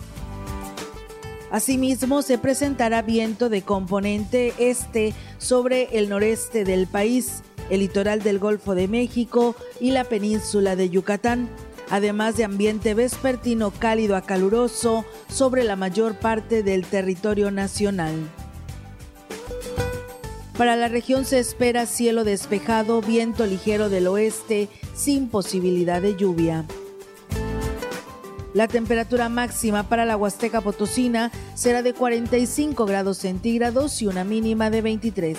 Asimismo, 1.50 2.22
se 2.22 2.38
presentará 2.38 3.02
viento 3.02 3.48
de 3.48 3.62
componente 3.62 4.52
este 4.58 5.14
sobre 5.38 5.96
el 5.96 6.08
noreste 6.08 6.64
del 6.64 6.86
país, 6.86 7.42
el 7.70 7.80
litoral 7.80 8.22
del 8.22 8.38
Golfo 8.38 8.74
de 8.74 8.88
México 8.88 9.54
y 9.80 9.92
la 9.92 10.04
península 10.04 10.76
de 10.76 10.90
Yucatán, 10.90 11.48
además 11.90 12.36
de 12.36 12.44
ambiente 12.44 12.94
vespertino 12.94 13.70
cálido 13.70 14.16
a 14.16 14.22
caluroso 14.22 15.04
sobre 15.28 15.64
la 15.64 15.76
mayor 15.76 16.14
parte 16.16 16.62
del 16.62 16.84
territorio 16.84 17.50
nacional. 17.50 18.14
Para 20.56 20.74
la 20.74 20.88
región 20.88 21.24
se 21.24 21.38
espera 21.38 21.84
cielo 21.84 22.24
despejado, 22.24 23.02
viento 23.02 23.44
ligero 23.44 23.90
del 23.90 24.06
oeste, 24.06 24.68
sin 24.94 25.28
posibilidad 25.28 26.00
de 26.00 26.16
lluvia. 26.16 26.64
La 28.54 28.66
temperatura 28.66 29.28
máxima 29.28 29.86
para 29.86 30.06
la 30.06 30.16
Huasteca 30.16 30.62
Potosina 30.62 31.30
será 31.54 31.82
de 31.82 31.92
45 31.92 32.86
grados 32.86 33.18
centígrados 33.18 34.00
y 34.00 34.06
una 34.06 34.24
mínima 34.24 34.70
de 34.70 34.80
23. 34.80 35.38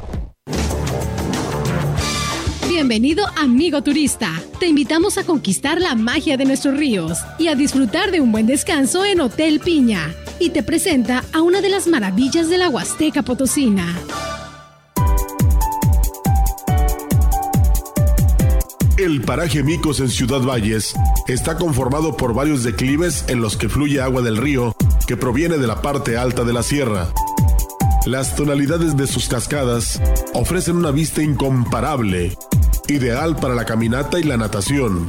Bienvenido 2.81 3.23
amigo 3.37 3.83
turista. 3.83 4.41
Te 4.59 4.65
invitamos 4.65 5.19
a 5.19 5.23
conquistar 5.23 5.79
la 5.79 5.93
magia 5.93 6.35
de 6.35 6.45
nuestros 6.45 6.75
ríos 6.75 7.19
y 7.37 7.47
a 7.47 7.53
disfrutar 7.53 8.09
de 8.09 8.21
un 8.21 8.31
buen 8.31 8.47
descanso 8.47 9.05
en 9.05 9.21
Hotel 9.21 9.59
Piña. 9.59 10.15
Y 10.39 10.49
te 10.49 10.63
presenta 10.63 11.23
a 11.31 11.43
una 11.43 11.61
de 11.61 11.69
las 11.69 11.85
maravillas 11.85 12.49
de 12.49 12.57
la 12.57 12.69
Huasteca 12.69 13.21
Potosina. 13.21 13.85
El 18.97 19.21
paraje 19.21 19.61
Micos 19.61 19.99
en 19.99 20.09
Ciudad 20.09 20.41
Valles 20.41 20.95
está 21.27 21.57
conformado 21.57 22.17
por 22.17 22.33
varios 22.33 22.63
declives 22.63 23.25
en 23.27 23.41
los 23.41 23.57
que 23.57 23.69
fluye 23.69 24.01
agua 24.01 24.23
del 24.23 24.37
río 24.37 24.75
que 25.05 25.15
proviene 25.15 25.59
de 25.59 25.67
la 25.67 25.83
parte 25.83 26.17
alta 26.17 26.43
de 26.43 26.53
la 26.53 26.63
sierra. 26.63 27.13
Las 28.07 28.35
tonalidades 28.35 28.97
de 28.97 29.05
sus 29.05 29.29
cascadas 29.29 30.01
ofrecen 30.33 30.77
una 30.77 30.89
vista 30.89 31.21
incomparable 31.21 32.35
ideal 32.87 33.35
para 33.35 33.55
la 33.55 33.65
caminata 33.65 34.19
y 34.19 34.23
la 34.23 34.37
natación. 34.37 35.07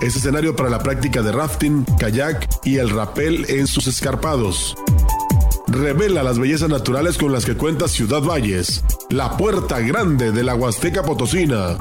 Es 0.00 0.16
escenario 0.16 0.56
para 0.56 0.68
la 0.68 0.80
práctica 0.80 1.22
de 1.22 1.32
rafting, 1.32 1.84
kayak 1.98 2.48
y 2.64 2.78
el 2.78 2.90
rappel 2.90 3.46
en 3.48 3.66
sus 3.66 3.86
escarpados. 3.86 4.74
Revela 5.68 6.22
las 6.22 6.38
bellezas 6.38 6.68
naturales 6.68 7.16
con 7.16 7.32
las 7.32 7.44
que 7.44 7.56
cuenta 7.56 7.88
Ciudad 7.88 8.22
Valles, 8.22 8.84
la 9.10 9.36
puerta 9.36 9.80
grande 9.80 10.32
de 10.32 10.44
la 10.44 10.54
Huasteca 10.54 11.02
Potosina. 11.02 11.78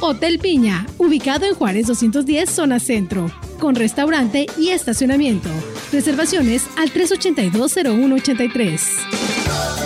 Hotel 0.00 0.38
Piña, 0.38 0.86
ubicado 0.98 1.46
en 1.46 1.54
Juárez 1.54 1.86
210, 1.86 2.50
zona 2.50 2.80
centro, 2.80 3.30
con 3.58 3.74
restaurante 3.74 4.44
y 4.58 4.68
estacionamiento. 4.68 5.48
Reservaciones 5.90 6.66
al 6.76 6.92
382-0183. 6.92 9.85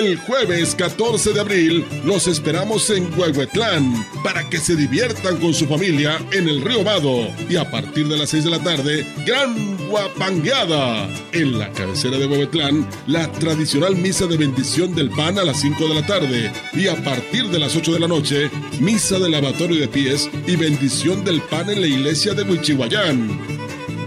El 0.00 0.16
jueves 0.16 0.74
14 0.76 1.34
de 1.34 1.40
abril 1.40 1.84
los 2.06 2.26
esperamos 2.26 2.88
en 2.88 3.12
Huehuetlán 3.18 4.06
para 4.24 4.48
que 4.48 4.56
se 4.56 4.74
diviertan 4.74 5.36
con 5.36 5.52
su 5.52 5.66
familia 5.66 6.18
en 6.32 6.48
el 6.48 6.62
río 6.62 6.82
Vado 6.82 7.28
y 7.50 7.56
a 7.56 7.70
partir 7.70 8.08
de 8.08 8.16
las 8.16 8.30
6 8.30 8.44
de 8.44 8.50
la 8.50 8.60
tarde, 8.60 9.06
gran 9.26 9.76
guapangueada. 9.90 11.06
En 11.32 11.58
la 11.58 11.70
cabecera 11.72 12.16
de 12.16 12.26
Huehuetlán, 12.26 12.88
la 13.08 13.30
tradicional 13.32 13.94
misa 13.94 14.26
de 14.26 14.38
bendición 14.38 14.94
del 14.94 15.10
pan 15.10 15.38
a 15.38 15.44
las 15.44 15.60
5 15.60 15.88
de 15.88 15.94
la 15.94 16.06
tarde 16.06 16.50
y 16.72 16.88
a 16.88 16.96
partir 17.04 17.48
de 17.48 17.58
las 17.58 17.76
8 17.76 17.92
de 17.92 18.00
la 18.00 18.08
noche, 18.08 18.50
misa 18.80 19.18
de 19.18 19.28
lavatorio 19.28 19.82
de 19.82 19.88
pies 19.88 20.30
y 20.46 20.56
bendición 20.56 21.24
del 21.24 21.42
pan 21.42 21.68
en 21.68 21.82
la 21.82 21.86
iglesia 21.86 22.32
de 22.32 22.44
Huichihuayán. 22.44 23.38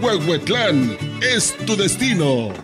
Huehuetlán 0.02 0.98
es 1.20 1.56
tu 1.64 1.76
destino. 1.76 2.63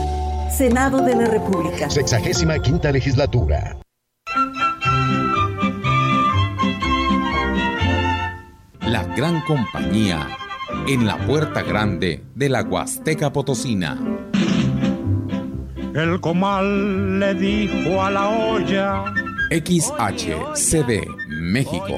Senado 0.51 1.01
de 1.01 1.15
la 1.15 1.25
República. 1.25 1.89
Sexagésima 1.89 2.59
quinta 2.59 2.91
legislatura. 2.91 3.77
La 8.81 9.03
gran 9.15 9.41
compañía 9.41 10.27
en 10.87 11.07
la 11.07 11.17
puerta 11.25 11.61
grande 11.63 12.23
de 12.35 12.49
la 12.49 12.63
Huasteca 12.63 13.31
Potosina. 13.31 13.97
El 15.93 16.19
comal 16.19 17.19
le 17.19 17.33
dijo 17.33 18.01
a 18.01 18.11
la 18.11 18.27
olla. 18.27 19.05
XHCD 19.51 21.05
México 21.27 21.97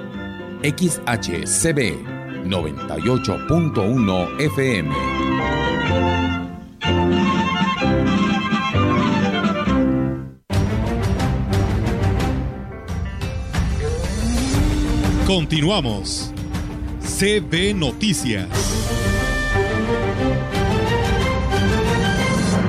XHCB 0.63 2.05
98.1 2.45 4.39
FM. 4.39 4.91
Continuamos. 15.25 16.31
CB 16.99 17.73
Noticias. 17.73 18.47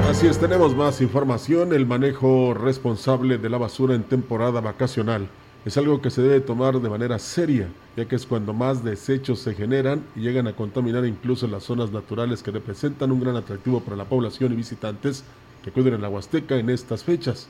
Así 0.09 0.26
es, 0.26 0.38
tenemos 0.38 0.74
más 0.74 1.02
información. 1.02 1.74
El 1.74 1.85
manejo 1.87 2.55
responsable 2.55 3.37
de 3.37 3.50
la 3.50 3.59
basura 3.59 3.94
en 3.94 4.05
temporada 4.05 4.62
vacacional 4.62 5.28
es 5.64 5.77
algo 5.77 6.01
que 6.01 6.11
se 6.11 6.22
debe 6.22 6.40
tomar 6.40 6.81
de 6.81 6.90
manera 6.90 7.18
seria, 7.18 7.68
ya 7.96 8.07
que 8.07 8.16
es 8.16 8.27
cuando 8.27 8.53
más 8.53 8.83
desechos 8.83 9.38
se 9.38 9.55
generan 9.55 10.05
y 10.16 10.20
llegan 10.20 10.48
a 10.48 10.57
contaminar 10.57 11.07
incluso 11.07 11.46
las 11.46 11.62
zonas 11.62 11.92
naturales 11.92 12.42
que 12.42 12.51
representan 12.51 13.12
un 13.12 13.20
gran 13.20 13.37
atractivo 13.37 13.81
para 13.81 13.96
la 13.96 14.07
población 14.07 14.53
y 14.53 14.57
visitantes 14.57 15.25
que 15.62 15.70
acuden 15.70 15.94
a 15.94 15.98
la 15.98 16.09
Huasteca 16.09 16.57
en 16.57 16.70
estas 16.70 17.05
fechas. 17.05 17.46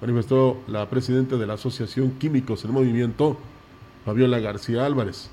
Manifestó 0.00 0.60
la 0.66 0.90
presidenta 0.90 1.36
de 1.36 1.46
la 1.46 1.54
Asociación 1.54 2.12
Químicos 2.18 2.64
en 2.64 2.72
Movimiento, 2.72 3.36
Fabiola 4.04 4.40
García 4.40 4.84
Álvarez. 4.84 5.30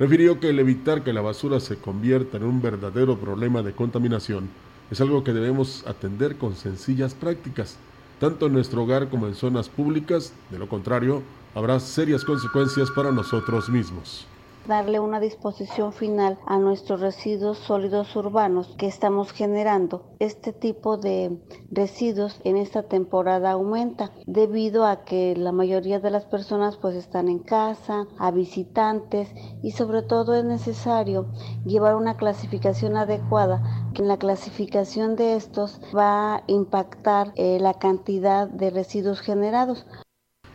Refirió 0.00 0.40
que 0.40 0.48
el 0.48 0.58
evitar 0.58 1.04
que 1.04 1.12
la 1.12 1.20
basura 1.20 1.60
se 1.60 1.76
convierta 1.76 2.38
en 2.38 2.44
un 2.44 2.60
verdadero 2.60 3.16
problema 3.18 3.62
de 3.62 3.72
contaminación 3.72 4.48
es 4.90 5.00
algo 5.00 5.22
que 5.22 5.32
debemos 5.32 5.86
atender 5.86 6.36
con 6.36 6.56
sencillas 6.56 7.14
prácticas, 7.14 7.76
tanto 8.18 8.46
en 8.46 8.54
nuestro 8.54 8.82
hogar 8.82 9.08
como 9.08 9.28
en 9.28 9.36
zonas 9.36 9.68
públicas, 9.68 10.32
de 10.50 10.58
lo 10.58 10.68
contrario, 10.68 11.22
habrá 11.54 11.80
serias 11.80 12.24
consecuencias 12.24 12.90
para 12.90 13.12
nosotros 13.12 13.68
mismos 13.68 14.26
darle 14.66 15.00
una 15.00 15.18
disposición 15.18 15.92
final 15.92 16.38
a 16.46 16.58
nuestros 16.58 17.00
residuos 17.00 17.58
sólidos 17.58 18.14
urbanos 18.14 18.74
que 18.78 18.86
estamos 18.86 19.32
generando. 19.32 20.04
Este 20.18 20.52
tipo 20.52 20.96
de 20.96 21.40
residuos 21.70 22.40
en 22.44 22.56
esta 22.56 22.84
temporada 22.84 23.52
aumenta 23.52 24.12
debido 24.26 24.86
a 24.86 25.04
que 25.04 25.34
la 25.36 25.50
mayoría 25.50 25.98
de 25.98 26.10
las 26.10 26.24
personas 26.24 26.76
pues 26.76 26.94
están 26.94 27.28
en 27.28 27.40
casa, 27.40 28.06
a 28.18 28.30
visitantes 28.30 29.28
y 29.62 29.72
sobre 29.72 30.02
todo 30.02 30.34
es 30.34 30.44
necesario 30.44 31.26
llevar 31.64 31.96
una 31.96 32.16
clasificación 32.16 32.96
adecuada 32.96 33.90
en 34.00 34.08
la 34.08 34.18
clasificación 34.18 35.16
de 35.16 35.34
estos 35.34 35.80
va 35.94 36.36
a 36.36 36.42
impactar 36.46 37.32
eh, 37.36 37.58
la 37.60 37.74
cantidad 37.74 38.48
de 38.48 38.70
residuos 38.70 39.20
generados. 39.20 39.84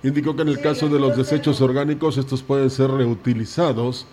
Indicó 0.06 0.36
que 0.36 0.44
en 0.44 0.50
el 0.50 0.62
caso 0.62 0.88
de 0.88 1.00
los 1.00 1.18
desechos 1.18 1.62
orgánicos 1.62 2.20
estos 2.20 2.44
pueden 2.44 2.70
ser 2.70 2.92
reutilizados 2.92 4.06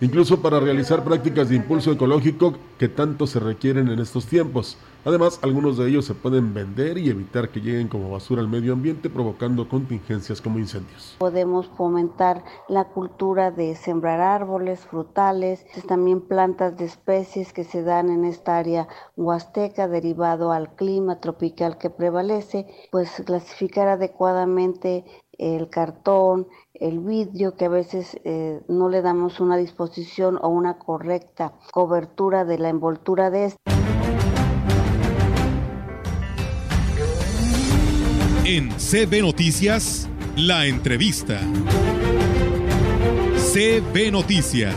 incluso 0.00 0.42
para 0.42 0.58
realizar 0.58 1.04
prácticas 1.04 1.48
de 1.48 1.54
impulso 1.54 1.92
ecológico 1.92 2.58
que 2.76 2.88
tanto 2.88 3.28
se 3.28 3.38
requieren 3.38 3.86
en 3.86 4.00
estos 4.00 4.26
tiempos. 4.26 4.76
Además, 5.04 5.40
algunos 5.42 5.78
de 5.78 5.88
ellos 5.88 6.04
se 6.04 6.14
pueden 6.14 6.54
vender 6.54 6.96
y 6.96 7.10
evitar 7.10 7.48
que 7.48 7.60
lleguen 7.60 7.88
como 7.88 8.10
basura 8.10 8.40
al 8.40 8.48
medio 8.48 8.72
ambiente, 8.72 9.10
provocando 9.10 9.68
contingencias 9.68 10.40
como 10.40 10.60
incendios. 10.60 11.16
Podemos 11.18 11.66
fomentar 11.76 12.44
la 12.68 12.84
cultura 12.84 13.50
de 13.50 13.74
sembrar 13.74 14.20
árboles, 14.20 14.80
frutales, 14.80 15.66
también 15.88 16.20
plantas 16.20 16.76
de 16.76 16.84
especies 16.84 17.52
que 17.52 17.64
se 17.64 17.82
dan 17.82 18.10
en 18.10 18.24
esta 18.24 18.58
área 18.58 18.86
huasteca 19.16 19.88
derivado 19.88 20.52
al 20.52 20.76
clima 20.76 21.18
tropical 21.18 21.78
que 21.78 21.90
prevalece, 21.90 22.66
pues 22.92 23.10
clasificar 23.26 23.88
adecuadamente 23.88 25.04
el 25.36 25.68
cartón, 25.68 26.46
el 26.74 27.00
vidrio, 27.00 27.56
que 27.56 27.64
a 27.64 27.68
veces 27.68 28.20
eh, 28.22 28.60
no 28.68 28.88
le 28.88 29.02
damos 29.02 29.40
una 29.40 29.56
disposición 29.56 30.38
o 30.40 30.48
una 30.48 30.78
correcta 30.78 31.54
cobertura 31.72 32.44
de 32.44 32.58
la 32.58 32.68
envoltura 32.68 33.30
de 33.30 33.46
este. 33.46 33.71
En 38.54 38.68
CB 38.68 39.22
Noticias, 39.22 40.10
la 40.36 40.66
entrevista. 40.66 41.40
CB 43.50 44.12
Noticias. 44.12 44.74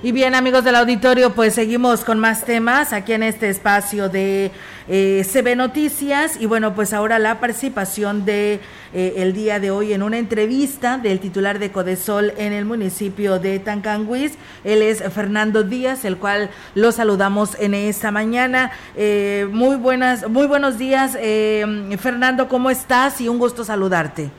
Y 0.00 0.12
bien, 0.12 0.36
amigos 0.36 0.62
del 0.62 0.76
auditorio, 0.76 1.34
pues 1.34 1.54
seguimos 1.54 2.04
con 2.04 2.20
más 2.20 2.44
temas 2.44 2.92
aquí 2.92 3.14
en 3.14 3.24
este 3.24 3.48
espacio 3.48 4.08
de 4.08 4.52
eh, 4.86 5.26
CB 5.28 5.56
Noticias. 5.56 6.40
Y 6.40 6.46
bueno, 6.46 6.76
pues 6.76 6.92
ahora 6.92 7.18
la 7.18 7.40
participación 7.40 8.24
de 8.24 8.60
eh, 8.92 9.14
el 9.16 9.32
día 9.32 9.60
de 9.60 9.70
hoy 9.70 9.92
en 9.92 10.02
una 10.02 10.18
entrevista 10.18 10.98
del 10.98 11.20
titular 11.20 11.58
de 11.58 11.70
Codesol 11.72 12.32
en 12.36 12.52
el 12.52 12.64
municipio 12.64 13.38
de 13.38 13.58
Tancanguis. 13.58 14.38
Él 14.64 14.82
es 14.82 15.02
Fernando 15.12 15.62
Díaz, 15.62 16.04
el 16.04 16.16
cual 16.16 16.50
lo 16.74 16.92
saludamos 16.92 17.58
en 17.60 17.74
esta 17.74 18.10
mañana. 18.10 18.70
Eh, 18.96 19.46
muy 19.50 19.76
buenas, 19.76 20.28
muy 20.28 20.46
buenos 20.46 20.78
días, 20.78 21.16
eh, 21.20 21.64
Fernando, 21.98 22.48
¿cómo 22.48 22.70
estás? 22.70 23.20
Y 23.20 23.28
un 23.28 23.38
gusto 23.38 23.64
saludarte. 23.64 24.30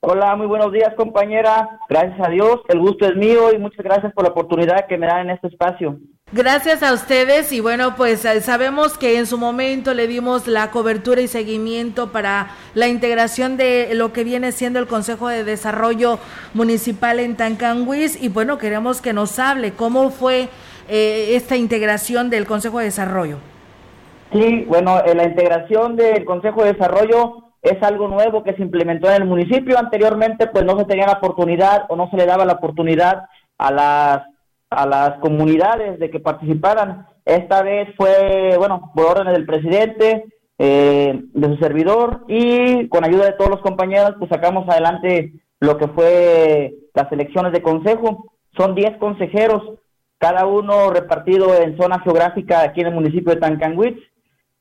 Hola, 0.00 0.36
muy 0.36 0.46
buenos 0.46 0.72
días 0.72 0.94
compañera. 0.94 1.80
Gracias 1.88 2.20
a 2.24 2.30
Dios, 2.30 2.60
el 2.68 2.78
gusto 2.78 3.06
es 3.06 3.16
mío 3.16 3.52
y 3.52 3.58
muchas 3.58 3.84
gracias 3.84 4.12
por 4.12 4.24
la 4.24 4.30
oportunidad 4.30 4.86
que 4.86 4.98
me 4.98 5.06
dan 5.06 5.28
en 5.28 5.30
este 5.30 5.48
espacio. 5.48 5.98
Gracias 6.32 6.82
a 6.82 6.92
ustedes 6.92 7.52
y 7.52 7.60
bueno, 7.60 7.94
pues 7.94 8.24
eh, 8.24 8.40
sabemos 8.40 8.98
que 8.98 9.16
en 9.16 9.26
su 9.26 9.38
momento 9.38 9.94
le 9.94 10.08
dimos 10.08 10.48
la 10.48 10.72
cobertura 10.72 11.20
y 11.20 11.28
seguimiento 11.28 12.10
para 12.10 12.48
la 12.74 12.88
integración 12.88 13.56
de 13.56 13.94
lo 13.94 14.12
que 14.12 14.24
viene 14.24 14.50
siendo 14.50 14.80
el 14.80 14.88
Consejo 14.88 15.28
de 15.28 15.44
Desarrollo 15.44 16.18
Municipal 16.52 17.20
en 17.20 17.36
Tancanguis 17.36 18.20
y 18.20 18.28
bueno, 18.28 18.58
queremos 18.58 19.00
que 19.00 19.12
nos 19.12 19.38
hable 19.38 19.74
cómo 19.74 20.10
fue 20.10 20.48
eh, 20.88 21.36
esta 21.36 21.56
integración 21.56 22.28
del 22.28 22.44
Consejo 22.44 22.80
de 22.80 22.86
Desarrollo. 22.86 23.38
Sí, 24.32 24.64
bueno, 24.66 24.98
eh, 25.04 25.14
la 25.14 25.28
integración 25.28 25.94
del 25.94 26.24
Consejo 26.24 26.64
de 26.64 26.72
Desarrollo 26.72 27.44
es 27.62 27.80
algo 27.84 28.08
nuevo 28.08 28.42
que 28.42 28.54
se 28.54 28.62
implementó 28.62 29.06
en 29.06 29.22
el 29.22 29.28
municipio. 29.28 29.78
Anteriormente, 29.78 30.48
pues 30.48 30.64
no 30.64 30.76
se 30.76 30.86
tenía 30.86 31.06
la 31.06 31.18
oportunidad 31.18 31.84
o 31.88 31.94
no 31.94 32.10
se 32.10 32.16
le 32.16 32.26
daba 32.26 32.44
la 32.44 32.54
oportunidad 32.54 33.26
a 33.58 33.70
las, 33.70 34.22
a 34.76 34.86
las 34.86 35.18
comunidades 35.20 35.98
de 35.98 36.10
que 36.10 36.20
participaran. 36.20 37.06
Esta 37.24 37.62
vez 37.62 37.88
fue, 37.96 38.56
bueno, 38.58 38.92
por 38.94 39.06
órdenes 39.06 39.32
del 39.34 39.46
presidente, 39.46 40.24
eh, 40.58 41.20
de 41.34 41.48
su 41.48 41.56
servidor 41.56 42.24
y 42.28 42.88
con 42.88 43.04
ayuda 43.04 43.26
de 43.26 43.32
todos 43.32 43.50
los 43.50 43.60
compañeros, 43.60 44.14
pues 44.18 44.30
sacamos 44.30 44.68
adelante 44.68 45.32
lo 45.60 45.76
que 45.78 45.88
fue 45.88 46.74
las 46.94 47.10
elecciones 47.12 47.52
de 47.52 47.62
consejo. 47.62 48.32
Son 48.56 48.74
10 48.74 48.98
consejeros, 48.98 49.62
cada 50.18 50.46
uno 50.46 50.90
repartido 50.90 51.54
en 51.54 51.76
zona 51.76 52.00
geográfica 52.00 52.62
aquí 52.62 52.80
en 52.80 52.88
el 52.88 52.94
municipio 52.94 53.34
de 53.34 53.40
Tancanwitz 53.40 53.98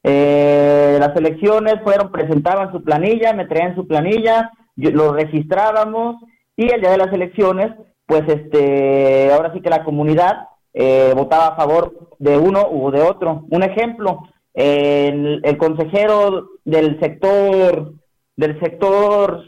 eh, 0.07 0.97
las 0.99 1.15
elecciones 1.17 1.77
fueron, 1.83 2.11
presentaban 2.11 2.71
su 2.71 2.83
planilla, 2.83 3.33
me 3.33 3.47
traían 3.47 3.73
su 3.73 3.87
planilla, 3.87 4.51
lo 4.75 5.13
registrábamos 5.13 6.17
y 6.55 6.71
el 6.71 6.79
día 6.79 6.91
de 6.91 6.99
las 6.99 7.11
elecciones, 7.11 7.71
pues 8.05 8.23
este, 8.27 9.31
ahora 9.31 9.51
sí 9.53 9.61
que 9.61 9.69
la 9.69 9.83
comunidad 9.83 10.49
eh, 10.73 11.13
votaba 11.15 11.47
a 11.47 11.55
favor 11.55 12.09
de 12.19 12.37
uno 12.37 12.69
u 12.69 12.91
de 12.91 13.01
otro. 13.01 13.45
Un 13.49 13.63
ejemplo, 13.63 14.19
el, 14.53 15.41
el 15.43 15.57
consejero 15.57 16.49
del 16.63 16.99
sector, 16.99 17.93
del 18.35 18.59
sector 18.59 19.43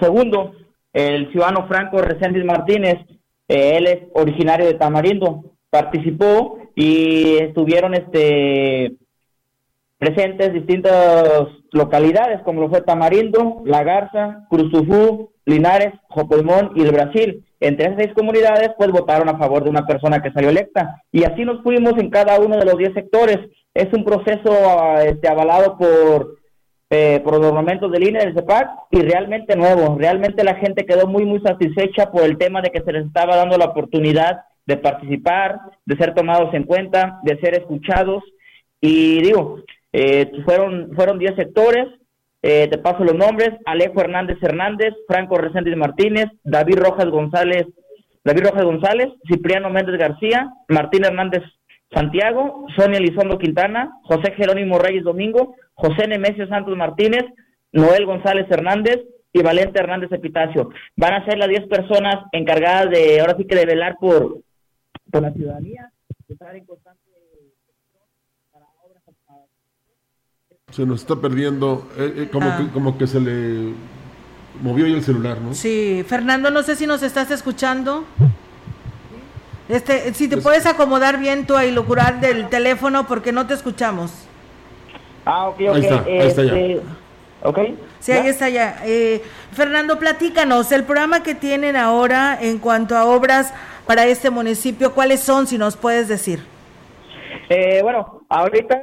segundo, 0.00 0.52
el 0.92 1.30
ciudadano 1.32 1.66
Franco 1.68 1.98
Reséndiz 1.98 2.44
Martínez, 2.44 2.96
eh, 3.48 3.76
él 3.76 3.86
es 3.86 3.98
originario 4.14 4.66
de 4.66 4.74
Tamarindo, 4.74 5.44
participó 5.70 6.58
y 6.74 7.36
estuvieron 7.38 7.94
este 7.94 8.96
presentes 9.98 10.52
distintas 10.52 11.48
localidades 11.72 12.40
como 12.44 12.60
lo 12.60 12.68
fue 12.68 12.82
Tamarindo, 12.82 13.62
La 13.64 13.82
Garza, 13.82 14.46
Cruzufú, 14.48 15.32
Linares, 15.44 15.92
Jopolmón 16.08 16.72
y 16.76 16.82
el 16.82 16.92
Brasil. 16.92 17.44
Entre 17.60 17.86
esas 17.86 17.98
seis 17.98 18.14
comunidades, 18.14 18.70
pues 18.76 18.90
votaron 18.90 19.28
a 19.28 19.38
favor 19.38 19.64
de 19.64 19.70
una 19.70 19.86
persona 19.86 20.22
que 20.22 20.30
salió 20.30 20.50
electa. 20.50 21.02
Y 21.10 21.24
así 21.24 21.44
nos 21.44 21.62
fuimos 21.62 21.94
en 21.98 22.10
cada 22.10 22.38
uno 22.38 22.56
de 22.56 22.64
los 22.64 22.76
diez 22.76 22.92
sectores. 22.94 23.38
Es 23.74 23.92
un 23.92 24.04
proceso 24.04 24.52
este, 25.04 25.28
avalado 25.28 25.76
por, 25.76 26.36
eh, 26.90 27.20
por 27.24 27.40
los 27.40 27.52
momentos 27.52 27.90
del 27.90 28.08
INE 28.08 28.20
del 28.20 28.34
CEPAC 28.34 28.68
y 28.90 29.00
realmente 29.02 29.56
nuevo. 29.56 29.96
Realmente 29.98 30.44
la 30.44 30.54
gente 30.54 30.86
quedó 30.86 31.06
muy, 31.06 31.24
muy 31.24 31.40
satisfecha 31.40 32.10
por 32.10 32.22
el 32.22 32.38
tema 32.38 32.62
de 32.62 32.70
que 32.70 32.82
se 32.82 32.92
les 32.92 33.06
estaba 33.06 33.36
dando 33.36 33.58
la 33.58 33.66
oportunidad 33.66 34.42
de 34.66 34.76
participar, 34.76 35.58
de 35.84 35.96
ser 35.96 36.14
tomados 36.14 36.54
en 36.54 36.64
cuenta, 36.64 37.20
de 37.24 37.38
ser 37.40 37.54
escuchados. 37.54 38.22
Y 38.80 39.20
digo, 39.22 39.62
eh, 39.92 40.30
fueron 40.44 40.92
fueron 40.94 41.18
10 41.18 41.34
sectores, 41.34 41.88
eh, 42.42 42.68
te 42.70 42.78
paso 42.78 43.04
los 43.04 43.14
nombres, 43.14 43.50
Alejo 43.66 44.00
Hernández 44.00 44.38
Hernández, 44.42 44.94
Franco 45.06 45.36
Reséndiz 45.38 45.76
Martínez, 45.76 46.26
David 46.44 46.78
Rojas 46.78 47.06
González 47.06 47.66
David 48.28 48.44
Rojas 48.44 48.64
González, 48.64 49.08
Cipriano 49.26 49.70
Méndez 49.70 49.98
García, 49.98 50.52
Martín 50.68 51.04
Hernández 51.04 51.42
Santiago, 51.90 52.66
Sonia 52.76 52.98
Elizondo 52.98 53.38
Quintana, 53.38 53.90
José 54.02 54.32
Jerónimo 54.32 54.78
Reyes 54.78 55.02
Domingo, 55.02 55.54
José 55.72 56.06
Nemesio 56.06 56.46
Santos 56.48 56.76
Martínez, 56.76 57.24
Noel 57.72 58.04
González 58.04 58.46
Hernández 58.50 58.98
y 59.32 59.42
Valente 59.42 59.80
Hernández 59.80 60.12
Epitacio. 60.12 60.68
Van 60.94 61.14
a 61.14 61.24
ser 61.24 61.38
las 61.38 61.48
10 61.48 61.68
personas 61.68 62.16
encargadas 62.32 62.90
de, 62.90 63.20
ahora 63.20 63.34
sí 63.38 63.46
que 63.46 63.56
de 63.56 63.64
velar 63.64 63.96
por, 63.98 64.42
por 65.10 65.22
la 65.22 65.32
ciudadanía, 65.32 65.90
de 66.26 66.34
estar 66.34 66.54
en 66.54 66.66
se 70.70 70.84
nos 70.84 71.00
está 71.00 71.16
perdiendo, 71.16 71.88
eh, 71.96 72.12
eh, 72.16 72.28
como, 72.30 72.46
que, 72.56 72.62
ah. 72.62 72.70
como 72.72 72.98
que 72.98 73.06
se 73.06 73.20
le 73.20 73.72
movió 74.62 74.86
ya 74.86 74.96
el 74.96 75.02
celular, 75.02 75.38
¿no? 75.40 75.54
Sí, 75.54 76.04
Fernando, 76.06 76.50
no 76.50 76.62
sé 76.62 76.76
si 76.76 76.86
nos 76.86 77.02
estás 77.02 77.30
escuchando. 77.30 78.04
Este, 79.68 80.14
si 80.14 80.28
te 80.28 80.38
puedes 80.38 80.66
acomodar 80.66 81.18
bien 81.18 81.46
tu 81.46 81.54
ailocural 81.54 82.20
del 82.20 82.48
teléfono 82.48 83.06
porque 83.06 83.32
no 83.32 83.46
te 83.46 83.54
escuchamos. 83.54 84.12
Ah, 85.24 85.48
ok, 85.48 85.60
ok. 85.68 85.74
Ahí 85.74 85.80
está, 85.82 86.04
ahí 86.04 86.18
está 86.18 86.44
ya. 86.44 86.58
Este, 86.58 86.82
ok. 87.42 87.58
Sí, 88.00 88.12
ahí 88.12 88.28
está 88.28 88.48
ya. 88.48 88.80
Eh, 88.84 89.22
Fernando, 89.52 89.98
platícanos, 89.98 90.72
el 90.72 90.84
programa 90.84 91.22
que 91.22 91.34
tienen 91.34 91.76
ahora 91.76 92.38
en 92.40 92.58
cuanto 92.58 92.96
a 92.96 93.04
obras 93.04 93.52
para 93.86 94.06
este 94.06 94.30
municipio, 94.30 94.94
¿cuáles 94.94 95.20
son, 95.20 95.46
si 95.46 95.58
nos 95.58 95.76
puedes 95.76 96.08
decir? 96.08 96.42
Eh, 97.50 97.80
bueno, 97.82 98.17
ahorita, 98.28 98.82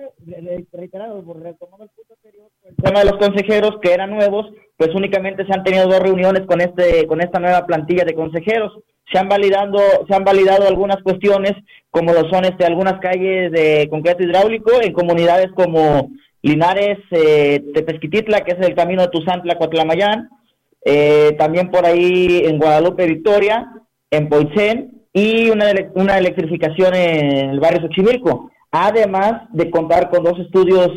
reiterado, 0.74 1.24
por 1.24 1.42
retomar 1.42 1.82
el 1.82 1.90
punto 1.90 2.14
anterior, 2.16 2.50
el 2.64 2.76
tema 2.76 3.00
de 3.00 3.06
los 3.06 3.18
consejeros 3.18 3.78
que 3.82 3.94
eran 3.94 4.12
nuevos, 4.12 4.48
pues 4.78 4.90
únicamente 4.96 5.46
se 5.46 5.54
han 5.54 5.64
tenido 5.64 5.88
dos 5.88 6.00
reuniones 6.00 6.46
con 6.48 6.62
este, 6.62 7.06
con 7.08 7.22
esta 7.22 7.40
nueva 7.40 7.66
plantilla 7.66 8.04
de 8.06 8.16
consejeros. 8.16 8.74
Se 9.12 9.20
han 9.20 9.30
validando, 9.30 9.80
se 10.08 10.16
han 10.16 10.24
validado 10.24 10.68
algunas 10.68 11.02
cuestiones, 11.04 11.54
como 11.92 12.12
lo 12.12 12.28
son 12.30 12.46
este, 12.46 12.66
algunas 12.66 13.00
calles 13.00 13.52
de 13.52 13.88
concreto 13.90 14.24
hidráulico 14.24 14.82
en 14.82 14.94
comunidades 14.94 15.52
como 15.56 16.10
Linares, 16.42 16.98
eh, 17.12 17.64
Tepesquititla, 17.74 18.42
que 18.42 18.54
es 18.54 18.68
el 18.68 18.76
camino 18.76 19.04
de 19.04 19.10
Tuzantla, 19.10 19.58
Coatlamayán, 19.58 20.30
eh, 20.84 21.36
también 21.38 21.70
por 21.70 21.86
ahí 21.86 22.44
en 22.46 22.58
Guadalupe, 22.58 23.06
Victoria, 23.06 23.68
en 24.10 24.28
Poitzén, 24.28 24.92
y 25.14 25.50
una, 25.50 25.68
una 25.94 26.18
electrificación 26.18 26.94
en 26.94 27.50
el 27.52 27.60
barrio 27.60 27.82
Xochimilco 27.82 28.52
además 28.76 29.44
de 29.52 29.70
contar 29.70 30.10
con 30.10 30.24
dos 30.24 30.38
estudios 30.40 30.90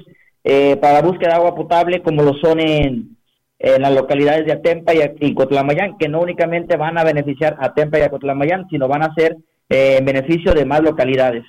eh, 0.44 0.76
para 0.76 1.02
búsqueda 1.02 1.30
de 1.30 1.36
agua 1.36 1.54
potable 1.54 2.02
como 2.02 2.22
lo 2.22 2.34
son 2.34 2.60
en, 2.60 3.16
las 3.60 3.92
localidades 3.92 4.46
de 4.46 4.52
Atempa 4.52 4.92
y, 4.94 5.34
Cotlamayán, 5.34 5.98
que 5.98 6.08
no 6.08 6.20
únicamente 6.20 6.76
van 6.76 6.96
a 6.96 7.02
beneficiar 7.02 7.56
a 7.58 7.66
Atempa 7.66 7.98
y 7.98 8.02
a 8.02 8.10
Cotlamayán, 8.10 8.68
sino 8.70 8.86
van 8.86 9.02
a 9.02 9.12
ser 9.14 9.36
eh, 9.68 9.96
en 9.98 10.04
beneficio 10.04 10.54
de 10.54 10.64
más 10.64 10.80
localidades. 10.80 11.44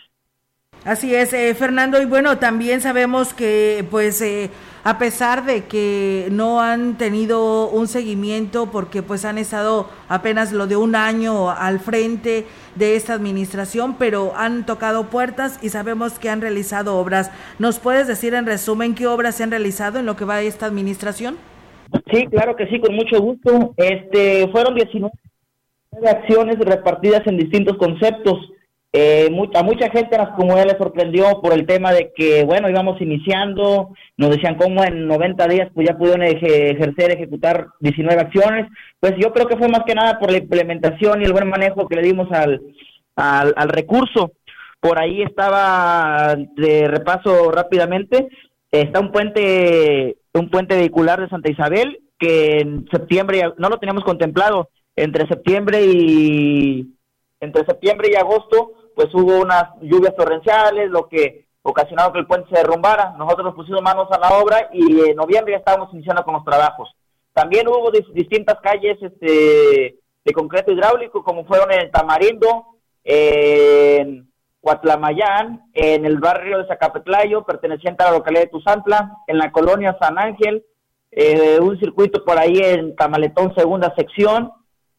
Así 0.85 1.13
es, 1.13 1.33
eh, 1.33 1.53
Fernando, 1.55 2.01
y 2.01 2.05
bueno, 2.05 2.37
también 2.37 2.79
sabemos 2.79 3.33
que 3.33 3.85
pues 3.91 4.21
eh, 4.21 4.49
a 4.85 4.97
pesar 4.97 5.45
de 5.45 5.65
que 5.65 6.29
no 6.31 6.61
han 6.61 6.97
tenido 6.97 7.69
un 7.69 7.87
seguimiento 7.87 8.71
porque 8.71 9.03
pues 9.03 9.25
han 9.25 9.37
estado 9.37 9.89
apenas 10.07 10.53
lo 10.53 10.67
de 10.67 10.77
un 10.77 10.95
año 10.95 11.49
al 11.51 11.81
frente 11.81 12.45
de 12.75 12.95
esta 12.95 13.13
administración, 13.13 13.95
pero 13.97 14.33
han 14.35 14.65
tocado 14.65 15.07
puertas 15.07 15.59
y 15.63 15.69
sabemos 15.69 16.19
que 16.19 16.29
han 16.29 16.41
realizado 16.41 16.97
obras. 16.97 17.31
¿Nos 17.59 17.79
puedes 17.79 18.07
decir 18.07 18.33
en 18.33 18.45
resumen 18.45 18.95
qué 18.95 19.07
obras 19.07 19.35
se 19.35 19.43
han 19.43 19.51
realizado 19.51 19.99
en 19.99 20.05
lo 20.05 20.15
que 20.15 20.25
va 20.25 20.35
a 20.35 20.41
esta 20.41 20.65
administración? 20.65 21.37
Sí, 22.11 22.27
claro 22.27 22.55
que 22.55 22.67
sí, 22.67 22.79
con 22.79 22.95
mucho 22.95 23.19
gusto. 23.19 23.73
Este, 23.77 24.47
fueron 24.49 24.75
19 24.75 25.11
acciones 26.07 26.59
repartidas 26.59 27.25
en 27.25 27.37
distintos 27.37 27.77
conceptos 27.77 28.37
eh, 28.91 29.29
a 29.53 29.63
mucha 29.63 29.89
gente 29.91 30.15
en 30.15 30.21
las 30.21 30.35
comunidades 30.35 30.77
sorprendió 30.79 31.41
por 31.41 31.53
el 31.53 31.67
tema 31.67 31.91
de 31.91 32.11
que, 32.15 32.43
bueno, 32.43 32.69
íbamos 32.69 32.99
iniciando, 32.99 33.89
nos 34.17 34.29
decían 34.31 34.55
cómo 34.55 34.83
en 34.83 35.07
90 35.07 35.47
días 35.47 35.69
pues 35.75 35.87
ya 35.87 35.97
pudieron 35.97 36.23
ejercer, 36.23 37.11
ejecutar 37.11 37.67
19 37.81 38.19
acciones. 38.19 38.67
Pues 38.99 39.13
yo 39.19 39.31
creo 39.31 39.47
que 39.47 39.57
fue 39.57 39.67
más 39.67 39.83
que 39.85 39.93
nada 39.93 40.17
por 40.19 40.31
la 40.31 40.39
implementación 40.39 41.21
y 41.21 41.25
el 41.25 41.33
buen 41.33 41.47
manejo 41.47 41.87
que 41.87 41.97
le 41.97 42.01
dimos 42.01 42.31
al, 42.31 42.61
al, 43.15 43.53
al 43.55 43.69
recurso. 43.69 44.31
Por 44.79 44.97
ahí 44.97 45.21
estaba, 45.21 46.35
de 46.55 46.87
repaso 46.87 47.51
rápidamente, 47.51 48.27
está 48.71 48.99
un 48.99 49.11
puente, 49.11 50.17
un 50.33 50.49
puente 50.49 50.75
vehicular 50.75 51.21
de 51.21 51.29
Santa 51.29 51.51
Isabel 51.51 51.99
que 52.17 52.59
en 52.59 52.85
septiembre, 52.91 53.53
no 53.57 53.69
lo 53.69 53.77
teníamos 53.77 54.03
contemplado, 54.03 54.69
entre 54.95 55.27
septiembre 55.27 55.85
y 55.85 56.93
entre 57.39 57.65
septiembre 57.65 58.09
y 58.11 58.15
agosto 58.15 58.73
pues 58.95 59.13
hubo 59.13 59.39
unas 59.39 59.63
lluvias 59.81 60.15
torrenciales, 60.15 60.89
lo 60.89 61.07
que 61.07 61.45
ocasionó 61.61 62.11
que 62.11 62.19
el 62.19 62.27
puente 62.27 62.49
se 62.49 62.57
derrumbara. 62.57 63.13
Nosotros 63.17 63.45
nos 63.45 63.55
pusimos 63.55 63.81
manos 63.81 64.07
a 64.11 64.19
la 64.19 64.37
obra 64.37 64.69
y 64.73 65.09
en 65.09 65.15
noviembre 65.15 65.53
ya 65.53 65.59
estábamos 65.59 65.93
iniciando 65.93 66.23
con 66.23 66.33
los 66.33 66.43
trabajos. 66.43 66.89
También 67.33 67.67
hubo 67.67 67.91
distintas 67.91 68.59
calles 68.61 68.97
este, 69.01 69.95
de 70.25 70.33
concreto 70.33 70.71
hidráulico, 70.71 71.23
como 71.23 71.45
fueron 71.45 71.71
en 71.71 71.89
Tamarindo, 71.91 72.65
en 73.03 74.29
Cuatlamayán, 74.61 75.61
en 75.73 76.05
el 76.05 76.19
barrio 76.19 76.57
de 76.57 76.67
Zacapetlayo, 76.67 77.43
perteneciente 77.43 78.03
a 78.03 78.07
la 78.07 78.17
localidad 78.17 78.43
de 78.43 78.49
Tuzantla, 78.49 79.17
en 79.27 79.37
la 79.37 79.51
colonia 79.51 79.97
San 80.01 80.19
Ángel, 80.19 80.65
eh, 81.11 81.59
un 81.61 81.79
circuito 81.79 82.23
por 82.23 82.37
ahí 82.37 82.57
en 82.57 82.95
Tamaletón, 82.95 83.55
segunda 83.55 83.93
sección, 83.95 84.51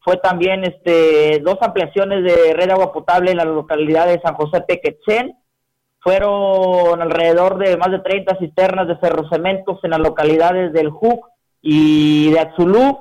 fue 0.03 0.17
también 0.17 0.63
este 0.63 1.39
dos 1.39 1.57
ampliaciones 1.61 2.23
de 2.23 2.53
red 2.53 2.65
de 2.65 2.73
agua 2.73 2.91
potable 2.91 3.31
en 3.31 3.37
la 3.37 3.45
localidad 3.45 4.07
de 4.07 4.19
San 4.21 4.33
José 4.33 4.61
Pequetzen. 4.61 5.37
Fueron 5.99 6.99
alrededor 7.01 7.59
de 7.59 7.77
más 7.77 7.91
de 7.91 7.99
30 7.99 8.37
cisternas 8.39 8.87
de 8.87 8.97
ferrocementos 8.97 9.79
en 9.83 9.91
las 9.91 9.99
localidades 9.99 10.73
del 10.73 10.89
Juc 10.89 11.27
y 11.61 12.31
de 12.31 12.39
Azulú. 12.39 12.97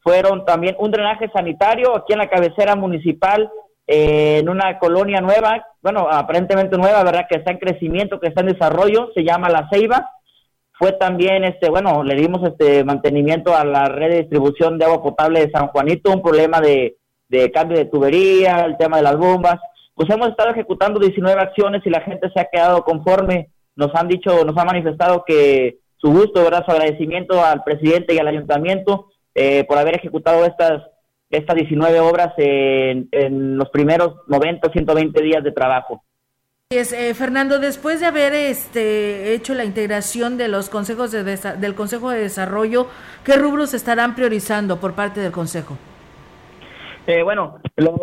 Fueron 0.00 0.44
también 0.44 0.76
un 0.78 0.90
drenaje 0.90 1.30
sanitario 1.30 1.96
aquí 1.96 2.12
en 2.12 2.18
la 2.18 2.28
cabecera 2.28 2.76
municipal, 2.76 3.50
eh, 3.86 4.38
en 4.40 4.50
una 4.50 4.78
colonia 4.78 5.22
nueva, 5.22 5.66
bueno, 5.80 6.06
aparentemente 6.10 6.76
nueva, 6.76 7.02
¿verdad? 7.02 7.26
Que 7.30 7.38
está 7.38 7.50
en 7.50 7.58
crecimiento, 7.58 8.20
que 8.20 8.28
está 8.28 8.42
en 8.42 8.48
desarrollo, 8.48 9.10
se 9.14 9.24
llama 9.24 9.48
La 9.48 9.68
Ceiba 9.70 10.06
fue 10.78 10.92
también, 10.92 11.44
este, 11.44 11.70
bueno, 11.70 12.02
le 12.02 12.14
dimos 12.14 12.42
este 12.42 12.84
mantenimiento 12.84 13.56
a 13.56 13.64
la 13.64 13.86
red 13.86 14.10
de 14.10 14.20
distribución 14.20 14.78
de 14.78 14.84
agua 14.84 15.02
potable 15.02 15.40
de 15.40 15.50
San 15.50 15.68
Juanito, 15.68 16.12
un 16.12 16.22
problema 16.22 16.60
de, 16.60 16.96
de 17.28 17.50
cambio 17.50 17.78
de 17.78 17.86
tubería, 17.86 18.64
el 18.64 18.76
tema 18.76 18.98
de 18.98 19.02
las 19.02 19.16
bombas. 19.16 19.58
Pues 19.94 20.10
hemos 20.10 20.28
estado 20.28 20.50
ejecutando 20.50 21.00
19 21.00 21.40
acciones 21.40 21.82
y 21.84 21.90
la 21.90 22.02
gente 22.02 22.30
se 22.30 22.40
ha 22.40 22.48
quedado 22.52 22.82
conforme. 22.84 23.48
Nos 23.74 23.94
han 23.94 24.08
dicho, 24.08 24.44
nos 24.44 24.56
han 24.58 24.66
manifestado 24.66 25.24
que 25.26 25.78
su 25.96 26.10
gusto, 26.10 26.44
¿verdad? 26.44 26.64
Su 26.66 26.72
agradecimiento 26.72 27.42
al 27.42 27.64
presidente 27.64 28.14
y 28.14 28.18
al 28.18 28.28
ayuntamiento 28.28 29.06
eh, 29.34 29.64
por 29.64 29.78
haber 29.78 29.96
ejecutado 29.96 30.44
estas, 30.44 30.82
estas 31.30 31.56
19 31.56 32.00
obras 32.00 32.34
en, 32.36 33.08
en 33.12 33.56
los 33.56 33.70
primeros 33.70 34.14
90, 34.26 34.70
120 34.70 35.22
días 35.22 35.42
de 35.42 35.52
trabajo. 35.52 36.02
Es, 36.70 36.92
eh, 36.92 37.14
Fernando, 37.14 37.60
después 37.60 38.00
de 38.00 38.06
haber 38.06 38.34
este, 38.34 39.34
hecho 39.34 39.54
la 39.54 39.64
integración 39.64 40.36
de 40.36 40.48
los 40.48 40.68
consejos 40.68 41.12
de 41.12 41.22
del 41.22 41.76
Consejo 41.76 42.10
de 42.10 42.18
Desarrollo, 42.18 42.88
¿qué 43.22 43.36
rubros 43.36 43.72
estarán 43.72 44.16
priorizando 44.16 44.80
por 44.80 44.94
parte 44.94 45.20
del 45.20 45.30
Consejo? 45.30 45.78
Eh, 47.06 47.22
bueno, 47.22 47.60
los 47.76 47.94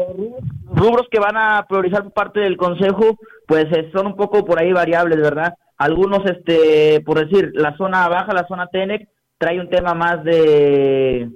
rubros 0.65 1.09
que 1.11 1.19
van 1.19 1.35
a 1.35 1.65
priorizar 1.67 2.03
por 2.03 2.13
parte 2.13 2.39
del 2.39 2.55
Consejo, 2.55 3.19
pues 3.47 3.65
eh, 3.73 3.91
son 3.93 4.07
un 4.07 4.15
poco 4.15 4.45
por 4.45 4.57
ahí 4.57 4.71
variables, 4.71 5.19
¿verdad? 5.19 5.55
Algunos, 5.77 6.21
este, 6.25 7.01
por 7.01 7.19
decir, 7.19 7.51
la 7.55 7.75
zona 7.75 8.07
baja, 8.07 8.31
la 8.31 8.47
zona 8.47 8.67
TENEC, 8.67 9.09
trae 9.39 9.59
un 9.59 9.69
tema 9.69 9.93
más 9.93 10.23
de, 10.23 11.29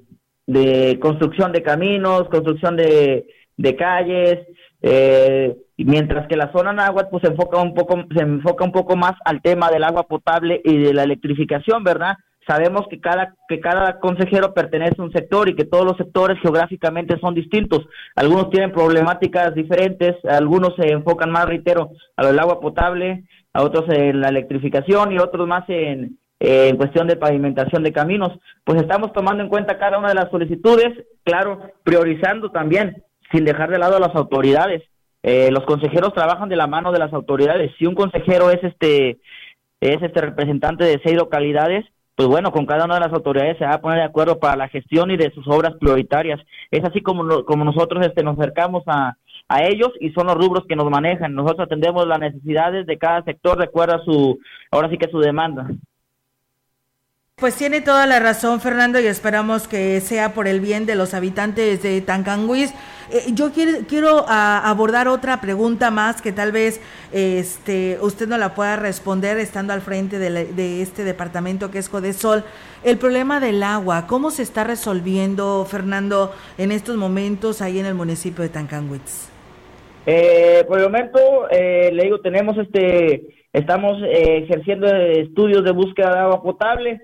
construcción 1.02 1.52
de 1.52 1.62
caminos, 1.62 2.30
construcción 2.30 2.78
de, 2.78 3.28
de 3.58 3.76
calles, 3.76 4.48
eh, 4.82 5.58
mientras 5.86 6.28
que 6.28 6.36
la 6.36 6.52
zona 6.52 6.74
náhuatl 6.74 7.10
pues 7.12 7.22
se 7.22 7.30
enfoca 7.30 7.62
un 7.62 7.74
poco 7.74 8.04
se 8.16 8.24
enfoca 8.24 8.66
un 8.66 8.72
poco 8.72 8.96
más 8.96 9.14
al 9.24 9.42
tema 9.42 9.70
del 9.70 9.84
agua 9.84 10.04
potable 10.04 10.62
y 10.64 10.78
de 10.78 10.94
la 10.94 11.04
electrificación, 11.04 11.84
¿verdad? 11.84 12.18
Sabemos 12.48 12.88
que 12.90 13.00
cada 13.00 13.36
que 13.48 13.60
cada 13.60 14.00
consejero 14.00 14.54
pertenece 14.54 14.96
a 14.98 15.04
un 15.04 15.12
sector 15.12 15.50
y 15.50 15.56
que 15.56 15.66
todos 15.66 15.86
los 15.86 15.98
sectores 15.98 16.40
geográficamente 16.42 17.20
son 17.20 17.36
distintos. 17.36 17.86
Algunos 18.16 18.50
tienen 18.50 18.72
problemáticas 18.72 19.54
diferentes, 19.54 20.16
algunos 20.26 20.74
se 20.78 20.92
enfocan 20.92 21.30
más, 21.30 21.46
reitero, 21.46 21.92
a 22.16 22.24
lo 22.24 22.30
del 22.30 22.40
agua 22.40 22.60
potable, 22.60 23.26
a 23.54 23.62
otros 23.64 23.86
en 23.90 24.22
la 24.22 24.30
electrificación 24.30 25.12
y 25.12 25.20
otros 25.20 25.46
más 25.46 25.66
en, 25.68 26.18
en 26.40 26.78
cuestión 26.78 27.08
de 27.08 27.18
pavimentación 27.18 27.84
de 27.84 27.92
caminos. 27.92 28.32
Pues 28.64 28.82
estamos 28.82 29.12
tomando 29.12 29.44
en 29.44 29.50
cuenta 29.50 29.78
cada 29.78 29.98
una 30.00 30.10
de 30.10 30.16
las 30.16 30.32
solicitudes, 30.32 31.06
claro, 31.24 31.60
priorizando 31.84 32.50
también, 32.50 33.04
sin 33.32 33.44
dejar 33.44 33.70
de 33.70 33.80
lado 33.80 33.98
a 33.98 34.00
las 34.00 34.16
autoridades 34.16 34.84
eh, 35.24 35.50
los 35.52 35.66
consejeros 35.66 36.14
trabajan 36.14 36.50
de 36.50 36.56
la 36.56 36.68
mano 36.68 36.92
de 36.92 37.00
las 37.00 37.14
autoridades. 37.14 37.72
Si 37.78 37.86
un 37.86 37.96
consejero 37.96 38.50
es 38.50 38.64
este 38.64 39.18
es 39.80 40.02
este 40.02 40.22
representante 40.22 40.84
de 40.84 41.00
seis 41.04 41.16
localidades, 41.16 41.86
pues 42.16 42.28
bueno, 42.28 42.52
con 42.52 42.66
cada 42.66 42.86
una 42.86 42.96
de 42.96 43.02
las 43.02 43.14
autoridades 43.14 43.60
se 43.60 43.66
va 43.66 43.74
a 43.74 43.82
poner 43.82 44.00
de 44.00 44.06
acuerdo 44.06 44.40
para 44.40 44.56
la 44.56 44.70
gestión 44.70 45.12
y 45.12 45.18
de 45.18 45.30
sus 45.32 45.48
obras 45.48 45.76
prioritarias. 45.80 46.40
Es 46.72 46.84
así 46.84 47.02
como, 47.02 47.46
como 47.46 47.64
nosotros 47.64 48.04
este, 48.04 48.24
nos 48.24 48.40
acercamos 48.40 48.84
a, 48.88 49.16
a 49.48 49.64
ellos 49.64 49.92
y 50.00 50.10
son 50.12 50.26
los 50.26 50.36
rubros 50.36 50.66
que 50.68 50.76
nos 50.76 50.90
manejan. 50.90 51.36
Nosotros 51.36 51.68
atendemos 51.68 52.08
las 52.08 52.20
necesidades 52.20 52.88
de 52.88 52.98
cada 52.98 53.24
sector 53.24 53.60
de 53.60 53.66
acuerdo 53.66 53.96
a 53.96 54.04
su, 54.04 54.40
ahora 54.72 54.90
sí 54.90 54.98
que 54.98 55.12
su 55.12 55.20
demanda. 55.20 55.68
Pues 57.40 57.56
tiene 57.56 57.82
toda 57.82 58.08
la 58.08 58.20
razón, 58.20 58.60
Fernando, 58.62 59.00
y 59.00 59.06
esperamos 59.06 59.68
que 59.68 60.02
sea 60.02 60.34
por 60.34 60.48
el 60.48 60.60
bien 60.60 60.88
de 60.88 60.96
los 60.96 61.14
habitantes 61.14 61.84
de 61.84 62.02
Tancanguis. 62.02 62.74
Eh, 63.12 63.32
yo 63.32 63.52
quiero, 63.52 63.86
quiero 63.88 64.26
abordar 64.28 65.08
otra 65.08 65.40
pregunta 65.40 65.92
más 65.92 66.20
que 66.20 66.32
tal 66.32 66.52
vez 66.52 66.82
este, 67.12 68.00
usted 68.02 68.28
no 68.28 68.40
la 68.40 68.56
pueda 68.56 68.76
responder 68.76 69.38
estando 69.38 69.72
al 69.72 69.82
frente 69.82 70.18
de, 70.18 70.82
este 70.82 71.04
departamento 71.04 71.70
que 71.70 71.78
es 71.78 71.90
Codesol. 71.90 72.44
El 72.84 72.98
problema 72.98 73.40
del 73.40 73.62
agua, 73.62 74.08
¿cómo 74.08 74.32
se 74.32 74.42
está 74.42 74.64
resolviendo, 74.64 75.64
Fernando, 75.66 76.34
en 76.58 76.72
estos 76.72 76.96
momentos 76.96 77.62
ahí 77.62 77.78
en 77.78 77.86
el 77.86 77.94
municipio 77.94 78.42
de 78.42 78.50
Tancanguis? 78.50 79.32
Eh, 80.08 80.66
por 80.68 80.80
el 80.80 80.86
momento, 80.86 81.20
eh, 81.52 81.92
le 81.94 82.06
digo, 82.06 82.20
tenemos 82.20 82.58
este, 82.58 83.46
estamos 83.54 84.02
ejerciendo 84.10 84.88
estudios 84.88 85.64
de 85.64 85.72
búsqueda 85.72 86.14
de 86.14 86.20
agua 86.22 86.42
potable 86.42 87.00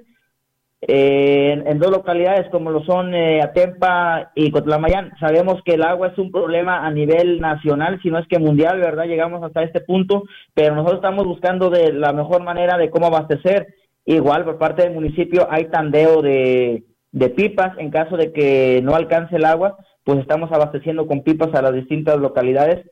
en, 0.88 1.80
dos 1.80 1.92
localidades 1.92 2.50
como 2.50 2.72
lo 2.72 2.84
son 2.84 3.14
eh, 3.14 3.42
Atempa 3.42 4.32
y 4.36 4.52
Cotlamayán. 4.52 5.12
Sabemos 5.20 5.62
que 5.64 5.76
el 5.76 5.84
agua 5.84 6.08
es 6.08 6.18
un 6.18 6.32
problema 6.32 6.86
a 6.86 6.92
nivel 6.92 7.40
nacional, 7.40 8.00
si 8.02 8.10
no 8.10 8.20
es 8.20 8.28
que 8.28 8.40
mundial, 8.40 8.80
¿verdad? 8.80 9.06
Llegamos 9.06 9.44
hasta 9.44 9.64
este 9.64 9.82
punto, 9.82 10.24
pero 10.54 10.76
nosotros 10.76 11.00
estamos 11.00 11.26
buscando 11.26 11.70
de 11.70 11.94
la 11.94 12.14
mejor 12.14 12.44
manera 12.44 12.78
de 12.78 12.90
cómo 12.90 13.08
abastecer. 13.08 13.68
Igual 14.06 14.44
por 14.44 14.58
parte 14.58 14.84
del 14.84 14.94
municipio 14.94 15.48
hay 15.50 15.66
tandeo 15.66 16.22
de, 16.22 16.84
de 17.12 17.30
pipas 17.30 17.78
en 17.78 17.90
caso 17.90 18.18
de 18.18 18.34
que 18.34 18.82
no 18.84 18.96
alcance 18.96 19.36
el 19.36 19.46
agua, 19.46 19.78
pues 20.04 20.20
estamos 20.20 20.52
abasteciendo 20.52 21.08
con 21.08 21.24
pipas 21.24 21.54
a 21.54 21.62
las 21.62 21.74
distintas 21.74 22.18
localidades 22.18 22.86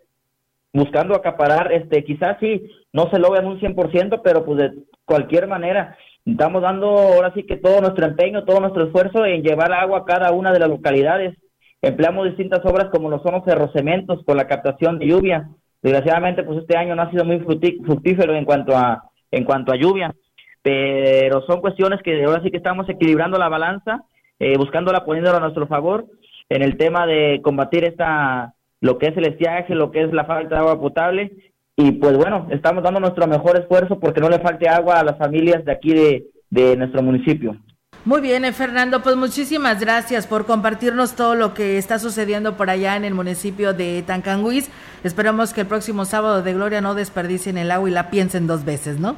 buscando 0.73 1.15
acaparar, 1.15 1.71
este, 1.71 2.03
quizás 2.03 2.37
sí, 2.39 2.69
no 2.93 3.09
se 3.09 3.19
logra 3.19 3.41
en 3.41 3.47
un 3.47 3.59
100%, 3.59 4.21
pero 4.23 4.45
pues 4.45 4.57
de 4.57 4.71
cualquier 5.05 5.47
manera 5.47 5.97
Estamos 6.25 6.61
dando 6.61 6.87
ahora 6.87 7.33
sí 7.33 7.43
que 7.43 7.57
todo 7.57 7.81
nuestro 7.81 8.05
empeño, 8.05 8.43
todo 8.43 8.59
nuestro 8.59 8.85
esfuerzo 8.85 9.25
en 9.25 9.41
llevar 9.41 9.73
agua 9.73 9.99
a 9.99 10.05
cada 10.05 10.31
una 10.31 10.51
de 10.51 10.59
las 10.59 10.69
localidades. 10.69 11.35
Empleamos 11.81 12.27
distintas 12.27 12.63
obras 12.63 12.89
como 12.91 13.09
los 13.09 13.23
son 13.23 13.33
los 13.33 13.43
ferrocementos 13.43 14.23
con 14.23 14.37
la 14.37 14.47
captación 14.47 14.99
de 14.99 15.07
lluvia. 15.07 15.49
Desgraciadamente, 15.81 16.43
pues 16.43 16.59
este 16.59 16.77
año 16.77 16.95
no 16.95 17.01
ha 17.01 17.09
sido 17.09 17.25
muy 17.25 17.39
fructífero 17.39 18.35
en 18.35 18.45
cuanto 18.45 18.77
a 18.77 19.03
en 19.31 19.45
cuanto 19.45 19.71
a 19.71 19.77
lluvia, 19.77 20.13
pero 20.61 21.41
son 21.47 21.61
cuestiones 21.61 22.01
que 22.03 22.23
ahora 22.23 22.43
sí 22.43 22.51
que 22.51 22.57
estamos 22.57 22.87
equilibrando 22.89 23.39
la 23.39 23.49
balanza, 23.49 24.03
eh, 24.39 24.57
buscándola 24.57 25.05
poniéndola 25.05 25.37
a 25.37 25.41
nuestro 25.41 25.67
favor 25.67 26.05
en 26.49 26.61
el 26.61 26.77
tema 26.77 27.07
de 27.07 27.39
combatir 27.41 27.85
esta 27.85 28.53
lo 28.81 28.97
que 28.97 29.07
es 29.07 29.17
el 29.17 29.27
estiaje, 29.27 29.73
lo 29.73 29.91
que 29.91 30.01
es 30.03 30.11
la 30.11 30.25
falta 30.25 30.55
de 30.55 30.61
agua 30.61 30.79
potable 30.79 31.31
y 31.77 31.91
pues 31.93 32.15
bueno, 32.17 32.47
estamos 32.51 32.83
dando 32.83 32.99
nuestro 32.99 33.27
mejor 33.27 33.57
esfuerzo 33.59 33.99
porque 33.99 34.21
no 34.21 34.29
le 34.29 34.39
falte 34.39 34.67
agua 34.67 34.99
a 34.99 35.03
las 35.03 35.17
familias 35.17 35.63
de 35.65 35.71
aquí 35.71 35.93
de, 35.93 36.75
nuestro 36.75 37.01
municipio. 37.01 37.55
Muy 38.03 38.19
bien, 38.19 38.45
eh, 38.45 38.51
Fernando, 38.51 39.01
pues 39.01 39.15
muchísimas 39.15 39.79
gracias 39.79 40.27
por 40.27 40.45
compartirnos 40.45 41.15
todo 41.15 41.35
lo 41.35 41.53
que 41.53 41.77
está 41.77 41.99
sucediendo 41.99 42.57
por 42.57 42.69
allá 42.69 42.95
en 42.95 43.05
el 43.05 43.13
municipio 43.13 43.73
de 43.73 44.03
Tancanguis. 44.05 44.69
Esperamos 45.03 45.53
que 45.53 45.61
el 45.61 45.67
próximo 45.67 46.05
sábado 46.05 46.41
de 46.41 46.53
Gloria 46.53 46.81
no 46.81 46.95
desperdicien 46.95 47.57
el 47.57 47.71
agua 47.71 47.89
y 47.89 47.93
la 47.93 48.09
piensen 48.09 48.47
dos 48.47 48.65
veces, 48.65 48.99
¿no? 48.99 49.15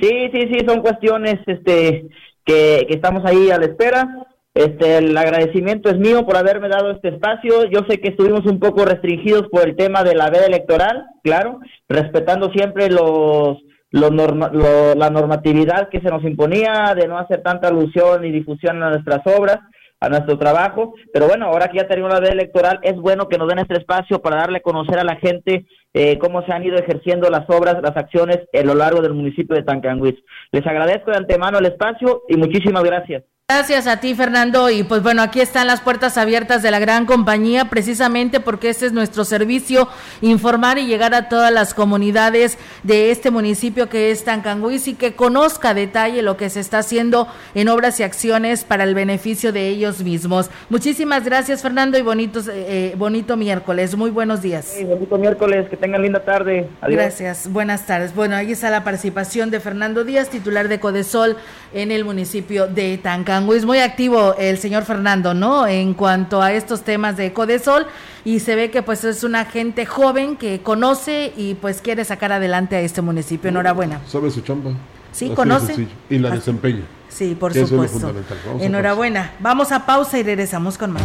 Sí, 0.00 0.30
sí, 0.32 0.48
sí, 0.50 0.64
son 0.66 0.80
cuestiones 0.80 1.40
este, 1.46 2.08
que, 2.44 2.86
que 2.88 2.94
estamos 2.94 3.24
ahí 3.26 3.50
a 3.50 3.58
la 3.58 3.66
espera. 3.66 4.08
Este, 4.54 4.98
el 4.98 5.16
agradecimiento 5.16 5.88
es 5.88 5.98
mío 5.98 6.26
por 6.26 6.36
haberme 6.36 6.68
dado 6.68 6.90
este 6.90 7.08
espacio. 7.08 7.64
Yo 7.70 7.80
sé 7.88 8.00
que 8.00 8.08
estuvimos 8.08 8.44
un 8.44 8.60
poco 8.60 8.84
restringidos 8.84 9.48
por 9.48 9.66
el 9.66 9.76
tema 9.76 10.04
de 10.04 10.14
la 10.14 10.28
veda 10.28 10.44
electoral, 10.44 11.06
claro, 11.22 11.60
respetando 11.88 12.50
siempre 12.52 12.90
los, 12.90 13.58
los 13.90 14.12
la 14.12 15.10
normatividad 15.10 15.88
que 15.88 16.00
se 16.00 16.10
nos 16.10 16.22
imponía 16.24 16.94
de 16.94 17.08
no 17.08 17.18
hacer 17.18 17.42
tanta 17.42 17.68
alusión 17.68 18.26
y 18.26 18.30
difusión 18.30 18.82
a 18.82 18.90
nuestras 18.90 19.26
obras, 19.26 19.58
a 20.00 20.10
nuestro 20.10 20.36
trabajo. 20.36 20.92
Pero 21.14 21.28
bueno, 21.28 21.46
ahora 21.46 21.68
que 21.68 21.78
ya 21.78 21.88
tenemos 21.88 22.12
la 22.12 22.20
veda 22.20 22.32
electoral, 22.32 22.78
es 22.82 22.96
bueno 22.96 23.28
que 23.28 23.38
nos 23.38 23.48
den 23.48 23.60
este 23.60 23.78
espacio 23.78 24.20
para 24.20 24.36
darle 24.36 24.58
a 24.58 24.62
conocer 24.62 24.98
a 24.98 25.04
la 25.04 25.16
gente 25.16 25.64
eh, 25.94 26.18
cómo 26.18 26.44
se 26.44 26.52
han 26.52 26.62
ido 26.62 26.76
ejerciendo 26.76 27.30
las 27.30 27.48
obras, 27.48 27.80
las 27.82 27.96
acciones 27.96 28.40
a 28.52 28.62
lo 28.62 28.74
largo 28.74 29.00
del 29.00 29.14
municipio 29.14 29.56
de 29.56 29.62
Tancanguis. 29.62 30.16
Les 30.50 30.66
agradezco 30.66 31.10
de 31.10 31.16
antemano 31.16 31.58
el 31.58 31.66
espacio 31.66 32.24
y 32.28 32.36
muchísimas 32.36 32.84
gracias. 32.84 33.22
Gracias 33.54 33.86
a 33.86 34.00
ti, 34.00 34.14
Fernando. 34.14 34.70
Y 34.70 34.82
pues 34.82 35.02
bueno, 35.02 35.20
aquí 35.20 35.38
están 35.38 35.66
las 35.66 35.82
puertas 35.82 36.16
abiertas 36.16 36.62
de 36.62 36.70
la 36.70 36.78
gran 36.78 37.04
compañía, 37.04 37.66
precisamente 37.66 38.40
porque 38.40 38.70
este 38.70 38.86
es 38.86 38.92
nuestro 38.92 39.26
servicio, 39.26 39.88
informar 40.22 40.78
y 40.78 40.86
llegar 40.86 41.12
a 41.14 41.28
todas 41.28 41.52
las 41.52 41.74
comunidades 41.74 42.56
de 42.82 43.10
este 43.10 43.30
municipio 43.30 43.90
que 43.90 44.10
es 44.10 44.24
Tancanguis 44.24 44.88
y 44.88 44.94
que 44.94 45.12
conozca 45.12 45.68
a 45.68 45.74
detalle 45.74 46.22
lo 46.22 46.38
que 46.38 46.48
se 46.48 46.60
está 46.60 46.78
haciendo 46.78 47.28
en 47.54 47.68
obras 47.68 48.00
y 48.00 48.04
acciones 48.04 48.64
para 48.64 48.84
el 48.84 48.94
beneficio 48.94 49.52
de 49.52 49.68
ellos 49.68 50.02
mismos. 50.02 50.48
Muchísimas 50.70 51.22
gracias, 51.26 51.60
Fernando, 51.60 51.98
y 51.98 52.02
bonitos, 52.02 52.48
eh, 52.50 52.94
bonito 52.96 53.36
miércoles. 53.36 53.94
Muy 53.96 54.10
buenos 54.10 54.40
días. 54.40 54.74
bonito 54.82 55.18
miércoles, 55.18 55.68
que 55.68 55.76
tengan 55.76 56.00
linda 56.00 56.24
tarde. 56.24 56.70
Gracias, 56.80 57.52
buenas 57.52 57.84
tardes. 57.84 58.14
Bueno, 58.14 58.34
ahí 58.34 58.52
está 58.52 58.70
la 58.70 58.82
participación 58.82 59.50
de 59.50 59.60
Fernando 59.60 60.04
Díaz, 60.04 60.30
titular 60.30 60.68
de 60.68 60.80
Codesol 60.80 61.36
en 61.74 61.90
el 61.92 62.06
municipio 62.06 62.66
de 62.66 62.96
Tancanguis 62.96 63.41
es 63.50 63.64
muy 63.64 63.78
activo 63.78 64.34
el 64.38 64.58
señor 64.58 64.84
Fernando, 64.84 65.34
¿no? 65.34 65.66
En 65.66 65.94
cuanto 65.94 66.42
a 66.42 66.52
estos 66.52 66.82
temas 66.82 67.16
de 67.16 67.32
Codesol 67.32 67.86
y 68.24 68.40
se 68.40 68.54
ve 68.54 68.70
que 68.70 68.82
pues 68.82 69.04
es 69.04 69.24
una 69.24 69.44
gente 69.44 69.86
joven 69.86 70.36
que 70.36 70.60
conoce 70.60 71.32
y 71.36 71.54
pues 71.54 71.80
quiere 71.80 72.04
sacar 72.04 72.32
adelante 72.32 72.76
a 72.76 72.80
este 72.80 73.02
municipio. 73.02 73.50
Enhorabuena. 73.50 74.00
Sabe 74.06 74.30
su 74.30 74.42
chamba. 74.42 74.72
Sí, 75.12 75.30
conoce. 75.30 75.88
y 76.08 76.18
la 76.18 76.30
desempeña. 76.30 76.82
Sí, 77.08 77.36
por 77.38 77.52
supuesto. 77.52 78.14
Enhorabuena. 78.60 79.32
Vamos 79.40 79.72
a 79.72 79.84
pausa 79.84 80.18
y 80.18 80.22
regresamos 80.22 80.78
con 80.78 80.92
más. 80.92 81.02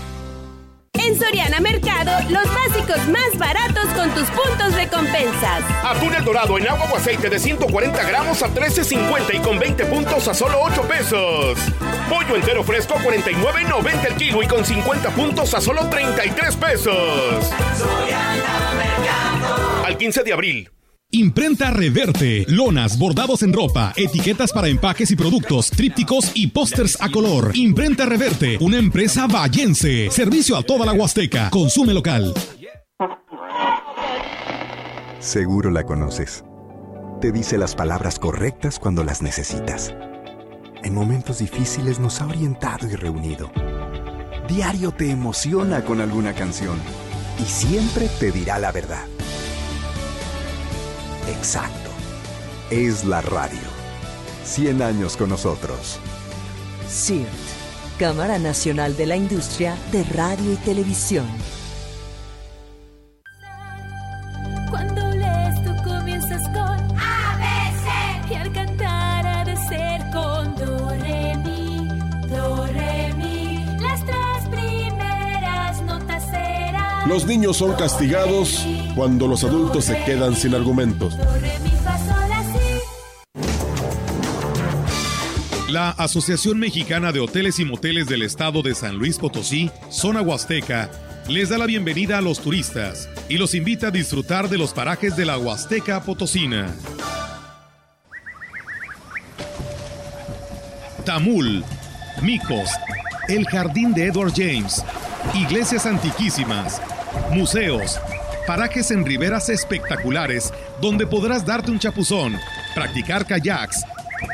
En 1.03 1.19
Soriana 1.19 1.59
Mercado, 1.59 2.11
los 2.29 2.45
básicos 2.53 3.07
más 3.07 3.37
baratos 3.37 3.85
con 3.95 4.11
tus 4.11 4.29
puntos 4.29 4.75
de 4.75 4.87
compensas. 4.87 5.63
Atún 5.83 6.13
el 6.13 6.23
dorado 6.23 6.59
en 6.59 6.67
agua 6.67 6.87
o 6.91 6.95
aceite 6.95 7.27
de 7.27 7.39
140 7.39 8.03
gramos 8.03 8.43
a 8.43 8.53
13.50 8.53 9.33
y 9.33 9.39
con 9.39 9.57
20 9.57 9.85
puntos 9.85 10.27
a 10.27 10.33
solo 10.33 10.59
8 10.61 10.81
pesos. 10.83 11.57
Pollo 12.07 12.35
entero 12.35 12.63
fresco 12.63 12.93
a 12.93 13.01
49.90 13.01 14.05
el 14.05 14.15
kilo 14.15 14.43
y 14.43 14.47
con 14.47 14.63
50 14.63 15.09
puntos 15.11 15.53
a 15.55 15.61
solo 15.61 15.87
33 15.89 16.55
pesos. 16.57 17.45
Soriana 17.77 18.73
Mercado. 18.77 19.85
Al 19.85 19.97
15 19.97 20.23
de 20.23 20.33
abril. 20.33 20.71
Imprenta 21.13 21.71
Reverte, 21.71 22.45
lonas, 22.47 22.97
bordados 22.97 23.43
en 23.43 23.51
ropa, 23.51 23.91
etiquetas 23.97 24.53
para 24.53 24.69
empaques 24.69 25.11
y 25.11 25.17
productos, 25.17 25.69
trípticos 25.69 26.31
y 26.35 26.47
pósters 26.47 26.97
a 27.01 27.09
color. 27.11 27.51
Imprenta 27.53 28.05
Reverte, 28.05 28.57
una 28.61 28.77
empresa 28.77 29.27
vallense. 29.27 30.09
Servicio 30.09 30.55
a 30.55 30.63
toda 30.63 30.85
la 30.85 30.93
Huasteca. 30.93 31.49
Consume 31.49 31.93
local. 31.93 32.33
Seguro 35.19 35.69
la 35.69 35.83
conoces. 35.83 36.45
Te 37.19 37.33
dice 37.33 37.57
las 37.57 37.75
palabras 37.75 38.17
correctas 38.17 38.79
cuando 38.79 39.03
las 39.03 39.21
necesitas. 39.21 39.93
En 40.81 40.93
momentos 40.93 41.39
difíciles 41.39 41.99
nos 41.99 42.21
ha 42.21 42.27
orientado 42.27 42.89
y 42.89 42.95
reunido. 42.95 43.51
Diario 44.47 44.91
te 44.91 45.11
emociona 45.11 45.83
con 45.83 45.99
alguna 45.99 46.31
canción 46.33 46.79
y 47.37 47.43
siempre 47.43 48.07
te 48.17 48.31
dirá 48.31 48.59
la 48.59 48.71
verdad. 48.71 49.03
Exacto. 51.31 51.89
Es 52.69 53.05
la 53.05 53.21
radio. 53.21 53.59
100 54.43 54.81
años 54.81 55.15
con 55.15 55.29
nosotros. 55.29 55.97
CIRT, 56.89 57.27
Cámara 57.97 58.37
Nacional 58.37 58.97
de 58.97 59.05
la 59.05 59.15
Industria 59.15 59.75
de 59.93 60.03
Radio 60.03 60.51
y 60.51 60.55
Televisión. 60.57 61.25
Cuando 64.69 65.07
lees 65.11 65.55
tú 65.63 65.83
comienzas 65.83 66.43
con 66.49 66.97
ABC 66.99 68.29
y 68.29 68.33
al 68.35 68.51
cantar 68.51 69.25
ha 69.25 69.45
de 69.45 69.55
ser 69.55 70.01
con 70.11 70.55
Do, 70.55 70.89
Re, 70.89 71.37
Mi, 71.37 71.87
Do, 72.27 72.65
Re, 72.67 73.13
Mi. 73.15 73.65
Las 73.79 74.05
tres 74.05 74.49
primeras 74.49 75.81
notas 75.83 76.23
serán. 76.25 77.07
Los 77.07 77.25
niños 77.25 77.55
son 77.57 77.73
castigados 77.73 78.65
cuando 78.95 79.27
los 79.27 79.43
adultos 79.43 79.85
se 79.85 79.97
quedan 80.03 80.35
sin 80.35 80.55
argumentos. 80.55 81.15
La 85.69 85.91
Asociación 85.91 86.59
Mexicana 86.59 87.13
de 87.13 87.21
Hoteles 87.21 87.59
y 87.59 87.65
Moteles 87.65 88.07
del 88.07 88.23
Estado 88.23 88.61
de 88.61 88.75
San 88.75 88.97
Luis 88.97 89.17
Potosí, 89.17 89.71
Zona 89.89 90.21
Huasteca, 90.21 90.91
les 91.29 91.47
da 91.47 91.57
la 91.57 91.65
bienvenida 91.65 92.17
a 92.17 92.21
los 92.21 92.41
turistas 92.41 93.07
y 93.29 93.37
los 93.37 93.55
invita 93.55 93.87
a 93.87 93.91
disfrutar 93.91 94.49
de 94.49 94.57
los 94.57 94.73
parajes 94.73 95.15
de 95.15 95.25
la 95.25 95.37
Huasteca 95.37 96.03
Potosina. 96.03 96.75
Tamul, 101.05 101.63
Micos, 102.21 102.69
el 103.29 103.45
Jardín 103.45 103.93
de 103.93 104.07
Edward 104.07 104.33
James, 104.35 104.83
iglesias 105.33 105.85
antiquísimas, 105.85 106.81
museos, 107.31 107.97
parajes 108.45 108.91
en 108.91 109.05
riberas 109.05 109.49
espectaculares 109.49 110.53
donde 110.81 111.07
podrás 111.07 111.45
darte 111.45 111.71
un 111.71 111.79
chapuzón, 111.79 112.37
practicar 112.73 113.25
kayaks. 113.25 113.83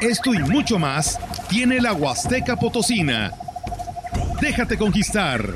Esto 0.01 0.33
y 0.33 0.39
mucho 0.39 0.77
más 0.77 1.19
tiene 1.49 1.79
la 1.79 1.93
Huasteca 1.93 2.55
Potosina. 2.55 3.31
Déjate 4.41 4.77
conquistar. 4.77 5.53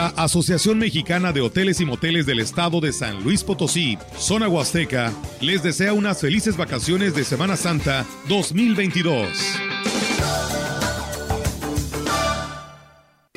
La 0.00 0.06
Asociación 0.16 0.78
Mexicana 0.78 1.30
de 1.30 1.42
Hoteles 1.42 1.78
y 1.82 1.84
Moteles 1.84 2.24
del 2.24 2.40
Estado 2.40 2.80
de 2.80 2.90
San 2.90 3.22
Luis 3.22 3.44
Potosí, 3.44 3.98
Zona 4.16 4.48
Huasteca, 4.48 5.12
les 5.42 5.62
desea 5.62 5.92
unas 5.92 6.22
felices 6.22 6.56
vacaciones 6.56 7.14
de 7.14 7.22
Semana 7.22 7.54
Santa 7.54 8.06
2022. 8.26 9.69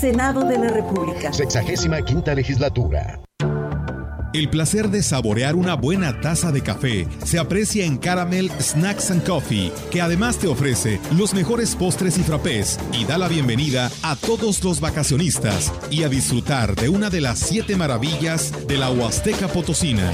Senado 0.00 0.44
de 0.44 0.58
la 0.58 0.68
República. 0.68 1.32
Sexagésima 1.32 2.02
quinta 2.02 2.34
legislatura. 2.34 3.20
El 4.32 4.50
placer 4.50 4.88
de 4.88 5.00
saborear 5.04 5.54
una 5.54 5.74
buena 5.74 6.20
taza 6.20 6.50
de 6.50 6.60
café 6.60 7.06
se 7.24 7.38
aprecia 7.38 7.84
en 7.84 7.98
Caramel 7.98 8.50
Snacks 8.58 9.12
and 9.12 9.24
Coffee, 9.24 9.70
que 9.92 10.00
además 10.00 10.38
te 10.38 10.48
ofrece 10.48 11.00
los 11.16 11.34
mejores 11.34 11.76
postres 11.76 12.18
y 12.18 12.24
frappés 12.24 12.80
y 12.92 13.04
da 13.04 13.16
la 13.16 13.28
bienvenida 13.28 13.92
a 14.02 14.16
todos 14.16 14.64
los 14.64 14.80
vacacionistas 14.80 15.72
y 15.88 16.02
a 16.02 16.08
disfrutar 16.08 16.74
de 16.74 16.88
una 16.88 17.10
de 17.10 17.20
las 17.20 17.38
siete 17.38 17.76
maravillas 17.76 18.66
de 18.66 18.76
la 18.76 18.90
Huasteca 18.90 19.46
Potosina. 19.46 20.10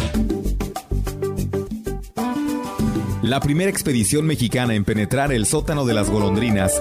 La 3.22 3.40
primera 3.40 3.70
expedición 3.70 4.26
mexicana 4.26 4.74
en 4.74 4.84
penetrar 4.84 5.32
el 5.32 5.46
sótano 5.46 5.86
de 5.86 5.94
las 5.94 6.10
golondrinas 6.10 6.72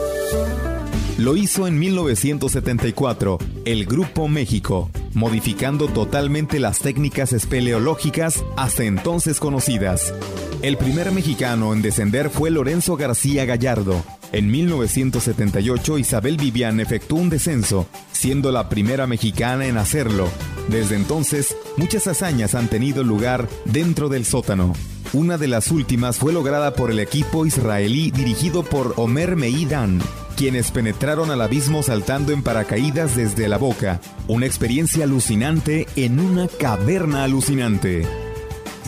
lo 1.20 1.36
hizo 1.36 1.67
en 1.67 1.78
1974 1.78 3.39
el 3.65 3.86
Grupo 3.86 4.30
México, 4.30 4.89
modificando 5.13 5.89
totalmente 5.89 6.59
las 6.59 6.80
técnicas 6.80 7.34
espeleológicas 7.34 8.45
hasta 8.55 8.86
entonces 8.86 9.41
conocidas. 9.41 10.13
El 10.62 10.76
primer 10.76 11.10
mexicano 11.14 11.72
en 11.74 11.82
descender 11.82 12.30
fue 12.30 12.49
Lorenzo 12.51 12.97
García 12.97 13.45
Gallardo. 13.45 14.03
En 14.34 14.51
1978 14.51 15.97
Isabel 15.97 16.36
Vivian 16.36 16.82
efectuó 16.82 17.18
un 17.18 17.30
descenso, 17.30 17.88
siendo 18.12 18.51
la 18.51 18.68
primera 18.68 19.07
mexicana 19.07 19.68
en 19.68 19.78
hacerlo. 19.78 20.28
Desde 20.68 20.97
entonces, 20.97 21.55
muchas 21.78 22.07
hazañas 22.07 22.55
han 22.55 22.68
tenido 22.68 23.05
lugar 23.05 23.47
dentro 23.64 24.10
del 24.10 24.26
sótano. 24.26 24.74
Una 25.14 25.38
de 25.38 25.47
las 25.47 25.72
últimas 25.72 26.18
fue 26.18 26.34
lograda 26.34 26.74
por 26.74 26.91
el 26.91 26.99
equipo 26.99 27.45
israelí 27.45 28.12
dirigido 28.12 28.64
por 28.64 28.95
Omer 28.97 29.38
Meidan, 29.38 30.01
quienes 30.36 30.72
penetraron 30.72 31.32
al 31.32 31.41
abismo 31.41 31.84
saltando 31.84 32.34
en 32.34 32.43
paracaídas 32.43 33.16
desde 33.16 33.47
la 33.47 33.57
boca. 33.57 34.01
Una 34.28 34.45
experiencia 34.45 35.05
alucinante 35.05 35.88
en 35.95 36.20
una 36.20 36.49
caverna 36.49 37.24
alucinante. 37.24 38.05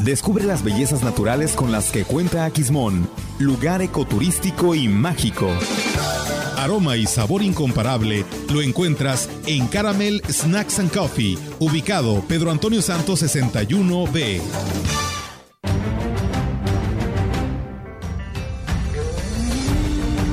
Descubre 0.03 0.43
las 0.43 0.63
bellezas 0.63 1.03
naturales 1.03 1.53
con 1.53 1.71
las 1.71 1.91
que 1.91 2.05
cuenta 2.05 2.45
Aquismón, 2.45 3.07
lugar 3.37 3.83
ecoturístico 3.83 4.73
y 4.73 4.87
mágico. 4.87 5.47
Aroma 6.57 6.97
y 6.97 7.05
sabor 7.05 7.43
incomparable 7.43 8.25
lo 8.51 8.63
encuentras 8.63 9.29
en 9.45 9.67
Caramel 9.67 10.23
Snacks 10.27 10.79
and 10.79 10.91
Coffee, 10.91 11.37
ubicado 11.59 12.23
Pedro 12.27 12.49
Antonio 12.49 12.81
Santos 12.81 13.21
61B. 13.21 14.41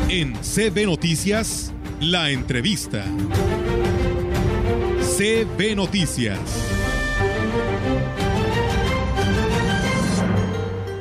En 0.09 0.35
CB 0.35 0.87
Noticias, 0.87 1.73
la 2.01 2.31
entrevista. 2.31 3.05
CB 5.19 5.77
Noticias. 5.77 6.68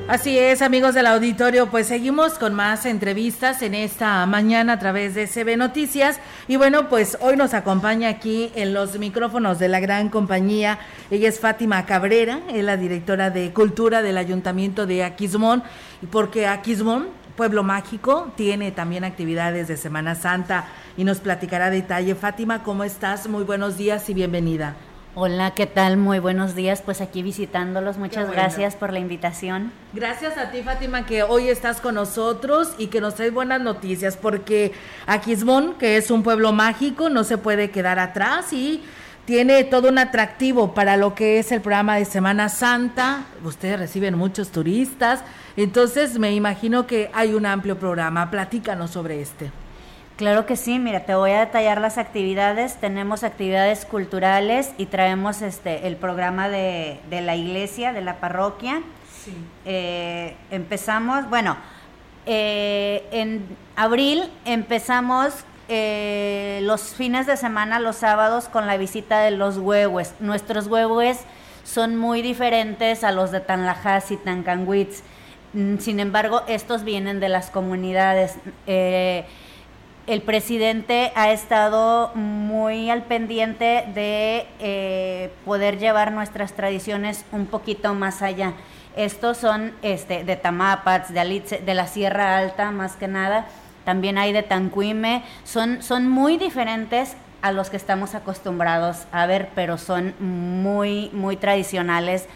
Así 0.08 0.39
es, 0.39 0.62
amigos 0.62 0.95
del 0.95 1.05
auditorio, 1.05 1.68
pues 1.68 1.88
seguimos 1.88 2.36
con 2.36 2.53
más 2.53 2.86
entrevistas 2.86 3.62
en 3.62 3.76
esta 3.76 4.26
mañana 4.26 4.74
a 4.74 4.80
través 4.80 5.16
de 5.16 5.28
CB 5.28 5.58
Noticias. 5.58 6.22
Y 6.47 6.55
bueno, 6.55 6.88
pues 6.88 7.18
hoy 7.20 7.36
nos 7.36 7.53
acompaña 7.53 8.08
aquí 8.08 8.49
en 8.55 8.74
los 8.74 8.97
micrófonos 8.97 9.60
de 9.60 9.68
la 9.68 9.82
gran 9.82 10.08
compañía. 10.08 10.80
Ella 11.12 11.28
es 11.28 11.41
Fátima 11.41 11.86
Cabrera, 11.86 12.39
es 12.47 12.64
la 12.64 12.78
directora 12.78 13.32
de 13.32 13.51
Cultura 13.51 14.01
del 14.01 14.18
Ayuntamiento 14.18 14.86
de 14.88 15.03
Aquismón. 15.03 15.62
Porque 16.10 16.47
Aquismón, 16.47 17.10
pueblo 17.36 17.64
mágico, 17.64 18.32
tiene 18.38 18.72
también 18.72 19.03
actividades 19.03 19.68
de 19.68 19.76
Semana 19.76 20.16
Santa 20.16 20.68
y 20.95 21.03
nos 21.03 21.20
platicará 21.20 21.70
detalle. 21.70 22.16
Fátima, 22.16 22.64
¿cómo 22.64 22.86
estás? 22.86 23.28
Muy 23.28 23.43
buenos 23.43 23.76
días 23.76 24.10
y 24.10 24.14
bienvenida. 24.14 24.74
Hola, 25.20 25.55
¿qué 25.55 25.65
tal? 25.65 25.97
Muy 25.97 26.20
buenos 26.20 26.53
días. 26.53 26.84
Pues 26.84 27.01
aquí 27.01 27.24
visitándolos. 27.24 27.97
Muchas 27.97 28.28
bueno. 28.28 28.34
gracias 28.34 28.76
por 28.76 28.93
la 28.93 28.99
invitación. 28.99 29.72
Gracias 29.91 30.38
a 30.38 30.51
ti, 30.51 30.61
Fátima, 30.61 31.07
que 31.07 31.24
hoy 31.24 31.49
estás 31.49 31.82
con 31.82 31.95
nosotros 31.95 32.76
y 32.78 32.86
que 32.86 33.01
nos 33.01 33.15
traes 33.15 33.34
buenas 33.34 33.59
noticias, 33.59 34.15
porque 34.15 34.74
Aquismón, 35.07 35.74
que 35.80 35.97
es 35.97 36.11
un 36.11 36.22
pueblo 36.22 36.51
mágico, 36.51 37.09
no 37.09 37.24
se 37.24 37.39
puede 37.39 37.72
quedar 37.72 37.97
atrás 37.97 38.53
y 38.53 38.84
tiene 39.26 39.63
todo 39.63 39.89
un 39.89 39.97
atractivo 39.97 40.76
para 40.76 40.97
lo 40.97 41.15
que 41.15 41.39
es 41.39 41.51
el 41.51 41.61
programa 41.61 41.95
de 41.95 42.05
Semana 42.05 42.47
Santa. 42.47 43.24
Ustedes 43.43 43.80
reciben 43.80 44.15
muchos 44.15 44.49
turistas, 44.49 45.24
entonces 45.55 46.20
me 46.20 46.36
imagino 46.36 46.86
que 46.86 47.09
hay 47.15 47.34
un 47.34 47.47
amplio 47.47 47.80
programa. 47.80 48.30
Platícanos 48.30 48.91
sobre 48.91 49.20
este. 49.20 49.49
Claro 50.18 50.47
que 50.47 50.55
sí, 50.55 50.80
mira, 50.80 51.01
te 51.01 51.13
voy 51.13 51.30
a 51.30 51.41
detallar 51.41 51.80
las 51.80 51.99
actividades. 51.99 52.78
Tenemos 52.78 53.24
actividades 53.24 53.86
culturales 53.86 54.72
y 54.80 54.88
traemos 54.88 55.43
este 55.43 55.86
el 55.88 55.95
programa 55.95 56.49
de, 56.49 56.99
de 57.11 57.22
la 57.22 57.36
iglesia, 57.36 57.93
de 57.93 58.01
la 58.01 58.15
parroquia. 58.15 58.82
Sí. 59.24 59.32
Eh, 59.65 60.36
empezamos, 60.49 61.30
bueno, 61.30 61.55
eh, 62.26 63.07
en 63.11 63.45
abril 63.76 64.24
empezamos 64.45 65.34
eh, 65.70 66.61
los 66.63 66.95
fines 66.95 67.28
de 67.28 67.38
semana, 67.38 67.80
los 67.80 67.97
sábados, 67.97 68.47
con 68.47 68.65
la 68.65 68.78
visita 68.78 69.20
de 69.20 69.30
los 69.30 69.59
huehues. 69.59 70.15
Nuestros 70.20 70.65
huehues 70.65 71.20
son 71.63 71.95
muy 71.95 72.24
diferentes 72.24 73.03
a 73.03 73.11
los 73.11 73.30
de 73.30 73.39
Tanlajas 73.39 74.09
y 74.09 74.18
Tancanwitz. 74.18 75.03
Mm, 75.53 75.78
Sin 75.78 75.99
embargo, 75.99 76.41
estos 76.47 76.84
vienen 76.84 77.20
de 77.20 77.30
las 77.30 77.51
comunidades. 77.51 78.36
Eh, 78.65 79.26
el 80.08 80.22
presidente 80.22 81.12
ha 81.16 81.32
estado 81.32 82.12
muy 82.16 82.89
al 82.89 83.03
pendiente 83.03 83.84
de 83.93 84.47
eh, 84.60 85.32
poder 85.43 85.80
llevar 85.80 86.14
nuestras 86.14 86.53
tradiciones 86.53 87.26
un 87.34 87.45
poquito 87.45 87.93
más 87.93 88.22
allá. 88.22 88.53
Estos 88.95 89.38
son 89.38 89.74
este, 89.82 90.24
de 90.24 90.38
Tamapats, 90.38 91.14
de 91.14 91.62
de 91.64 91.74
la 91.74 91.88
Sierra 91.88 92.38
Alta 92.38 92.72
más 92.72 92.95
que 92.95 93.10
nada. 93.10 93.45
También 93.84 94.18
hay 94.18 94.32
de 94.32 94.43
Tanquime. 94.43 95.24
Son, 95.43 95.84
son 95.84 96.10
muy 96.10 96.38
diferentes 96.38 97.16
a 97.41 97.51
los 97.51 97.70
que 97.70 97.78
estamos 97.78 98.16
acostumbrados 98.16 99.05
a 99.12 99.26
ver, 99.26 99.49
pero 99.55 99.78
son 99.78 100.16
muy, 100.20 101.10
muy 101.14 101.36
tradicionales 101.36 102.28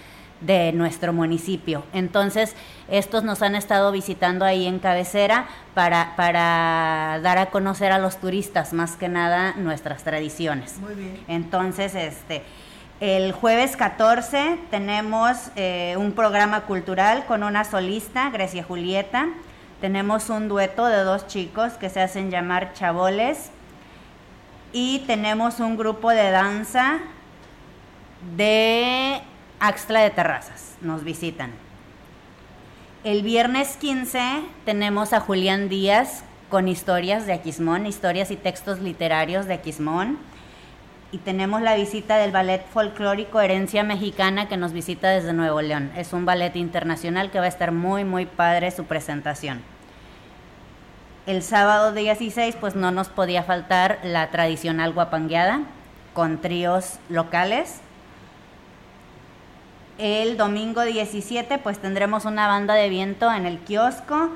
de 0.42 0.74
nuestro 0.74 1.14
municipio. 1.14 1.84
Entonces, 1.94 2.56
estos 2.90 3.24
nos 3.24 3.42
han 3.42 3.56
estado 3.56 3.92
visitando 3.92 4.44
ahí 4.44 4.66
en 4.66 4.80
cabecera 4.80 5.48
para, 5.74 6.16
para 6.16 7.20
dar 7.22 7.38
a 7.38 7.48
conocer 7.48 7.92
a 7.92 8.00
los 8.00 8.18
turistas 8.18 8.74
más 8.74 8.96
que 8.96 9.08
nada 9.08 9.54
nuestras 9.58 10.04
tradiciones. 10.04 10.78
Muy 10.80 10.96
bien. 10.96 11.24
Entonces, 11.28 11.96
este, 11.96 12.44
el 13.00 13.32
jueves 13.32 13.76
14 13.76 14.60
tenemos 14.70 15.50
eh, 15.56 15.96
un 15.98 16.12
programa 16.12 16.62
cultural 16.62 17.26
con 17.26 17.44
una 17.44 17.64
solista, 17.64 18.30
Grecia 18.30 18.64
Julieta. 18.64 19.30
Tenemos 19.80 20.30
un 20.30 20.48
dueto 20.48 20.86
de 20.86 20.98
dos 20.98 21.26
chicos 21.28 21.74
que 21.74 21.90
se 21.90 22.02
hacen 22.02 22.30
llamar 22.30 22.74
chaboles. 22.74 23.50
Y 24.74 25.00
tenemos 25.08 25.60
un 25.60 25.78
grupo 25.78 26.12
de 26.12 26.30
danza 26.32 27.00
de 28.38 29.22
Axtla 29.64 30.00
de 30.00 30.10
Terrazas, 30.10 30.74
nos 30.82 31.04
visitan. 31.04 31.52
El 33.04 33.22
viernes 33.22 33.78
15 33.78 34.42
tenemos 34.66 35.14
a 35.14 35.20
Julián 35.20 35.70
Díaz 35.70 36.24
con 36.50 36.68
historias 36.68 37.28
de 37.28 37.34
Aquismón, 37.34 37.86
historias 37.86 38.32
y 38.32 38.38
textos 38.38 38.80
literarios 38.80 39.46
de 39.46 39.54
Aquismón. 39.54 40.18
Y 41.12 41.20
tenemos 41.20 41.62
la 41.62 41.76
visita 41.76 42.18
del 42.18 42.32
ballet 42.32 42.66
folclórico 42.74 43.40
Herencia 43.40 43.84
Mexicana 43.84 44.48
que 44.48 44.58
nos 44.58 44.74
visita 44.74 45.10
desde 45.10 45.32
Nuevo 45.32 45.62
León. 45.62 45.92
Es 45.96 46.12
un 46.12 46.26
ballet 46.26 46.56
internacional 46.56 47.30
que 47.30 47.38
va 47.38 47.46
a 47.46 47.50
estar 47.50 47.72
muy, 47.72 48.04
muy 48.04 48.26
padre 48.26 48.72
su 48.72 48.86
presentación. 48.86 49.62
El 51.28 51.44
sábado 51.44 51.94
16 51.94 52.56
pues 52.56 52.74
no 52.74 52.90
nos 52.90 53.10
podía 53.10 53.44
faltar 53.44 54.00
la 54.02 54.32
tradicional 54.32 54.92
guapangueada 54.92 55.62
con 56.16 56.42
tríos 56.42 56.98
locales 57.10 57.82
el 60.02 60.36
domingo 60.36 60.82
17 60.82 61.60
pues 61.60 61.78
tendremos 61.78 62.26
una 62.26 62.48
banda 62.48 62.74
de 62.74 62.90
viento 62.90 63.32
en 63.32 63.46
el 63.46 63.60
kiosco 63.60 64.32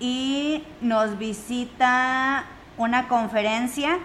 y 0.00 0.64
nos 0.80 1.18
visita 1.18 2.46
una 2.76 3.06
conferencia 3.06 4.00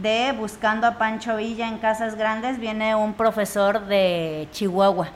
de 0.00 0.32
Buscando 0.32 0.86
a 0.86 0.96
Pancho 0.96 1.36
Villa 1.36 1.68
en 1.68 1.76
Casas 1.76 2.14
Grandes. 2.14 2.58
Viene 2.58 2.94
un 2.94 3.12
profesor 3.12 3.84
de 3.86 4.48
Chihuahua 4.52 5.08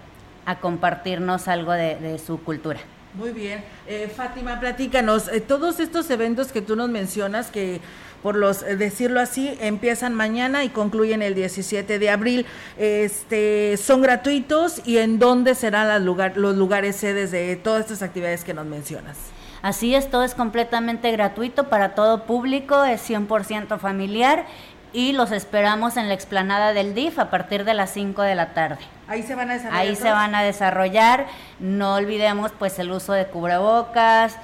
a 0.45 0.57
compartirnos 0.57 1.49
algo 1.49 1.73
de, 1.73 2.19
su 2.19 2.43
cultura. 2.43 2.81
Muy 3.15 3.31
bien. 3.31 3.65
Eh, 3.89 4.11
Fátima, 4.15 4.61
platícanos, 4.61 5.29
eh, 5.29 5.41
todos 5.41 5.81
estos 5.81 6.09
eventos 6.11 6.53
que 6.53 6.63
tú 6.63 6.77
nos 6.77 6.89
mencionas 6.89 7.51
que 7.51 7.81
por 8.23 8.37
los 8.37 8.63
eh, 8.63 8.77
decirlo 8.77 9.21
así, 9.21 9.57
empiezan 9.61 10.15
mañana 10.15 10.63
y 10.65 10.69
concluyen 10.69 11.23
el 11.23 11.35
17 11.35 11.99
de 11.99 12.11
abril. 12.11 12.47
Este, 12.79 13.77
son 13.79 14.03
gratuitos 14.03 14.83
y 14.87 14.99
en 14.99 15.19
dónde 15.19 15.55
serán 15.55 16.05
lugar, 16.05 16.37
los 16.37 16.57
lugares 16.57 16.97
sedes 16.97 17.31
de 17.31 17.57
todas 17.57 17.83
estas 17.83 18.03
actividades 18.03 18.45
que 18.45 18.55
nos 18.55 18.67
mencionas. 18.67 19.17
Así 19.63 19.95
es, 19.95 20.11
todo 20.11 20.25
es 20.25 20.35
completamente 20.35 21.11
gratuito 21.13 21.69
para 21.69 21.95
todo 21.95 22.25
público, 22.25 22.85
es 22.85 23.09
100% 23.09 23.79
familiar 23.79 24.47
y 24.93 25.13
los 25.13 25.33
esperamos 25.33 25.97
en 25.97 26.09
la 26.09 26.15
explanada 26.15 26.73
del 26.73 26.95
DIF 26.95 27.19
a 27.19 27.31
partir 27.31 27.65
de 27.65 27.75
las 27.75 27.93
5 27.93 28.23
de 28.23 28.35
la 28.35 28.55
tarde. 28.55 28.79
Ahí 29.11 29.25
se 29.25 29.35
van 29.35 29.51
a 29.51 29.55
desarrollar. 29.55 29.83
Ahí 29.83 29.97
se 29.97 30.11
van 30.11 30.35
a 30.37 30.43
desarrollar. 30.43 31.27
No 31.59 31.95
olvidemos 31.97 32.53
pues 32.53 32.79
el 32.79 32.93
uso 32.93 33.13
de 33.13 33.27
cubrebocas, 33.27 34.39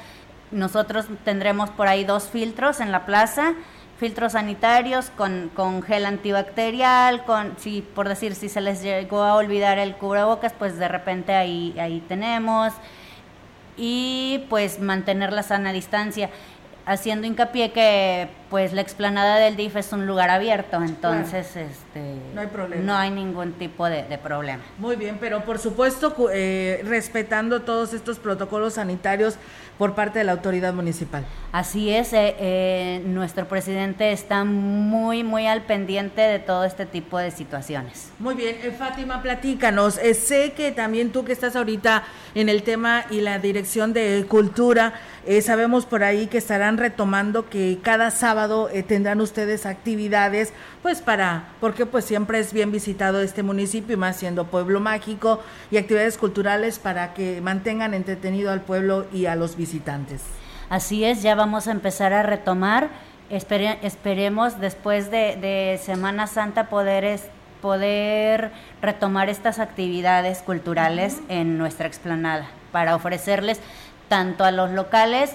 nosotros 0.50 1.06
tendremos 1.24 1.70
por 1.70 1.88
ahí 1.88 2.04
dos 2.04 2.28
filtros 2.28 2.80
en 2.80 2.92
la 2.92 3.06
plaza, 3.06 3.54
filtros 3.98 4.32
sanitarios 4.32 5.10
con, 5.10 5.50
con 5.54 5.82
gel 5.82 6.06
antibacterial, 6.06 7.24
con 7.24 7.54
si 7.58 7.82
por 7.82 8.08
decir 8.08 8.34
si 8.34 8.48
se 8.48 8.60
les 8.60 8.82
llegó 8.82 9.22
a 9.22 9.34
olvidar 9.34 9.78
el 9.78 9.94
cubrebocas, 9.94 10.52
pues 10.52 10.78
de 10.78 10.88
repente 10.88 11.32
ahí 11.34 11.74
ahí 11.78 12.02
tenemos 12.08 12.72
y 13.76 14.46
pues 14.48 14.80
mantener 14.80 15.32
la 15.32 15.42
sana 15.42 15.72
distancia 15.72 16.30
haciendo 16.87 17.26
hincapié 17.26 17.72
que 17.72 18.28
pues 18.49 18.72
la 18.72 18.80
explanada 18.80 19.37
del 19.37 19.57
DIF 19.57 19.74
es 19.76 19.93
un 19.93 20.07
lugar 20.07 20.30
abierto, 20.30 20.80
entonces 20.80 21.57
este 21.57 22.14
no 22.32 22.41
hay 22.41 22.47
problema. 22.47 22.82
No 22.82 22.97
hay 22.97 23.11
ningún 23.11 23.53
tipo 23.55 23.87
de, 23.87 24.05
problema. 24.22 24.62
Muy 24.78 24.97
bien, 24.97 25.18
pero 25.20 25.45
por 25.45 25.59
supuesto 25.59 26.14
eh, 26.32 26.80
respetando 26.84 27.62
todos 27.62 27.93
estos 27.93 28.18
protocolos 28.18 28.74
sanitarios 28.74 29.37
por 29.78 29.95
parte 29.95 30.18
de 30.18 30.24
la 30.24 30.32
autoridad 30.32 30.72
municipal. 30.72 31.24
Así 31.53 31.91
es, 31.91 32.12
eh, 32.12 32.34
eh, 32.39 33.03
nuestro 33.05 33.47
presidente 33.47 34.12
está 34.12 34.45
muy, 34.45 35.22
muy 35.22 35.47
al 35.47 35.62
pendiente 35.62 36.22
de 36.22 36.39
todo 36.39 36.64
este 36.64 36.87
tipo 36.87 37.18
de 37.18 37.30
situaciones. 37.30 38.11
Muy 38.18 38.34
bien, 38.34 38.57
eh, 38.62 38.74
Fátima, 38.76 39.22
platícanos. 39.22 39.95
sé 39.95 40.53
que 40.57 40.72
también 40.72 41.11
tú 41.11 41.24
que 41.24 41.32
estás 41.32 41.57
ahorita 41.57 42.05
en 42.34 42.49
el 42.49 42.62
tema 42.62 43.05
y 43.11 43.20
la 43.20 43.39
dirección 43.39 43.93
de 43.93 44.24
cultura, 44.28 44.95
sabemos 45.43 45.87
por 45.87 46.05
ahí 46.05 46.27
que 46.27 46.39
estarán 46.39 46.79
retomando 46.79 47.49
que 47.49 47.79
cada 47.83 48.11
sábado 48.11 48.68
tendrán 48.87 49.20
ustedes 49.20 49.66
actividades, 49.66 50.53
pues 50.83 51.01
para, 51.01 51.49
porque 51.61 51.87
pues 51.87 52.05
siempre 52.05 52.39
es 52.39 52.53
bien 52.53 52.70
visitado 52.70 53.20
este 53.20 53.43
municipio 53.43 53.95
y 53.95 53.97
más 53.97 54.16
siendo 54.16 54.47
pueblo 54.47 54.81
mágico 54.81 55.41
y 55.70 55.79
actividades 55.79 56.16
culturales 56.18 56.79
para 56.79 57.14
que 57.14 57.41
mantengan 57.41 57.95
entretenido 57.95 58.53
al 58.53 58.61
pueblo 58.61 59.07
y 59.12 59.27
a 59.27 59.37
los 59.37 59.57
visitantes. 59.57 60.22
Así 60.68 61.05
es, 61.05 61.22
ya 61.22 61.35
vamos 61.35 61.68
a 61.68 61.72
empezar 61.72 62.12
a 62.12 62.22
retomar. 62.22 62.89
esperemos 63.31 64.61
después 64.61 65.11
de, 65.11 65.81
Semana 65.83 66.27
Santa 66.27 66.68
poder, 66.68 67.20
poder 67.62 68.51
retomar 68.83 69.29
estas 69.29 69.59
actividades 69.59 70.39
culturales 70.43 71.18
en 71.29 71.59
nuestra 71.59 71.87
explanada 71.87 72.49
para 72.72 72.97
ofrecerles 72.97 73.61
tanto 74.09 74.44
a 74.44 74.50
los 74.50 74.70
locales 74.70 75.32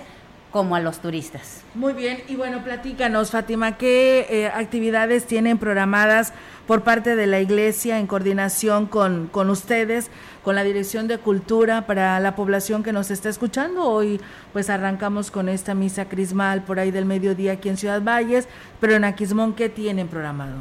como 0.51 0.75
a 0.75 0.81
los 0.81 0.99
turistas. 0.99 1.61
Muy 1.73 1.93
bien, 1.93 2.21
y 2.27 2.35
bueno, 2.35 2.61
platícanos, 2.63 3.31
Fátima, 3.31 3.77
¿qué 3.77 4.27
eh, 4.29 4.47
actividades 4.47 5.25
tienen 5.25 5.57
programadas 5.57 6.33
por 6.67 6.83
parte 6.83 7.15
de 7.15 7.25
la 7.25 7.39
Iglesia 7.39 7.99
en 7.99 8.07
coordinación 8.07 8.85
con, 8.85 9.27
con 9.27 9.49
ustedes, 9.49 10.11
con 10.43 10.55
la 10.55 10.63
Dirección 10.63 11.07
de 11.07 11.17
Cultura 11.17 11.87
para 11.87 12.19
la 12.19 12.35
población 12.35 12.83
que 12.83 12.91
nos 12.91 13.11
está 13.11 13.29
escuchando? 13.29 13.85
Hoy 13.85 14.19
pues 14.51 14.69
arrancamos 14.69 15.31
con 15.31 15.47
esta 15.47 15.73
misa 15.73 16.05
crismal 16.05 16.63
por 16.63 16.79
ahí 16.79 16.91
del 16.91 17.05
mediodía 17.05 17.53
aquí 17.53 17.69
en 17.69 17.77
Ciudad 17.77 18.01
Valles, 18.01 18.49
pero 18.81 18.95
en 18.95 19.05
Aquismón, 19.05 19.53
¿qué 19.53 19.69
tienen 19.69 20.09
programado? 20.09 20.57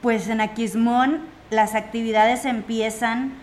Pues 0.00 0.28
en 0.28 0.40
Aquismón 0.40 1.20
las 1.50 1.74
actividades 1.74 2.46
empiezan 2.46 3.34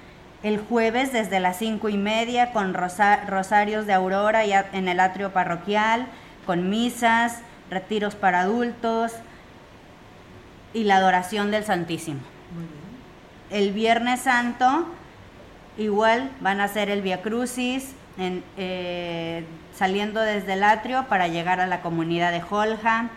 el 0.47 0.59
jueves 0.59 1.11
desde 1.11 1.41
las 1.41 1.57
cinco 1.57 1.89
y 1.89 1.97
media 1.97 2.53
con 2.53 2.73
rosarios 2.73 3.85
de 3.85 3.91
aurora 3.91 4.45
en 4.45 4.87
el 4.87 5.01
atrio 5.01 5.33
parroquial, 5.33 6.07
con 6.45 6.69
misas, 6.69 7.41
retiros 7.69 8.15
para 8.15 8.41
adultos 8.41 9.11
y 10.73 10.85
la 10.85 10.97
adoración 10.97 11.51
del 11.51 11.65
Santísimo. 11.65 12.21
El 13.49 13.73
Viernes 13.73 14.21
Santo 14.21 14.87
igual 15.77 16.31
van 16.39 16.61
a 16.61 16.65
hacer 16.65 16.89
el 16.89 17.01
Via 17.01 17.21
Crucis 17.21 17.93
eh, 18.17 19.43
saliendo 19.75 20.21
desde 20.21 20.53
el 20.53 20.63
atrio 20.63 21.07
para 21.09 21.27
llegar 21.27 21.59
a 21.59 21.67
la 21.67 21.81
comunidad 21.81 22.31
de 22.31 22.41
Holja 22.49 23.09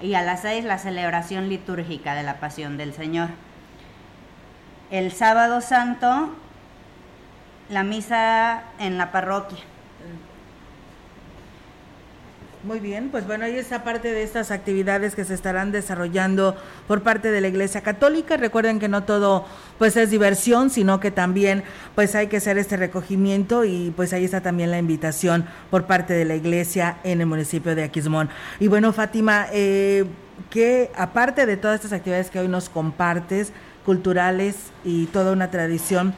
y 0.00 0.14
a 0.14 0.22
las 0.22 0.40
seis 0.40 0.64
la 0.64 0.78
celebración 0.78 1.50
litúrgica 1.50 2.14
de 2.14 2.22
la 2.22 2.40
Pasión 2.40 2.78
del 2.78 2.94
Señor. 2.94 3.28
El 4.90 5.12
sábado 5.12 5.60
santo 5.60 6.30
la 7.70 7.82
misa 7.82 8.64
en 8.78 8.98
la 8.98 9.12
parroquia. 9.12 9.58
Muy 12.64 12.80
bien, 12.80 13.10
pues 13.10 13.24
bueno, 13.24 13.44
ahí 13.44 13.56
está 13.56 13.84
parte 13.84 14.12
de 14.12 14.24
estas 14.24 14.50
actividades 14.50 15.14
que 15.14 15.24
se 15.24 15.32
estarán 15.32 15.70
desarrollando 15.70 16.56
por 16.88 17.04
parte 17.04 17.30
de 17.30 17.40
la 17.40 17.46
Iglesia 17.46 17.82
Católica. 17.82 18.36
Recuerden 18.36 18.80
que 18.80 18.88
no 18.88 19.04
todo 19.04 19.46
pues 19.78 19.96
es 19.96 20.10
diversión, 20.10 20.68
sino 20.68 20.98
que 20.98 21.12
también 21.12 21.62
pues 21.94 22.16
hay 22.16 22.26
que 22.26 22.38
hacer 22.38 22.58
este 22.58 22.76
recogimiento 22.76 23.64
y 23.64 23.92
pues 23.94 24.12
ahí 24.12 24.24
está 24.24 24.40
también 24.40 24.72
la 24.72 24.78
invitación 24.78 25.46
por 25.70 25.86
parte 25.86 26.14
de 26.14 26.24
la 26.24 26.34
Iglesia 26.34 26.98
en 27.04 27.20
el 27.20 27.26
municipio 27.26 27.76
de 27.76 27.84
Aquismón. 27.84 28.28
Y 28.58 28.66
bueno, 28.66 28.92
Fátima, 28.92 29.46
eh, 29.52 30.04
que 30.50 30.90
aparte 30.96 31.46
de 31.46 31.56
todas 31.56 31.76
estas 31.76 31.92
actividades 31.92 32.28
que 32.28 32.40
hoy 32.40 32.48
nos 32.48 32.68
compartes, 32.68 33.52
culturales 33.86 34.56
y 34.84 35.06
toda 35.06 35.32
una 35.32 35.52
tradición, 35.52 36.12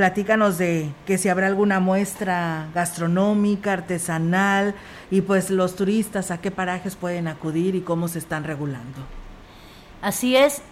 platícanos 0.00 0.56
de 0.56 0.90
que 1.04 1.18
si 1.18 1.28
habrá 1.28 1.46
alguna 1.46 1.78
muestra 1.78 2.68
gastronómica, 2.74 3.74
artesanal 3.74 4.74
y 5.10 5.20
pues 5.20 5.50
los 5.50 5.76
turistas 5.76 6.30
a 6.30 6.40
qué 6.40 6.50
parajes 6.50 6.96
pueden 6.96 7.28
acudir 7.28 7.74
y 7.74 7.82
cómo 7.82 8.08
se 8.08 8.18
están 8.18 8.44
regulando. 8.44 9.02
Así 10.00 10.36
es, 10.36 10.62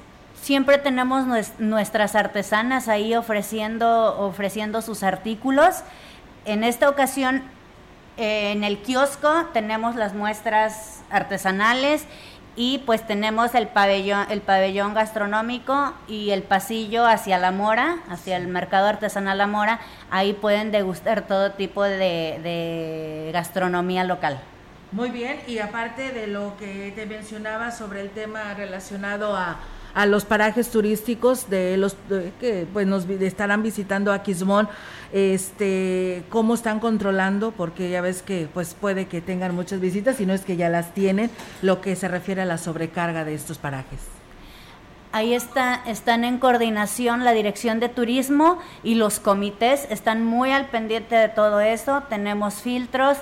siempre 0.40 0.78
tenemos 0.78 1.26
nuestras 1.58 2.14
artesanas 2.14 2.88
ahí 2.88 3.14
ofreciendo, 3.14 4.18
ofreciendo 4.18 4.80
sus 4.80 5.02
artículos. 5.02 5.82
En 6.46 6.64
esta 6.64 6.88
ocasión, 6.88 7.42
eh, 8.16 8.52
en 8.52 8.64
el 8.64 8.78
kiosco 8.78 9.30
tenemos 9.52 9.94
las 9.94 10.14
muestras 10.14 11.02
artesanales 11.10 12.06
y 12.60 12.78
pues 12.78 13.06
tenemos 13.06 13.54
el 13.54 13.68
pabellón, 13.68 14.26
el 14.30 14.40
pabellón 14.40 14.92
gastronómico 14.92 15.94
y 16.08 16.30
el 16.30 16.42
pasillo 16.42 17.06
hacia 17.06 17.38
la 17.38 17.52
mora, 17.52 17.98
hacia 18.10 18.36
el 18.36 18.48
mercado 18.48 18.88
artesanal 18.88 19.38
La 19.38 19.46
Mora. 19.46 19.78
Ahí 20.10 20.32
pueden 20.32 20.72
degustar 20.72 21.28
todo 21.28 21.52
tipo 21.52 21.84
de, 21.84 23.30
gastronomía 23.32 24.02
local. 24.02 24.40
Muy 24.90 25.10
bien, 25.10 25.38
y 25.46 25.60
aparte 25.60 26.10
de 26.10 26.26
lo 26.26 26.56
que 26.56 26.92
te 26.96 27.06
mencionaba 27.06 27.70
sobre 27.70 28.00
el 28.00 28.10
tema 28.10 28.54
relacionado 28.54 29.36
a, 29.36 29.58
a 29.94 30.06
los 30.06 30.24
parajes 30.24 30.70
turísticos 30.70 31.50
de 31.50 31.76
los 31.76 31.96
que 32.40 32.66
pues 32.72 32.86
nos 32.86 33.08
estarán 33.08 33.62
visitando 33.62 34.12
a 34.12 34.22
Quismón, 34.22 34.68
este, 35.12 36.24
cómo 36.28 36.54
están 36.54 36.80
controlando, 36.80 37.52
porque 37.52 37.90
ya 37.90 38.00
ves 38.00 38.22
que 38.22 38.48
pues 38.52 38.74
puede 38.74 39.06
que 39.06 39.20
tengan 39.20 39.54
muchas 39.54 39.80
visitas, 39.80 40.20
y 40.20 40.26
no 40.26 40.34
es 40.34 40.42
que 40.42 40.56
ya 40.56 40.68
las 40.68 40.94
tienen, 40.94 41.30
lo 41.62 41.80
que 41.80 41.96
se 41.96 42.08
refiere 42.08 42.42
a 42.42 42.46
la 42.46 42.58
sobrecarga 42.58 43.24
de 43.24 43.34
estos 43.34 43.58
parajes. 43.58 44.00
Ahí 45.10 45.32
está, 45.32 45.82
están 45.86 46.22
en 46.22 46.38
coordinación 46.38 47.24
la 47.24 47.32
Dirección 47.32 47.80
de 47.80 47.88
Turismo 47.88 48.58
y 48.82 48.94
los 48.94 49.20
comités 49.20 49.86
están 49.88 50.22
muy 50.22 50.52
al 50.52 50.66
pendiente 50.66 51.16
de 51.16 51.30
todo 51.30 51.60
eso. 51.60 52.02
Tenemos 52.10 52.56
filtros, 52.56 53.16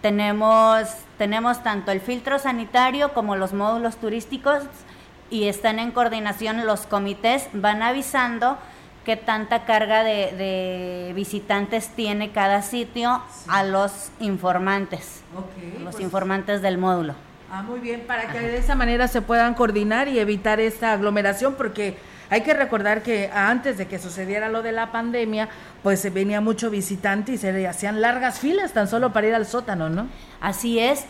tenemos, 0.00 0.86
tenemos 1.18 1.60
tanto 1.64 1.90
el 1.90 2.00
filtro 2.00 2.38
sanitario 2.38 3.12
como 3.14 3.34
los 3.34 3.52
módulos 3.52 3.96
turísticos 3.96 4.62
y 5.34 5.48
están 5.48 5.80
en 5.80 5.90
coordinación 5.90 6.64
los 6.64 6.82
comités, 6.86 7.48
van 7.52 7.82
avisando 7.82 8.56
qué 9.04 9.16
tanta 9.16 9.64
carga 9.64 10.04
de, 10.04 11.10
visitantes 11.16 11.88
tiene 11.88 12.30
cada 12.30 12.62
sitio 12.62 13.20
a 13.48 13.64
los 13.64 14.12
informantes, 14.20 15.22
los 15.34 15.96
pues 15.96 16.00
informantes 16.04 16.62
del 16.62 16.78
módulo. 16.78 17.16
Ah, 17.50 17.62
muy 17.62 17.80
bien, 17.80 18.02
para 18.06 18.30
que 18.30 18.38
de 18.38 18.58
esa 18.58 18.76
manera 18.76 19.08
se 19.08 19.22
puedan 19.22 19.54
coordinar 19.54 20.06
y 20.06 20.20
evitar 20.20 20.60
esta 20.60 20.92
aglomeración, 20.92 21.54
porque 21.54 21.96
hay 22.30 22.42
que 22.42 22.54
recordar 22.54 23.02
que 23.02 23.28
antes 23.34 23.76
de 23.76 23.88
que 23.88 23.98
sucediera 23.98 24.48
lo 24.48 24.62
de 24.62 24.70
la 24.70 24.92
pandemia, 24.92 25.48
pues 25.82 25.98
se 25.98 26.10
venía 26.10 26.40
mucho 26.40 26.70
visitante 26.70 27.32
y 27.32 27.38
se 27.38 27.66
hacían 27.66 28.00
largas 28.00 28.38
filas 28.38 28.72
tan 28.72 28.86
solo 28.86 29.12
para 29.12 29.26
ir 29.26 29.34
al 29.34 29.46
sótano, 29.46 29.88
¿no? 29.88 30.06
Así 30.40 30.78
es. 30.78 31.06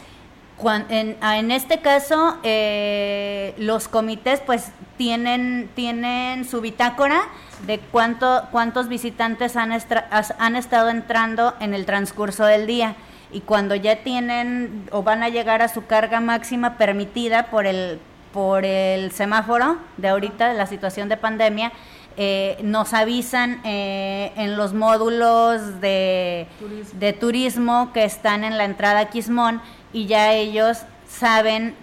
Ah, 0.63 1.39
en, 1.39 1.51
este 1.51 1.81
caso, 1.81 2.39
eh, 2.43 3.55
los 3.59 3.89
comités 3.89 4.41
pues 4.41 4.71
tienen, 4.97 5.69
tienen 5.75 6.45
su 6.45 6.61
bitácora 6.61 7.23
de 7.67 7.81
cuánto, 7.81 8.45
cuántos 8.51 8.89
visitantes 8.89 9.57
han, 9.57 9.73
han 9.73 10.57
estado 10.57 10.91
entrando 10.91 11.55
en 11.61 11.75
el 11.75 11.87
transcurso 11.87 12.45
del 12.45 12.67
día 12.67 12.95
y 13.33 13.41
cuando 13.41 13.75
ya 13.75 13.97
tienen 13.97 14.87
o 14.93 15.03
van 15.03 15.23
a 15.23 15.29
llegar 15.29 15.61
a 15.61 15.69
su 15.69 15.87
carga 15.87 16.21
máxima 16.21 16.79
permitida 16.79 17.47
por 17.51 17.67
el, 17.67 17.99
por 18.33 18.65
el 18.65 19.11
semáforo 19.11 19.79
de 19.97 20.09
ahorita, 20.09 20.49
de 20.49 20.55
la 20.55 20.67
situación 20.67 21.09
de 21.09 21.17
pandemia, 21.17 21.73
eh, 22.17 22.59
nos 22.63 22.95
avisan 22.95 23.61
eh, 23.65 24.33
en 24.37 24.57
los 24.57 24.73
módulos 24.73 25.81
de 25.81 26.47
turismo. 26.61 27.01
de 27.01 27.13
turismo 27.13 27.93
que 27.93 28.05
están 28.05 28.45
en 28.45 28.57
la 28.57 28.65
entrada 28.65 29.01
a 29.01 29.05
Quismón 29.11 29.61
y 29.95 30.07
ya 30.07 30.33
ellos 30.33 30.83
saben, 31.09 31.75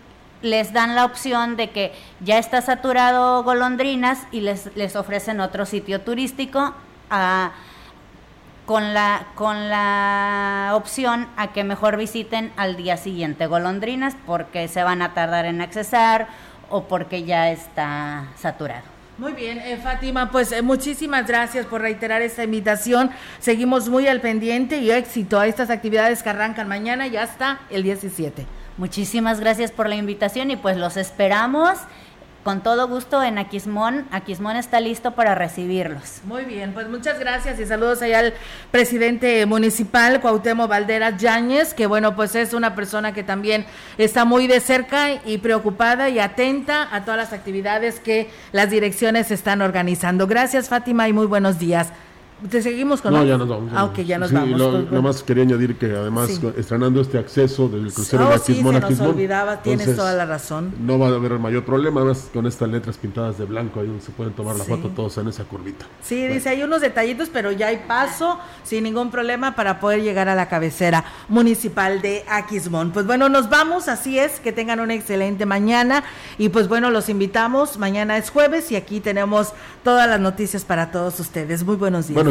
les 0.44 0.74
dan 0.74 0.96
la 0.96 1.06
opción 1.06 1.56
de 1.56 1.72
que 1.72 1.94
ya 2.20 2.38
está 2.38 2.62
saturado 2.62 3.44
golondrinas 3.44 4.20
y 4.32 4.42
les, 4.42 4.70
les 4.76 4.96
ofrecen 4.96 5.40
otro 5.40 5.66
sitio 5.66 6.02
turístico 6.02 6.76
con, 8.66 8.94
la, 8.94 9.28
con 9.36 9.70
la 9.70 10.72
opción 10.74 11.28
a 11.38 11.54
que 11.54 11.64
mejor 11.64 11.98
visiten 11.98 12.52
al 12.58 12.76
día 12.76 12.98
siguiente 12.98 13.48
golondrinas 13.48 14.16
porque 14.26 14.68
se 14.68 14.84
van 14.84 15.02
a 15.02 15.14
tardar 15.14 15.46
en 15.46 15.62
accesar 15.62 16.28
o 16.70 16.84
porque 16.84 17.24
ya 17.24 17.50
está 17.50 18.28
saturado. 18.36 19.01
Muy 19.22 19.34
bien, 19.34 19.60
eh, 19.60 19.78
Fátima, 19.78 20.32
pues 20.32 20.52
eh, 20.52 20.64
muchísimas 20.64 21.28
gracias 21.28 21.68
por 21.68 21.82
reiterar 21.82 22.24
esta 22.24 22.44
invitación. 22.44 23.12
Seguimos 23.40 23.88
muy 23.88 24.08
al 24.08 24.20
pendiente 24.20 24.80
y 24.80 24.90
éxito 24.90 25.40
a 25.40 25.46
estas 25.46 25.70
actividades 25.70 26.24
que 26.24 26.32
arrancan 26.32 26.68
mañana 26.68 27.06
y 27.06 27.18
hasta 27.18 27.60
el 27.70 27.84
17. 27.84 28.48
Muchísimas 28.78 29.40
gracias 29.40 29.72
por 29.72 29.88
la 29.88 29.96
invitación 29.96 30.50
y 30.50 30.56
pues 30.56 30.76
los 30.76 30.98
esperamos 30.98 31.78
con 32.44 32.62
todo 32.62 32.88
gusto 32.88 33.22
en 33.24 33.38
Aquismón. 33.38 34.08
Aquismón 34.12 34.56
está 34.56 34.80
listo 34.80 35.12
para 35.12 35.36
recibirlos. 35.36 36.22
Muy 36.26 36.46
bien, 36.46 36.74
pues 36.74 36.88
muchas 36.90 37.20
gracias 37.20 37.60
y 37.60 37.66
saludos 37.66 38.02
allá 38.02 38.20
al 38.20 38.34
presidente 38.72 39.46
municipal, 39.46 40.22
Cuauhtémoc 40.22 40.70
Valderas 40.70 41.22
Yáñez, 41.22 41.74
que 41.74 41.88
bueno, 41.88 42.16
pues 42.16 42.36
es 42.36 42.54
una 42.54 42.76
persona 42.76 43.14
que 43.14 43.24
también 43.24 43.66
está 43.98 44.26
muy 44.26 44.48
de 44.48 44.60
cerca 44.60 45.14
y 45.26 45.38
preocupada 45.38 46.10
y 46.10 46.20
atenta 46.20 46.88
a 46.94 47.06
todas 47.06 47.18
las 47.18 47.34
actividades 47.34 48.00
que 48.00 48.30
las 48.52 48.70
direcciones 48.70 49.32
están 49.32 49.62
organizando. 49.62 50.28
Gracias, 50.28 50.70
Fátima, 50.70 51.08
y 51.08 51.14
muy 51.14 51.28
buenos 51.28 51.60
días. 51.60 51.92
¿Te 52.50 52.62
seguimos 52.62 53.02
con 53.02 53.14
No, 53.14 53.24
ya 53.24 53.38
nos 53.38 53.48
vamos. 53.48 53.72
Ah, 53.76 53.86
ok, 53.86 54.00
ya 54.00 54.18
nos 54.18 54.32
vamos. 54.32 54.60
nada 54.60 55.02
más 55.02 55.22
quería 55.22 55.44
añadir 55.44 55.78
que 55.78 55.86
además 55.86 56.40
estrenando 56.58 57.02
este 57.02 57.20
acceso 57.20 57.68
del 57.68 57.94
crucero 57.94 58.26
oh, 58.26 58.30
de 58.30 58.36
Aquismón 58.36 58.76
sí, 58.76 58.82
se 58.82 58.90
nos 59.04 59.10
olvidaba, 59.14 59.62
tienes 59.62 59.96
toda 59.96 60.14
la 60.14 60.26
razón. 60.26 60.74
No 60.80 60.98
va 60.98 61.08
a 61.08 61.10
haber 61.12 61.38
mayor 61.38 61.64
problema, 61.64 62.02
además 62.02 62.30
con 62.34 62.48
estas 62.48 62.70
letras 62.70 62.98
pintadas 62.98 63.38
de 63.38 63.46
blanco 63.46 63.80
ahí 63.80 63.88
donde 63.88 64.04
se 64.04 64.12
pueden 64.12 64.34
tomar 64.34 64.56
la 64.56 64.64
foto 64.64 64.90
todos 64.90 65.18
en 65.20 65.28
esa 65.28 65.44
curvita. 65.44 65.86
Sí, 66.02 66.26
dice, 66.28 66.50
hay 66.50 66.64
unos 66.64 66.82
detallitos, 66.82 67.30
pero 67.32 67.52
ya 67.52 67.68
hay 67.68 67.84
paso 67.88 68.40
sin 68.64 68.84
ningún 68.84 69.12
problema 69.12 69.56
para 69.56 69.80
poder 69.80 70.02
llegar 70.02 70.28
a 70.28 70.36
la 70.36 70.50
cabecera 70.50 71.06
municipal 71.30 72.02
de 72.02 72.24
Aquismón. 72.28 72.92
Pues 72.92 73.06
bueno, 73.06 73.30
nos 73.30 73.50
vamos, 73.50 73.88
así 73.88 74.18
es, 74.18 74.40
que 74.40 74.52
tengan 74.52 74.80
una 74.80 74.96
excelente 74.96 75.46
mañana 75.46 76.04
y 76.40 76.50
pues 76.50 76.68
bueno, 76.68 76.90
los 76.90 77.08
invitamos, 77.10 77.78
mañana 77.78 78.18
es 78.18 78.32
jueves 78.32 78.72
y 78.72 78.76
aquí 78.76 79.00
tenemos 79.00 79.54
todas 79.84 80.10
las 80.10 80.20
noticias 80.20 80.66
para 80.66 80.92
todos 80.92 81.20
ustedes. 81.20 81.64
Muy 81.64 81.76
buenos 81.76 82.08
días 82.08 82.31